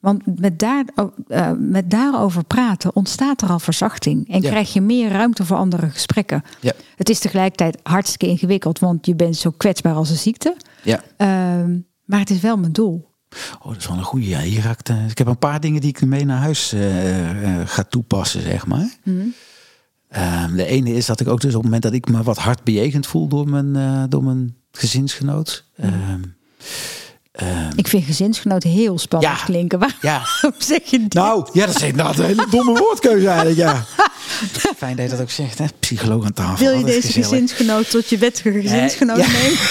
Want 0.00 0.40
met, 0.40 0.58
daar, 0.58 0.84
eh, 1.28 1.52
met 1.58 1.90
daarover 1.90 2.44
praten 2.44 2.96
ontstaat 2.96 3.42
er 3.42 3.48
al 3.48 3.58
verzachting. 3.58 4.28
En 4.30 4.42
Ja. 4.42 4.48
krijg 4.50 4.72
je 4.72 4.80
meer 4.80 5.10
ruimte 5.10 5.44
voor 5.44 5.56
andere 5.56 5.90
gesprekken. 5.90 6.42
Ja. 6.60 6.72
Het 6.96 7.08
is 7.08 7.18
tegelijkertijd 7.18 7.78
hartstikke 7.82 8.26
ingewikkeld, 8.26 8.78
want 8.78 9.06
je 9.06 9.14
bent 9.14 9.36
zo 9.36 9.50
kwetsbaar 9.50 9.94
als 9.94 10.10
een 10.10 10.16
ziekte. 10.16 10.56
Ja. 10.82 11.02
Ehm, 11.16 11.78
maar 12.04 12.18
het 12.18 12.30
is 12.30 12.40
wel 12.40 12.56
mijn 12.56 12.72
doel. 12.72 13.06
Oh, 13.62 13.66
dat 13.68 13.76
is 13.76 13.86
wel 13.88 13.96
een 13.96 14.02
goede. 14.02 14.28
Ja, 14.28 14.40
hier 14.40 14.70
ik, 14.70 14.88
eh, 14.88 15.08
ik 15.08 15.18
heb 15.18 15.26
een 15.26 15.38
paar 15.38 15.60
dingen 15.60 15.80
die 15.80 15.90
ik 15.90 16.04
mee 16.06 16.24
naar 16.24 16.38
huis 16.40 16.72
eh, 16.72 17.60
ga 17.64 17.82
toepassen, 17.82 18.42
zeg 18.42 18.66
maar. 18.66 18.96
Ehm, 20.08 20.54
de 20.56 20.64
ene 20.66 20.92
is 20.94 21.06
dat 21.06 21.20
ik 21.20 21.28
ook 21.28 21.40
dus 21.40 21.50
op 21.54 21.62
het 21.62 21.64
moment 21.64 21.82
dat 21.82 21.92
ik 21.92 22.08
me 22.08 22.22
wat 22.22 22.38
hard 22.38 22.64
bejegend 22.64 23.06
voel 23.06 23.28
door 23.28 23.48
mijn, 23.48 24.08
door 24.08 24.24
mijn 24.24 24.56
gezinsgenoot. 24.72 25.64
Ehm, 25.76 26.20
ehm, 27.46 27.70
Ik 27.76 27.88
vind 27.88 28.04
gezinsgenoot 28.04 28.62
heel 28.62 28.98
spannend 28.98 29.38
Ja. 29.38 29.44
klinken. 29.44 29.78
Waarom 29.80 29.98
ja, 30.00 30.22
zeg 30.58 30.80
je 30.84 30.98
dit? 30.98 31.14
nou, 31.14 31.48
ja, 31.52 31.66
dat 31.66 31.82
is 31.82 31.92
nou 31.94 32.18
een 32.18 32.24
hele 32.24 32.46
domme 32.50 32.78
woordkeuze 32.78 33.26
eigenlijk, 33.28 33.56
ja. 33.58 33.84
Fijn 34.76 34.96
dat 34.96 35.04
je 35.04 35.10
dat 35.10 35.20
ook 35.20 35.30
zegt, 35.30 35.58
hè? 35.58 35.64
Psycholoog 35.78 36.24
aan 36.24 36.32
tafel. 36.32 36.66
Wil 36.66 36.78
je 36.78 36.84
deze 36.84 37.06
gezellig. 37.06 37.28
gezinsgenoot 37.28 37.90
tot 37.90 38.08
je 38.08 38.18
wettige 38.18 38.60
gezinsgenoot 38.60 39.16
ja. 39.16 39.26
nemen? 39.26 39.58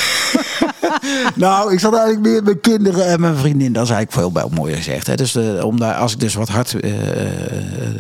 Nou, 1.36 1.74
ik 1.74 1.80
zat 1.80 1.94
eigenlijk 1.94 2.26
meer 2.26 2.34
met 2.34 2.44
mijn 2.44 2.62
kinderen 2.62 3.06
en 3.06 3.20
mijn 3.20 3.36
vriendin. 3.36 3.74
Dat 3.74 3.84
is 3.84 3.90
eigenlijk 3.90 4.20
veel 4.20 4.32
bij 4.32 4.58
mooier 4.58 4.78
gezegd. 4.78 5.08
Hè. 5.08 5.16
Dus 5.16 5.36
eh, 5.36 5.64
om 5.64 5.80
daar, 5.80 5.96
als 5.96 6.14
ik 6.14 6.20
dus 6.20 6.34
wat 6.34 6.50
hard, 6.50 6.80
eh, 6.80 6.92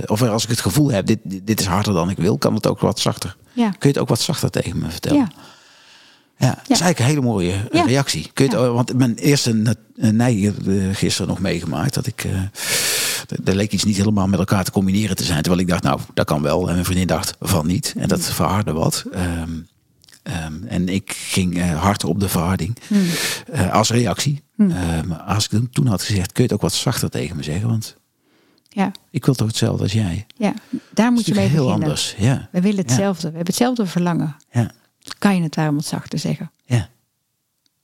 of 0.05 0.21
als 0.21 0.43
ik 0.43 0.49
het 0.49 0.61
gevoel 0.61 0.91
heb, 0.91 1.05
dit, 1.05 1.19
dit 1.23 1.59
is 1.59 1.65
harder 1.65 1.93
dan 1.93 2.09
ik 2.09 2.17
wil, 2.17 2.37
kan 2.37 2.53
het 2.53 2.67
ook 2.67 2.79
wat 2.79 2.99
zachter. 2.99 3.35
Kun 3.53 3.63
je 3.79 3.87
het 3.87 3.97
ook 3.97 4.07
wat 4.07 4.21
zachter 4.21 4.49
tegen 4.49 4.79
me 4.79 4.89
vertellen? 4.89 5.17
Ja. 5.19 5.27
Ja, 6.39 6.47
dat 6.47 6.57
is 6.69 6.79
eigenlijk 6.81 6.99
een 6.99 7.05
hele 7.05 7.21
mooie 7.21 7.51
eh, 7.53 7.59
Ja. 7.71 7.83
reactie. 7.83 8.29
Kun 8.33 8.45
je 8.45 8.51
het, 8.51 8.59
oh, 8.61 8.73
Want 8.73 8.93
mijn 8.93 9.15
eerste 9.15 9.75
eh, 9.95 10.47
eh, 10.47 10.95
gisteren 10.95 11.27
nog 11.27 11.39
meegemaakt. 11.39 11.93
Dat 11.93 12.07
ik, 12.07 12.23
eh, 12.23 12.31
er 13.45 13.55
leek 13.55 13.71
iets 13.71 13.83
niet 13.83 13.97
helemaal 13.97 14.27
met 14.27 14.39
elkaar 14.39 14.63
te 14.63 14.71
combineren 14.71 15.15
te 15.15 15.23
zijn. 15.23 15.41
Terwijl 15.41 15.61
ik 15.63 15.67
dacht, 15.69 15.83
nou, 15.83 15.99
dat 16.13 16.25
kan 16.25 16.41
wel. 16.41 16.67
En 16.67 16.73
mijn 16.73 16.85
vriendin 16.85 17.07
dacht, 17.07 17.35
van 17.39 17.67
niet. 17.67 17.93
En 17.97 18.07
dat 18.07 18.25
verhardde 18.25 18.71
wat. 18.73 19.03
Ehm, 19.11 19.49
ehm, 20.23 20.63
en 20.67 20.89
ik 20.89 21.11
ging 21.17 21.57
eh, 21.57 21.81
hard 21.81 22.03
op 22.03 22.19
de 22.19 22.29
verharding. 22.29 22.77
eh, 23.51 23.73
als 23.73 23.89
reactie. 23.89 24.41
Ehm, 24.57 25.11
als 25.11 25.43
ik 25.43 25.49
toen- 25.49 25.69
toen 25.71 25.87
had 25.87 26.01
gezegd, 26.03 26.31
kun 26.31 26.43
je 26.43 26.49
het 26.49 26.53
ook 26.53 26.61
wat 26.61 26.73
zachter 26.73 27.09
tegen 27.09 27.35
me 27.35 27.43
zeggen? 27.43 27.67
Want 27.69 27.95
Ja, 28.69 28.91
ik 29.11 29.25
wil 29.25 29.33
toch 29.33 29.47
hetzelfde 29.47 29.83
als 29.83 29.91
jij. 29.93 30.25
ja, 30.35 30.53
daar 30.93 31.11
moet 31.11 31.25
je 31.25 31.33
mee 31.33 31.47
heel 31.47 31.63
beginnen. 31.63 31.83
anders. 31.83 32.15
Ja, 32.17 32.47
We 32.51 32.61
willen 32.61 32.75
Ja. 32.77 32.83
hetzelfde. 32.83 33.21
We 33.29 33.35
hebben 33.35 33.45
hetzelfde 33.53 33.85
verlangen. 33.85 34.35
ja, 34.51 34.71
Kan 35.17 35.35
je 35.35 35.41
het 35.43 35.53
daarom 35.53 35.75
wat 35.75 35.85
zachter 35.85 36.19
zeggen? 36.19 36.51
ja, 36.65 36.89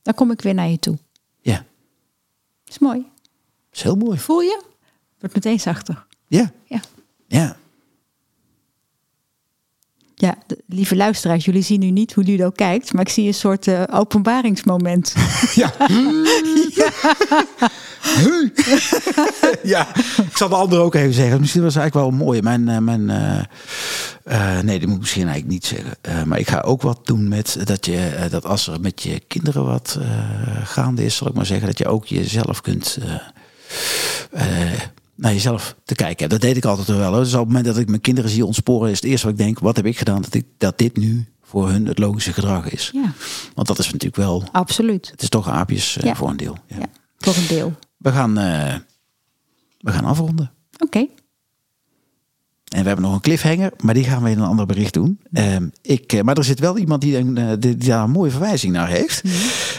Dan 0.02 0.14
kom 0.14 0.32
ik 0.32 0.42
weer 0.42 0.54
naar 0.54 0.68
je 0.70 0.80
toe. 0.80 0.98
ja. 1.42 1.66
is 2.66 2.80
mooi. 2.80 3.00
Dat 3.00 3.78
is 3.78 3.84
heel 3.84 3.96
mooi. 3.96 4.18
Voel 4.20 4.42
je? 4.42 4.64
Wordt 5.20 5.36
meteen 5.36 5.60
zachter. 5.60 6.06
Ja, 6.28 6.52
Ja. 6.66 6.80
ja. 7.28 7.58
Ja, 10.16 10.38
de- 10.48 10.64
lieve 10.68 10.96
luisteraars, 10.96 11.46
jullie 11.46 11.62
zien 11.62 11.80
nu 11.80 11.90
niet 11.92 12.14
hoe 12.14 12.24
Ludo 12.24 12.50
kijkt, 12.50 12.94
maar 12.94 13.02
ik 13.02 13.10
zie 13.10 13.28
een 13.28 13.34
soort 13.34 13.68
eh, 13.68 13.84
openbaringsmoment. 13.92 15.14
Ja. 15.56 15.74
ja, 16.82 16.92
ik 20.30 20.38
zal 20.38 20.49
de 20.49 20.56
andere 20.56 20.82
ook 20.82 20.95
even 20.95 21.14
zeggen. 21.14 21.39
Misschien 21.39 21.64
was 21.64 21.74
het 21.74 21.82
eigenlijk 21.84 22.12
wel 22.12 22.26
mooi. 22.26 22.41
Mijn, 22.41 22.70
eh, 22.70 22.78
mijn, 22.78 23.10
eh, 23.10 23.39
eh, 24.24 24.64
nee, 24.64 24.80
dat 24.80 24.88
moet 24.88 24.95
ik 24.95 25.01
misschien 25.01 25.28
eigenlijk 25.28 25.54
niet 25.54 25.66
zeggen. 25.66 26.28
Maar 26.28 26.39
ik 26.39 26.49
ga 26.49 26.60
ook 26.62 26.82
wat 26.82 26.99
doen 27.04 27.28
met 27.28 27.58
dat 27.64 27.86
je, 27.86 28.28
dat 28.30 28.45
als 28.45 28.68
er 28.68 28.80
met 28.82 29.04
je 29.04 29.20
kinderen 29.28 29.66
wat 29.66 29.99
gaande 30.64 31.06
is, 31.06 31.16
zal 31.16 31.28
ik 31.28 31.34
maar 31.34 31.45
zeggen, 31.45 31.68
dat 31.68 31.78
je 31.78 31.88
ook 31.88 32.06
jezelf 32.06 32.62
kunt. 32.62 32.97
naar 35.16 35.34
jezelf 35.34 35.76
te 35.86 35.95
kijken. 35.95 36.18
hebt. 36.20 36.32
Dat 36.32 36.41
deed 36.41 36.58
ik 36.58 36.66
altijd 36.66 36.88
wel. 36.88 37.12
Hoor. 37.14 37.24
Dus 37.24 37.34
op 37.34 37.39
het 37.39 37.47
moment 37.47 37.66
dat 37.66 37.78
ik 37.78 37.88
mijn 37.89 38.01
kinderen 38.01 38.30
zie 38.30 38.45
ontsporen, 38.45 38.89
is 38.91 39.01
het 39.01 39.10
eerste 39.10 39.26
wat 39.28 39.36
ik 39.39 39.43
denk: 39.45 39.60
wat 39.60 39.76
heb 39.76 39.86
ik 39.86 39.97
gedaan 39.97 40.22
dat, 40.22 40.34
ik, 40.34 40.45
dat 40.58 40.78
dit 40.78 40.97
nu 40.97 41.28
voor 41.43 41.70
hun 41.70 41.86
het 41.86 41.99
logische 41.99 42.34
gedrag 42.34 42.70
is? 42.70 42.89
Ja, 42.93 43.14
Want 43.56 43.68
dat 43.68 43.80
is 43.80 43.86
natuurlijk 43.86 44.16
wel 44.16 44.43
absoluut. 44.51 45.10
het 45.12 45.22
is 45.22 45.30
toch 45.30 45.49
aapjes 45.49 45.97
Ja. 46.01 46.16
voor 46.16 46.30
een 46.30 46.38
deel. 46.38 46.58
Ja. 46.68 46.76
Ja, 46.80 46.86
voor 47.18 47.36
een 47.36 47.47
deel. 47.47 47.74
We, 48.04 48.12
gaan, 48.12 48.38
eh, 48.38 48.76
we 49.80 49.91
gaan 49.91 50.06
afronden. 50.06 50.51
Oké, 50.80 50.99
En 52.70 52.82
we 52.82 52.88
hebben 52.88 53.01
nog 53.06 53.14
een 53.14 53.22
cliffhanger, 53.22 53.72
maar 53.84 53.93
die 53.93 54.04
gaan 54.04 54.24
we 54.24 54.30
in 54.30 54.39
een 54.39 54.47
ander 54.47 54.66
bericht 54.66 54.93
doen. 54.93 55.20
Ehm, 55.32 55.68
ik, 55.82 56.14
eh, 56.14 56.22
maar 56.22 56.38
er 56.38 56.43
zit 56.43 56.60
wel 56.60 56.78
iemand 56.78 57.01
die, 57.01 57.18
een, 57.18 57.38
eh, 57.38 57.47
die, 57.47 57.78
die 57.78 57.89
daar 57.89 58.04
een 58.04 58.12
mooie 58.12 58.32
verwijzing 58.32 58.74
naar 58.74 58.88
heeft. 58.88 59.24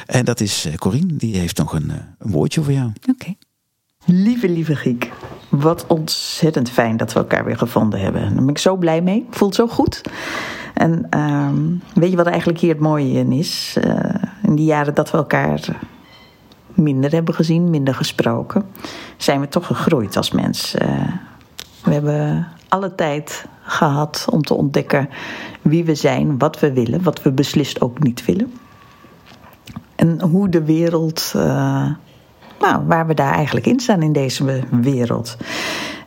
En 0.07 0.25
dat 0.25 0.41
is 0.41 0.69
Corine. 0.77 1.17
Die 1.17 1.37
heeft 1.37 1.59
nog 1.59 1.73
een, 1.73 1.91
een 2.19 2.31
woordje 2.31 2.63
voor 2.63 2.73
jou. 2.73 2.93
oké. 3.11 3.35
Lieve, 4.05 4.49
lieve 4.49 4.77
Giek. 4.77 5.11
Wat 5.49 5.87
ontzettend 5.87 6.71
fijn 6.71 6.97
dat 6.97 7.13
we 7.13 7.19
elkaar 7.19 7.45
weer 7.45 7.59
gevonden 7.59 8.01
hebben. 8.01 8.23
Daar 8.23 8.35
ben 8.35 8.49
ik 8.49 8.59
zo 8.59 8.77
blij 8.77 9.01
mee. 9.03 9.27
Voelt 9.31 9.55
zo 9.55 9.67
goed. 9.67 10.01
En 10.75 11.07
ehm, 11.11 11.63
weet 11.95 12.11
je 12.11 12.17
wat 12.17 12.27
eigenlijk 12.27 12.59
hier 12.59 12.71
het 12.73 12.81
mooie 12.81 13.19
in 13.19 13.33
is? 13.33 13.77
Eh, 13.81 14.15
in 14.43 14.55
die 14.55 14.65
jaren 14.65 14.95
dat 14.95 15.11
we 15.11 15.17
elkaar 15.17 15.77
minder 16.75 17.13
hebben 17.13 17.35
gezien, 17.35 17.71
minder 17.71 17.95
gesproken, 17.95 18.63
zijn 19.17 19.41
we 19.41 19.49
toch 19.49 19.67
gegroeid 19.67 20.17
als 20.17 20.31
mens. 20.31 20.75
Eh, 20.75 20.89
we 21.85 21.93
hebben 21.93 22.49
alle 22.69 22.95
tijd 22.95 23.47
gehad 23.63 24.27
om 24.31 24.43
te 24.43 24.55
ontdekken 24.55 25.09
wie 25.63 25.85
we 25.85 25.95
zijn, 25.95 26.39
wat 26.39 26.61
we 26.61 26.73
willen, 26.73 27.03
wat 27.03 27.23
we 27.23 27.33
beslist 27.33 27.81
ook 27.81 28.03
niet 28.03 28.25
willen. 28.25 28.53
En 29.97 30.23
hoe 30.23 30.49
de 30.49 30.65
wereld, 30.65 31.33
eh, 31.37 31.91
nou, 32.61 32.87
waar 32.87 33.07
we 33.07 33.15
daar 33.15 33.33
eigenlijk 33.33 33.67
in 33.67 33.81
staan 33.81 34.03
in 34.03 34.13
deze 34.13 34.63
wereld. 34.71 35.37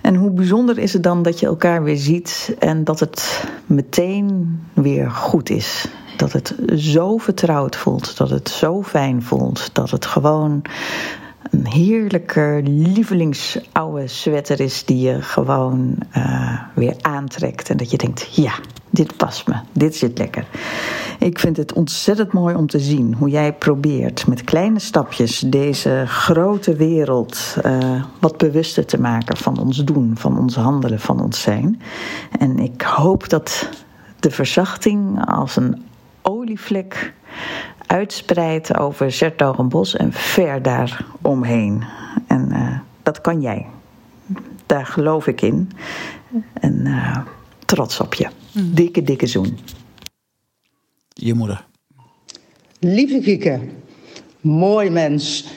En 0.02 0.16
hoe 0.16 0.32
bijzonder 0.32 0.78
is 0.78 0.94
het 0.94 1.04
dan 1.04 1.22
dat 1.22 1.40
je 1.40 1.46
elkaar 1.46 1.84
weer 1.84 1.98
ziet 1.98 2.56
en 2.60 2.84
dat 2.84 3.00
het 3.00 3.48
meteen 3.66 4.60
weer 4.74 5.12
goed 5.12 5.50
is. 5.50 5.88
Dat 6.18 6.32
het 6.32 6.56
zo 6.76 7.18
vertrouwd 7.18 7.76
voelt, 7.76 8.18
dat 8.18 8.30
het 8.30 8.50
zo 8.50 8.84
fijn 8.84 9.24
voelt, 9.24 9.70
dat 9.74 9.92
het 9.92 10.06
gewoon 10.06 10.62
een 11.52 11.68
heerlijke 11.68 12.62
lievelings 12.64 13.60
oude 13.72 14.08
sweater 14.08 14.60
is 14.60 14.86
die 14.86 15.00
je 15.00 15.22
gewoon 15.22 15.96
eh, 16.12 16.60
weer 16.74 16.96
aantrekt. 17.02 17.70
En 17.70 17.78
dat 17.78 17.92
je 17.92 17.98
denkt, 17.98 18.36
ja, 18.36 18.54
dit 18.90 19.18
past 19.18 19.48
me, 19.48 19.56
dit 19.72 19.96
zit 19.96 20.18
lekker. 20.18 20.46
Ik 21.20 21.40
vind 21.40 21.58
het 21.58 21.74
ontzettend 21.74 22.34
mooi 22.34 22.56
om 22.56 22.68
te 22.68 22.80
zien 22.80 23.14
hoe 23.14 23.30
jij 23.30 23.54
probeert 23.54 24.28
met 24.28 24.44
kleine 24.44 24.80
stapjes 24.80 25.40
deze 25.40 26.04
grote 26.08 26.76
wereld 26.76 27.58
eh, 27.64 28.04
wat 28.20 28.38
bewuster 28.38 28.86
te 28.86 29.00
maken 29.00 29.38
van 29.38 29.60
ons 29.60 29.84
doen, 29.84 30.12
van 30.18 30.40
ons 30.40 30.56
handelen, 30.56 31.00
van 31.00 31.22
ons 31.22 31.42
zijn. 31.42 31.82
En 32.40 32.60
ik 32.60 32.82
hoop 32.82 33.30
dat 33.30 33.70
de 34.20 34.32
verzachting 34.32 35.26
als 35.26 35.56
een 35.56 35.86
olievlek 36.28 37.14
uitspreidt 37.86 38.78
over 38.78 39.12
Zertogenbos 39.12 39.96
en 39.96 40.14
ver 40.14 40.62
daaromheen. 40.62 41.84
En 42.28 42.52
eh, 42.52 42.80
dat 43.04 43.22
kan 43.22 43.42
jij. 43.42 43.66
Daar 44.66 44.86
geloof 44.86 45.28
ik 45.28 45.42
in. 45.42 45.72
En 46.54 46.86
eh, 46.86 47.18
trots 47.66 48.00
op 48.00 48.14
je. 48.14 48.28
Dikke, 48.52 49.04
dikke 49.04 49.28
zoen. 49.28 49.58
Je 51.14 51.34
moeder. 51.34 51.66
Lieve 52.80 53.22
Gieke, 53.22 53.60
mooi 54.42 54.90
mens. 54.90 55.48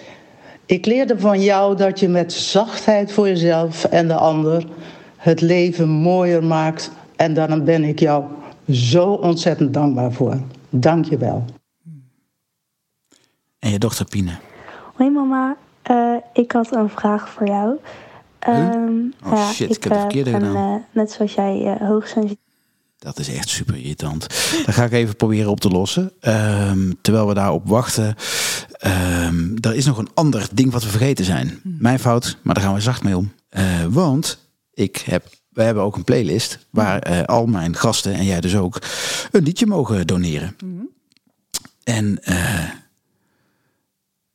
Ik 0.67 0.87
leerde 0.87 1.19
van 1.19 1.43
jou 1.43 1.77
dat 1.77 2.01
je 2.01 2.09
met 2.09 2.33
zachtheid 2.33 3.13
voor 3.13 3.29
jezelf 3.29 3.85
en 3.85 4.09
de 4.09 4.15
ander 4.15 4.67
het 5.17 5.41
leven 5.41 5.89
mooier 5.89 6.45
maakt. 6.45 6.91
En 7.17 7.35
daar 7.35 7.63
ben 7.63 7.85
ik 7.85 7.99
jou 7.99 8.25
zo 8.71 9.13
ontzettend 9.13 9.75
dankbaar 9.75 10.13
voor. 10.13 10.41
Dank 10.71 11.05
je 11.05 11.17
wel. 11.19 11.45
En 13.59 13.71
je 13.71 13.79
dochter 13.79 14.05
Pine. 14.05 14.39
Hoi 14.95 15.11
mama, 15.11 15.57
Eh, 15.83 16.15
ik 16.33 16.53
had 16.53 16.75
een 16.75 16.89
vraag 16.91 17.29
voor 17.29 17.47
jou. 17.47 17.77
Ehm, 18.39 18.93
Oh, 19.25 19.33
ja, 19.33 19.53
shit, 19.53 19.77
ik 19.77 19.83
heb 19.83 19.93
het 19.93 19.93
eh, 19.93 20.01
verkeerde 20.01 20.31
ben, 20.31 20.41
gedaan. 20.41 20.75
eh, 20.75 20.83
net 20.93 21.11
zoals 21.11 21.35
jij 21.35 21.65
eh, 21.79 21.89
hoogsensitief 21.89 22.37
Dat 22.99 23.19
is 23.19 23.35
echt 23.35 23.49
super 23.49 23.77
irritant. 23.77 24.21
Dat 24.67 24.75
ga 24.75 24.85
ik 24.85 24.93
even 24.93 25.17
proberen 25.17 25.51
op 25.51 25.61
te 25.61 25.69
lossen. 25.69 26.13
Ehm, 26.21 26.93
terwijl 27.01 27.27
we 27.27 27.35
daarop 27.35 27.69
wachten. 27.69 28.15
ehm, 28.73 29.57
er 29.61 29.75
is 29.75 29.87
nog 29.87 29.99
een 29.99 30.09
ander 30.15 30.49
ding 30.53 30.73
wat 30.73 30.83
we 30.83 30.89
vergeten 30.89 31.25
zijn. 31.25 31.61
Mijn 31.63 31.99
fout, 31.99 32.39
maar 32.43 32.55
daar 32.55 32.65
gaan 32.65 32.75
we 32.75 32.81
zacht 32.81 33.03
mee 33.03 33.17
om. 33.17 33.33
Eh, 33.49 33.85
want 33.89 34.39
ik 34.75 34.97
heb, 34.97 35.27
we 35.51 35.63
hebben 35.63 35.83
ook 35.83 35.97
een 35.97 36.05
playlist 36.05 36.67
waar 36.71 36.99
eh, 36.99 37.23
al 37.23 37.47
mijn 37.47 37.77
gasten 37.77 38.15
en 38.15 38.25
jij 38.25 38.41
dus 38.41 38.57
ook 38.57 38.79
een 39.31 39.43
liedje 39.43 39.67
mogen 39.67 40.07
doneren. 40.07 40.57
En 41.85 42.23
eh, 42.23 42.69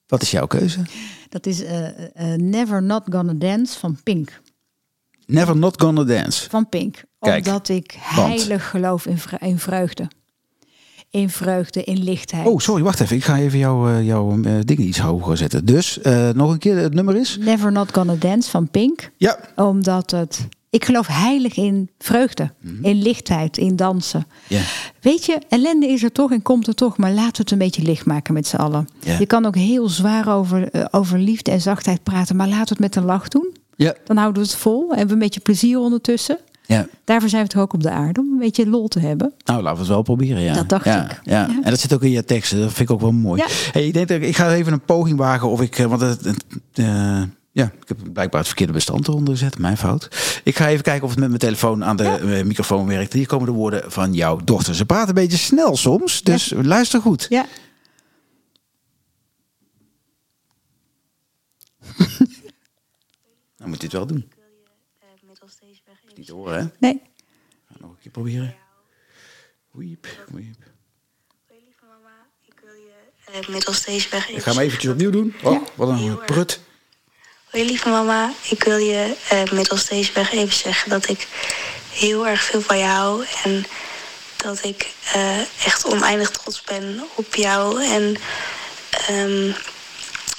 wat 0.07 0.22
is 0.22 0.32
jouw 0.32 0.47
keuze? 0.47 0.80
Dat 1.30 1.45
is 1.45 1.63
eh, 1.63 1.88
Never 2.36 2.84
Not 2.84 3.03
Gonna 3.09 3.34
Dance 3.34 3.80
van 3.80 3.97
Pink. 4.03 4.41
Never 5.26 5.55
Not 5.57 5.82
Gonna 5.82 6.03
Dance. 6.03 6.49
Van 6.49 6.70
Pink. 6.70 7.03
Kijk, 7.20 7.45
Omdat 7.45 7.70
ik 7.70 7.97
want? 8.16 8.28
heilig 8.28 8.70
geloof 8.70 9.05
in, 9.05 9.18
in 9.39 9.59
vreugde. 9.59 10.07
In 11.09 11.30
vreugde, 11.30 11.84
in 11.84 12.03
lichtheid. 12.03 12.47
Oh, 12.47 12.59
sorry, 12.59 12.84
wacht 12.84 12.99
even. 12.99 13.16
Ik 13.16 13.24
ga 13.24 13.38
even 13.38 13.59
jouw, 13.59 14.01
jouw 14.01 14.41
eh, 14.43 14.53
dingen 14.66 14.88
iets 14.88 14.99
hoger 14.99 15.38
zetten. 15.38 15.66
Dus, 15.66 15.99
nog 16.34 16.51
een 16.51 16.57
keer, 16.57 16.78
het 16.78 16.93
nummer 16.93 17.16
is? 17.16 17.38
Never 17.38 17.72
Not 17.72 17.93
Gonna 17.93 18.16
Dance 18.16 18.49
van 18.49 18.70
Pink. 18.70 19.11
Ja, 19.18 19.39
Omdat 19.55 20.11
het 20.11 20.47
Ik 20.76 20.86
geloof 20.86 21.07
heilig 21.07 21.55
in 21.57 21.89
vreugde, 21.99 22.51
in 22.82 23.01
lichtheid, 23.01 23.57
in 23.57 23.76
dansen. 23.76 24.28
Ja. 24.47 24.61
Weet 25.01 25.26
je, 25.26 25.41
ellende 25.49 25.88
is 25.88 26.03
er 26.03 26.11
toch 26.11 26.32
en 26.32 26.41
komt 26.41 26.67
er 26.67 26.76
toch, 26.76 26.97
maar 26.97 27.11
laten 27.11 27.32
we 27.32 27.41
het 27.41 27.51
een 27.51 27.57
beetje 27.57 27.82
licht 27.82 28.05
maken 28.05 28.34
met 28.34 28.47
z'n 28.47 28.55
allen. 28.55 28.88
Je 29.19 29.26
kan 29.26 29.45
ook 29.45 29.55
heel 29.55 29.89
zwaar 29.89 30.36
over, 30.36 30.69
eh, 30.69 30.86
over 30.91 31.19
liefde 31.19 31.51
en 31.51 31.61
zachtheid 31.61 32.03
praten, 32.03 32.36
maar 32.36 32.47
laten 32.47 32.63
we 32.63 32.69
het 32.69 32.80
met 32.80 32.95
een 32.95 33.05
lach 33.05 33.28
doen. 33.28 33.55
Ja. 33.76 33.93
Dan 34.05 34.17
houden 34.17 34.41
we 34.43 34.47
het 34.49 34.57
vol. 34.57 34.88
Hebben 34.89 35.07
we 35.07 35.13
een 35.13 35.19
beetje 35.19 35.39
plezier 35.39 35.80
ondertussen. 35.80 36.38
ja. 36.65 36.88
Daarvoor 37.03 37.30
zijn 37.30 37.43
we 37.43 37.49
toch 37.49 37.61
ook 37.61 37.73
op 37.73 37.84
de 37.84 37.89
aarde, 37.89 38.19
om 38.19 38.32
een 38.32 38.38
beetje 38.39 38.69
lol 38.69 38.88
te 38.88 38.99
hebben. 38.99 39.34
Nou, 39.45 39.61
laten 39.61 39.73
we 39.76 39.84
het 39.84 39.93
wel 39.93 40.01
proberen, 40.01 40.41
ja. 40.41 40.53
Dat 40.53 40.69
dacht 40.69 40.86
ja, 40.86 41.03
ik. 41.03 41.19
Ja. 41.23 41.32
Ja. 41.47 41.59
En 41.63 41.69
dat 41.69 41.80
zit 41.80 41.93
ook 41.93 42.03
in 42.03 42.11
je 42.11 42.23
teksten. 42.26 42.59
Dat 42.59 42.73
vind 42.73 42.89
ik 42.89 42.95
ook 42.95 43.01
wel 43.01 43.11
mooi. 43.11 43.41
Ja. 43.41 43.47
Hey, 43.71 43.88
ik, 43.88 43.93
denk 43.93 44.07
dat 44.07 44.17
ik, 44.17 44.23
ik 44.23 44.36
ga 44.36 44.53
even 44.53 44.73
een 44.73 44.86
poging 44.86 45.17
wagen 45.17 45.49
of 45.49 45.61
ik... 45.61 45.78
eh, 45.78 45.86
Want 45.86 46.01
het, 46.01 46.23
het, 46.23 46.43
eh, 46.73 47.21
ja, 47.56 47.72
ik 47.82 47.88
heb 47.88 47.97
blijkbaar 48.14 48.39
het 48.39 48.47
verkeerde 48.47 48.74
bestand 48.74 49.08
eronder 49.08 49.34
gezet. 49.34 49.58
Mijn 49.58 49.78
fout. 49.78 50.08
Ik 50.43 50.56
ga 50.56 50.68
even 50.68 50.84
kijken 50.84 51.03
of 51.03 51.10
het 51.10 51.20
met 51.20 51.28
mijn 51.28 51.39
telefoon 51.39 51.84
aan 51.84 51.95
de 51.95 52.10
eh, 52.10 52.43
microfoon 52.43 52.88
werkt. 52.88 53.14
Hier 53.14 53.28
komen 53.28 53.45
de 53.45 53.51
woorden 53.51 53.91
van 53.91 54.14
jouw 54.14 54.38
dochter. 54.43 54.76
Ze 54.76 54.86
praat 54.86 55.08
een 55.08 55.14
beetje 55.14 55.38
snel 55.38 55.78
soms, 55.78 56.22
dus 56.22 56.53
luister 56.56 57.01
goed. 57.01 57.26
Ja, 57.30 57.45
Dan 63.58 63.70
moet 63.70 63.78
je 63.78 63.84
het 63.84 63.91
wel 63.91 64.06
doen. 64.06 64.32
Niet 66.16 66.26
te 66.26 66.34
horen, 66.34 66.60
hè? 66.60 66.68
nee. 66.80 67.01
Ga 67.66 67.76
nog 67.80 67.89
een 67.89 67.97
keer 68.01 68.12
proberen. 68.12 68.56
Wiep, 69.72 70.08
wiep. 70.32 70.56
Lieve 71.49 71.86
mama, 71.88 72.28
ik 72.41 72.62
wil 72.64 72.74
je 72.74 72.93
eh, 73.41 73.49
middels 73.49 73.86
deze 73.86 74.10
weg 74.10 74.30
Ik 74.30 74.41
ga 74.41 74.51
hem 74.51 74.60
eventjes 74.60 74.91
opnieuw 74.91 75.12
doen. 75.12 75.34
Oh, 75.43 75.66
wat 75.76 75.89
een 75.89 76.18
prut. 76.26 76.64
Hoi 77.56 77.68
lieve 77.68 77.89
mama, 77.89 78.34
ik 78.49 78.64
wil 78.64 78.78
je 78.78 79.16
eh, 79.30 79.43
middels 79.51 79.86
deze 79.86 80.12
weg 80.14 80.32
even 80.32 80.56
zeggen 80.56 80.89
dat 80.89 81.10
ik 81.10 81.28
heel 81.91 82.28
erg 82.28 82.43
veel 82.43 82.62
van 82.62 82.78
je 82.78 82.84
hou. 82.84 83.26
En 83.43 83.66
dat 84.36 84.64
ik 84.64 84.88
eh, 85.14 85.39
echt 85.39 85.86
oneindig 85.86 86.32
trots 86.32 86.62
ben 86.62 87.03
op 87.16 87.36
jou. 87.36 87.84
En 87.84 88.16
ehm, 89.08 89.51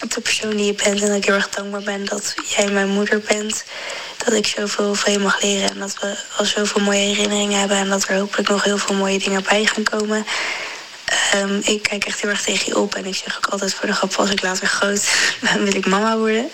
op 0.02 0.14
de 0.14 0.20
persoon 0.20 0.56
die 0.56 0.66
je 0.66 0.74
bent. 0.74 1.00
En 1.00 1.06
dat 1.06 1.16
ik 1.16 1.24
heel 1.24 1.34
erg 1.34 1.48
dankbaar 1.48 1.82
ben 1.82 2.04
dat 2.04 2.34
jij 2.56 2.70
mijn 2.70 2.88
moeder 2.88 3.20
bent. 3.20 3.64
Dat 4.24 4.32
ik 4.32 4.46
zoveel 4.46 4.94
van 4.94 5.12
je 5.12 5.18
mag 5.18 5.42
leren. 5.42 5.70
En 5.70 5.78
dat 5.78 5.98
we 6.00 6.18
al 6.36 6.44
zoveel 6.44 6.82
mooie 6.82 6.98
herinneringen 6.98 7.58
hebben. 7.58 7.76
En 7.76 7.88
dat 7.88 8.08
er 8.08 8.18
hopelijk 8.18 8.48
nog 8.48 8.64
heel 8.64 8.78
veel 8.78 8.94
mooie 8.94 9.18
dingen 9.18 9.42
bij 9.42 9.64
gaan 9.64 9.82
komen. 9.82 10.26
Ehm, 11.30 11.60
ik 11.62 11.82
kijk 11.82 12.04
echt 12.04 12.20
heel 12.20 12.30
erg 12.30 12.42
tegen 12.42 12.66
je 12.66 12.78
op. 12.78 12.94
En 12.94 13.06
ik 13.06 13.14
zeg 13.14 13.36
ook 13.36 13.46
altijd 13.46 13.74
voor 13.74 13.86
de 13.86 13.94
grap, 13.94 14.14
als 14.14 14.30
ik 14.30 14.42
later 14.42 14.66
groot 14.66 15.08
ben, 15.40 15.64
wil 15.64 15.74
ik 15.74 15.86
mama 15.86 16.16
worden. 16.16 16.50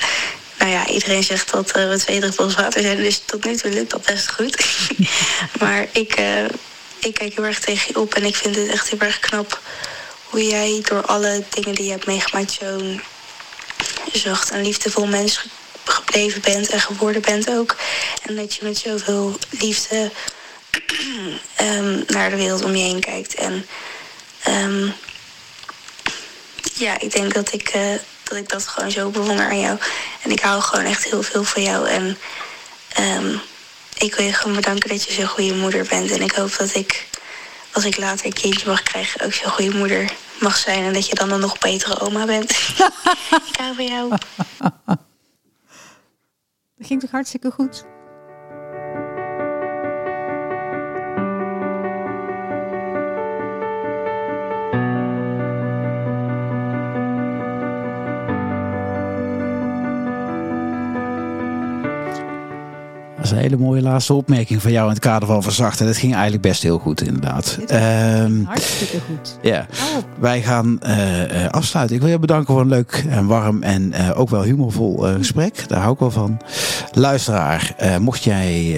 Nou 0.63 0.75
ja, 0.75 0.87
iedereen 0.87 1.23
zegt 1.23 1.51
dat 1.51 1.71
eh, 1.71 1.89
we 1.89 1.99
twee 1.99 2.21
druppels 2.21 2.55
water 2.55 2.83
zijn. 2.83 2.97
Dus 2.97 3.23
tot 3.25 3.45
nu 3.45 3.57
toe 3.57 3.71
lukt 3.71 3.91
dat 3.91 4.05
best 4.05 4.33
goed. 4.33 4.65
maar 5.61 5.87
ik, 5.93 6.13
eh, 6.13 6.45
ik 6.99 7.15
kijk 7.15 7.35
heel 7.35 7.45
erg 7.45 7.61
tegen 7.61 7.93
je 7.93 8.01
op. 8.01 8.15
En 8.15 8.25
ik 8.25 8.37
vind 8.37 8.57
het 8.57 8.69
echt 8.69 8.89
heel 8.89 8.99
erg 8.99 9.21
knap 9.21 9.61
hoe 10.25 10.47
jij 10.47 10.81
door 10.83 11.07
alle 11.07 11.45
dingen 11.49 11.75
die 11.75 11.85
je 11.85 11.91
hebt 11.91 12.07
meegemaakt... 12.07 12.59
zo'n 12.61 13.03
zacht 14.13 14.51
en 14.51 14.63
liefdevol 14.63 15.07
mens 15.07 15.37
ge- 15.37 15.49
gebleven 15.85 16.41
bent 16.41 16.69
en 16.69 16.81
geworden 16.81 17.23
bent 17.23 17.51
ook. 17.51 17.77
En 18.23 18.37
dat 18.37 18.55
je 18.55 18.65
met 18.65 18.79
zoveel 18.79 19.39
liefde 19.51 20.11
ehm, 21.57 22.01
naar 22.07 22.31
de 22.31 22.37
wereld 22.37 22.65
om 22.65 22.77
je 22.77 22.85
heen 22.85 23.01
kijkt. 23.01 23.35
En 23.35 23.67
ehm, 24.43 24.89
ja, 26.75 27.01
ik 27.01 27.13
denk 27.13 27.35
dat 27.35 27.53
ik, 27.53 27.69
eh, 27.69 27.95
dat 28.25 28.39
ik 28.39 28.49
dat 28.49 28.66
gewoon 28.66 28.91
zo 28.91 29.11
bewonder 29.11 29.45
aan 29.45 29.61
jou. 29.61 29.79
En 30.23 30.31
ik 30.31 30.41
hou 30.41 30.61
gewoon 30.61 30.85
echt 30.85 31.05
heel 31.05 31.23
veel 31.23 31.45
van 31.45 31.62
jou. 31.62 31.89
En 31.89 32.18
ehm, 32.89 33.37
ik 33.99 34.14
wil 34.14 34.27
je 34.27 34.33
gewoon 34.33 34.57
bedanken 34.57 34.89
dat 34.89 35.05
je 35.05 35.12
zo'n 35.12 35.27
goede 35.27 35.55
moeder 35.55 35.87
bent. 35.89 36.11
En 36.11 36.23
ik 36.23 36.33
hoop 36.33 36.57
dat 36.59 36.75
ik, 36.75 37.07
als 37.73 37.85
ik 37.85 37.97
later 37.97 38.27
een 38.27 38.33
kindje 38.33 38.68
mag 38.68 38.83
krijgen, 38.83 39.25
ook 39.25 39.33
zo'n 39.33 39.51
goede 39.51 39.77
moeder 39.77 40.12
mag 40.41 40.57
zijn. 40.57 40.85
En 40.85 40.93
dat 40.93 41.07
je 41.07 41.14
dan 41.14 41.31
een 41.31 41.41
nog 41.41 41.59
betere 41.59 42.01
oma 42.01 42.25
bent. 42.25 42.51
ik 43.51 43.57
hou 43.59 43.75
van 43.75 43.87
jou. 43.87 44.09
Dat 46.77 46.87
ging 46.87 47.01
toch 47.01 47.11
hartstikke 47.11 47.51
goed? 47.51 47.85
Een 63.33 63.39
hele 63.39 63.57
mooie 63.57 63.83
laatste 63.83 64.14
opmerking 64.14 64.62
van 64.62 64.72
jou 64.72 64.87
in 64.87 64.93
het 64.93 65.03
kader 65.03 65.28
van 65.28 65.43
verzachten. 65.43 65.87
Dat 65.87 65.97
ging 65.97 66.12
eigenlijk 66.12 66.43
best 66.43 66.62
heel 66.62 66.78
goed, 66.78 67.03
inderdaad. 67.03 67.59
Ehm, 67.66 68.45
Hartstikke 68.45 68.99
goed. 69.07 69.39
ja, 69.43 69.66
op. 69.97 70.05
wij 70.18 70.43
gaan 70.43 70.80
eh, 70.80 71.45
eh, 71.45 71.51
afsluiten. 71.51 71.97
Ik 71.97 72.03
wil 72.03 72.11
je 72.11 72.18
bedanken 72.18 72.53
voor 72.53 72.62
een 72.62 72.68
leuk 72.68 73.05
en 73.09 73.26
warm 73.26 73.62
en 73.62 73.93
eh, 73.93 74.20
ook 74.20 74.30
wel 74.30 74.43
humorvol 74.43 74.97
gesprek. 74.97 75.68
Daar 75.68 75.80
hou 75.80 75.93
ik 75.93 75.99
wel 75.99 76.11
van. 76.11 76.41
Luisteraar, 76.93 77.74
mocht 78.01 78.24
jij 78.24 78.76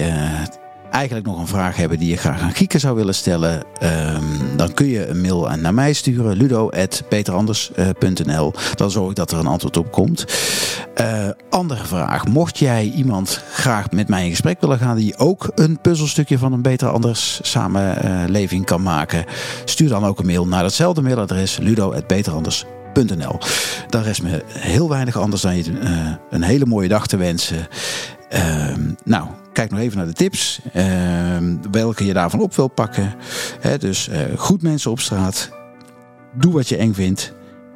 eigenlijk 0.95 1.25
nog 1.25 1.39
een 1.39 1.47
vraag 1.47 1.75
hebben 1.75 1.99
die 1.99 2.09
je 2.09 2.17
graag 2.17 2.41
aan 2.41 2.53
Gieke 2.53 2.79
zou 2.79 2.95
willen 2.95 3.15
stellen, 3.15 3.63
ehm, 3.79 4.23
dan 4.55 4.73
kun 4.73 4.87
je 4.87 5.07
een 5.07 5.21
mail 5.21 5.49
naar 5.57 5.73
mij 5.73 5.93
sturen, 5.93 6.37
ludo.peteranders.nl. 6.37 8.53
Dan 8.75 8.91
zorg 8.91 9.09
ik 9.09 9.15
dat 9.15 9.31
er 9.31 9.37
een 9.37 9.47
antwoord 9.47 9.77
op 9.77 9.91
komt. 9.91 10.25
Eh, 10.93 11.29
andere 11.49 11.85
vraag. 11.85 12.27
Mocht 12.27 12.57
jij 12.57 12.91
iemand 12.95 13.41
graag 13.51 13.91
met 13.91 14.07
mij 14.07 14.23
in 14.23 14.29
gesprek 14.29 14.61
willen 14.61 14.77
gaan 14.77 14.95
die 14.95 15.17
ook 15.17 15.51
een 15.55 15.81
puzzelstukje 15.81 16.37
van 16.37 16.53
een 16.53 16.61
beter 16.61 16.89
anders 16.89 17.39
samenleving 17.41 18.65
kan 18.65 18.83
maken, 18.83 19.25
stuur 19.65 19.89
dan 19.89 20.05
ook 20.05 20.19
een 20.19 20.25
mail 20.25 20.47
naar 20.47 20.61
datzelfde 20.61 21.01
mailadres 21.01 21.57
ludo.beteranders.nl. 21.57 23.39
Dan 23.89 24.01
rest 24.01 24.23
me 24.23 24.43
heel 24.47 24.89
weinig 24.89 25.17
anders 25.17 25.41
dan 25.41 25.57
je 25.57 25.79
eh, 25.79 26.11
een 26.29 26.43
hele 26.43 26.65
mooie 26.65 26.87
dag 26.87 27.07
te 27.07 27.17
wensen. 27.17 27.67
Ehm, 28.29 28.91
nou, 29.03 29.27
kijk 29.55 29.71
nog 29.71 29.79
even 29.79 29.97
naar 29.97 30.07
de 30.07 30.13
tips. 30.13 30.59
Ehm, 30.73 31.55
welke 31.71 32.05
je 32.05 32.13
daarvan 32.13 32.39
op 32.39 32.55
wil 32.55 32.67
pakken. 32.67 33.15
Dus 33.79 34.07
eh, 34.07 34.19
goed 34.37 34.61
mensen 34.61 34.91
op 34.91 34.99
straat. 34.99 35.49
Doe 36.33 36.53
wat 36.53 36.69
je 36.69 36.77
eng 36.77 36.93
vindt. 36.93 37.33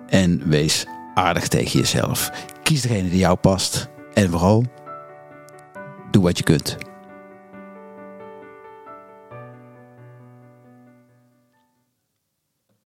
En 0.08 0.42
wees 0.50 0.86
aardig 1.14 1.48
tegen 1.48 1.80
jezelf. 1.80 2.32
Kies 2.64 2.82
degene 2.82 3.10
die 3.10 3.20
jou 3.20 3.36
past. 3.36 3.90
En 4.14 4.30
vooral, 4.30 4.64
doe 6.12 6.24
wat 6.24 6.38
je 6.38 6.44
kunt. 6.44 6.78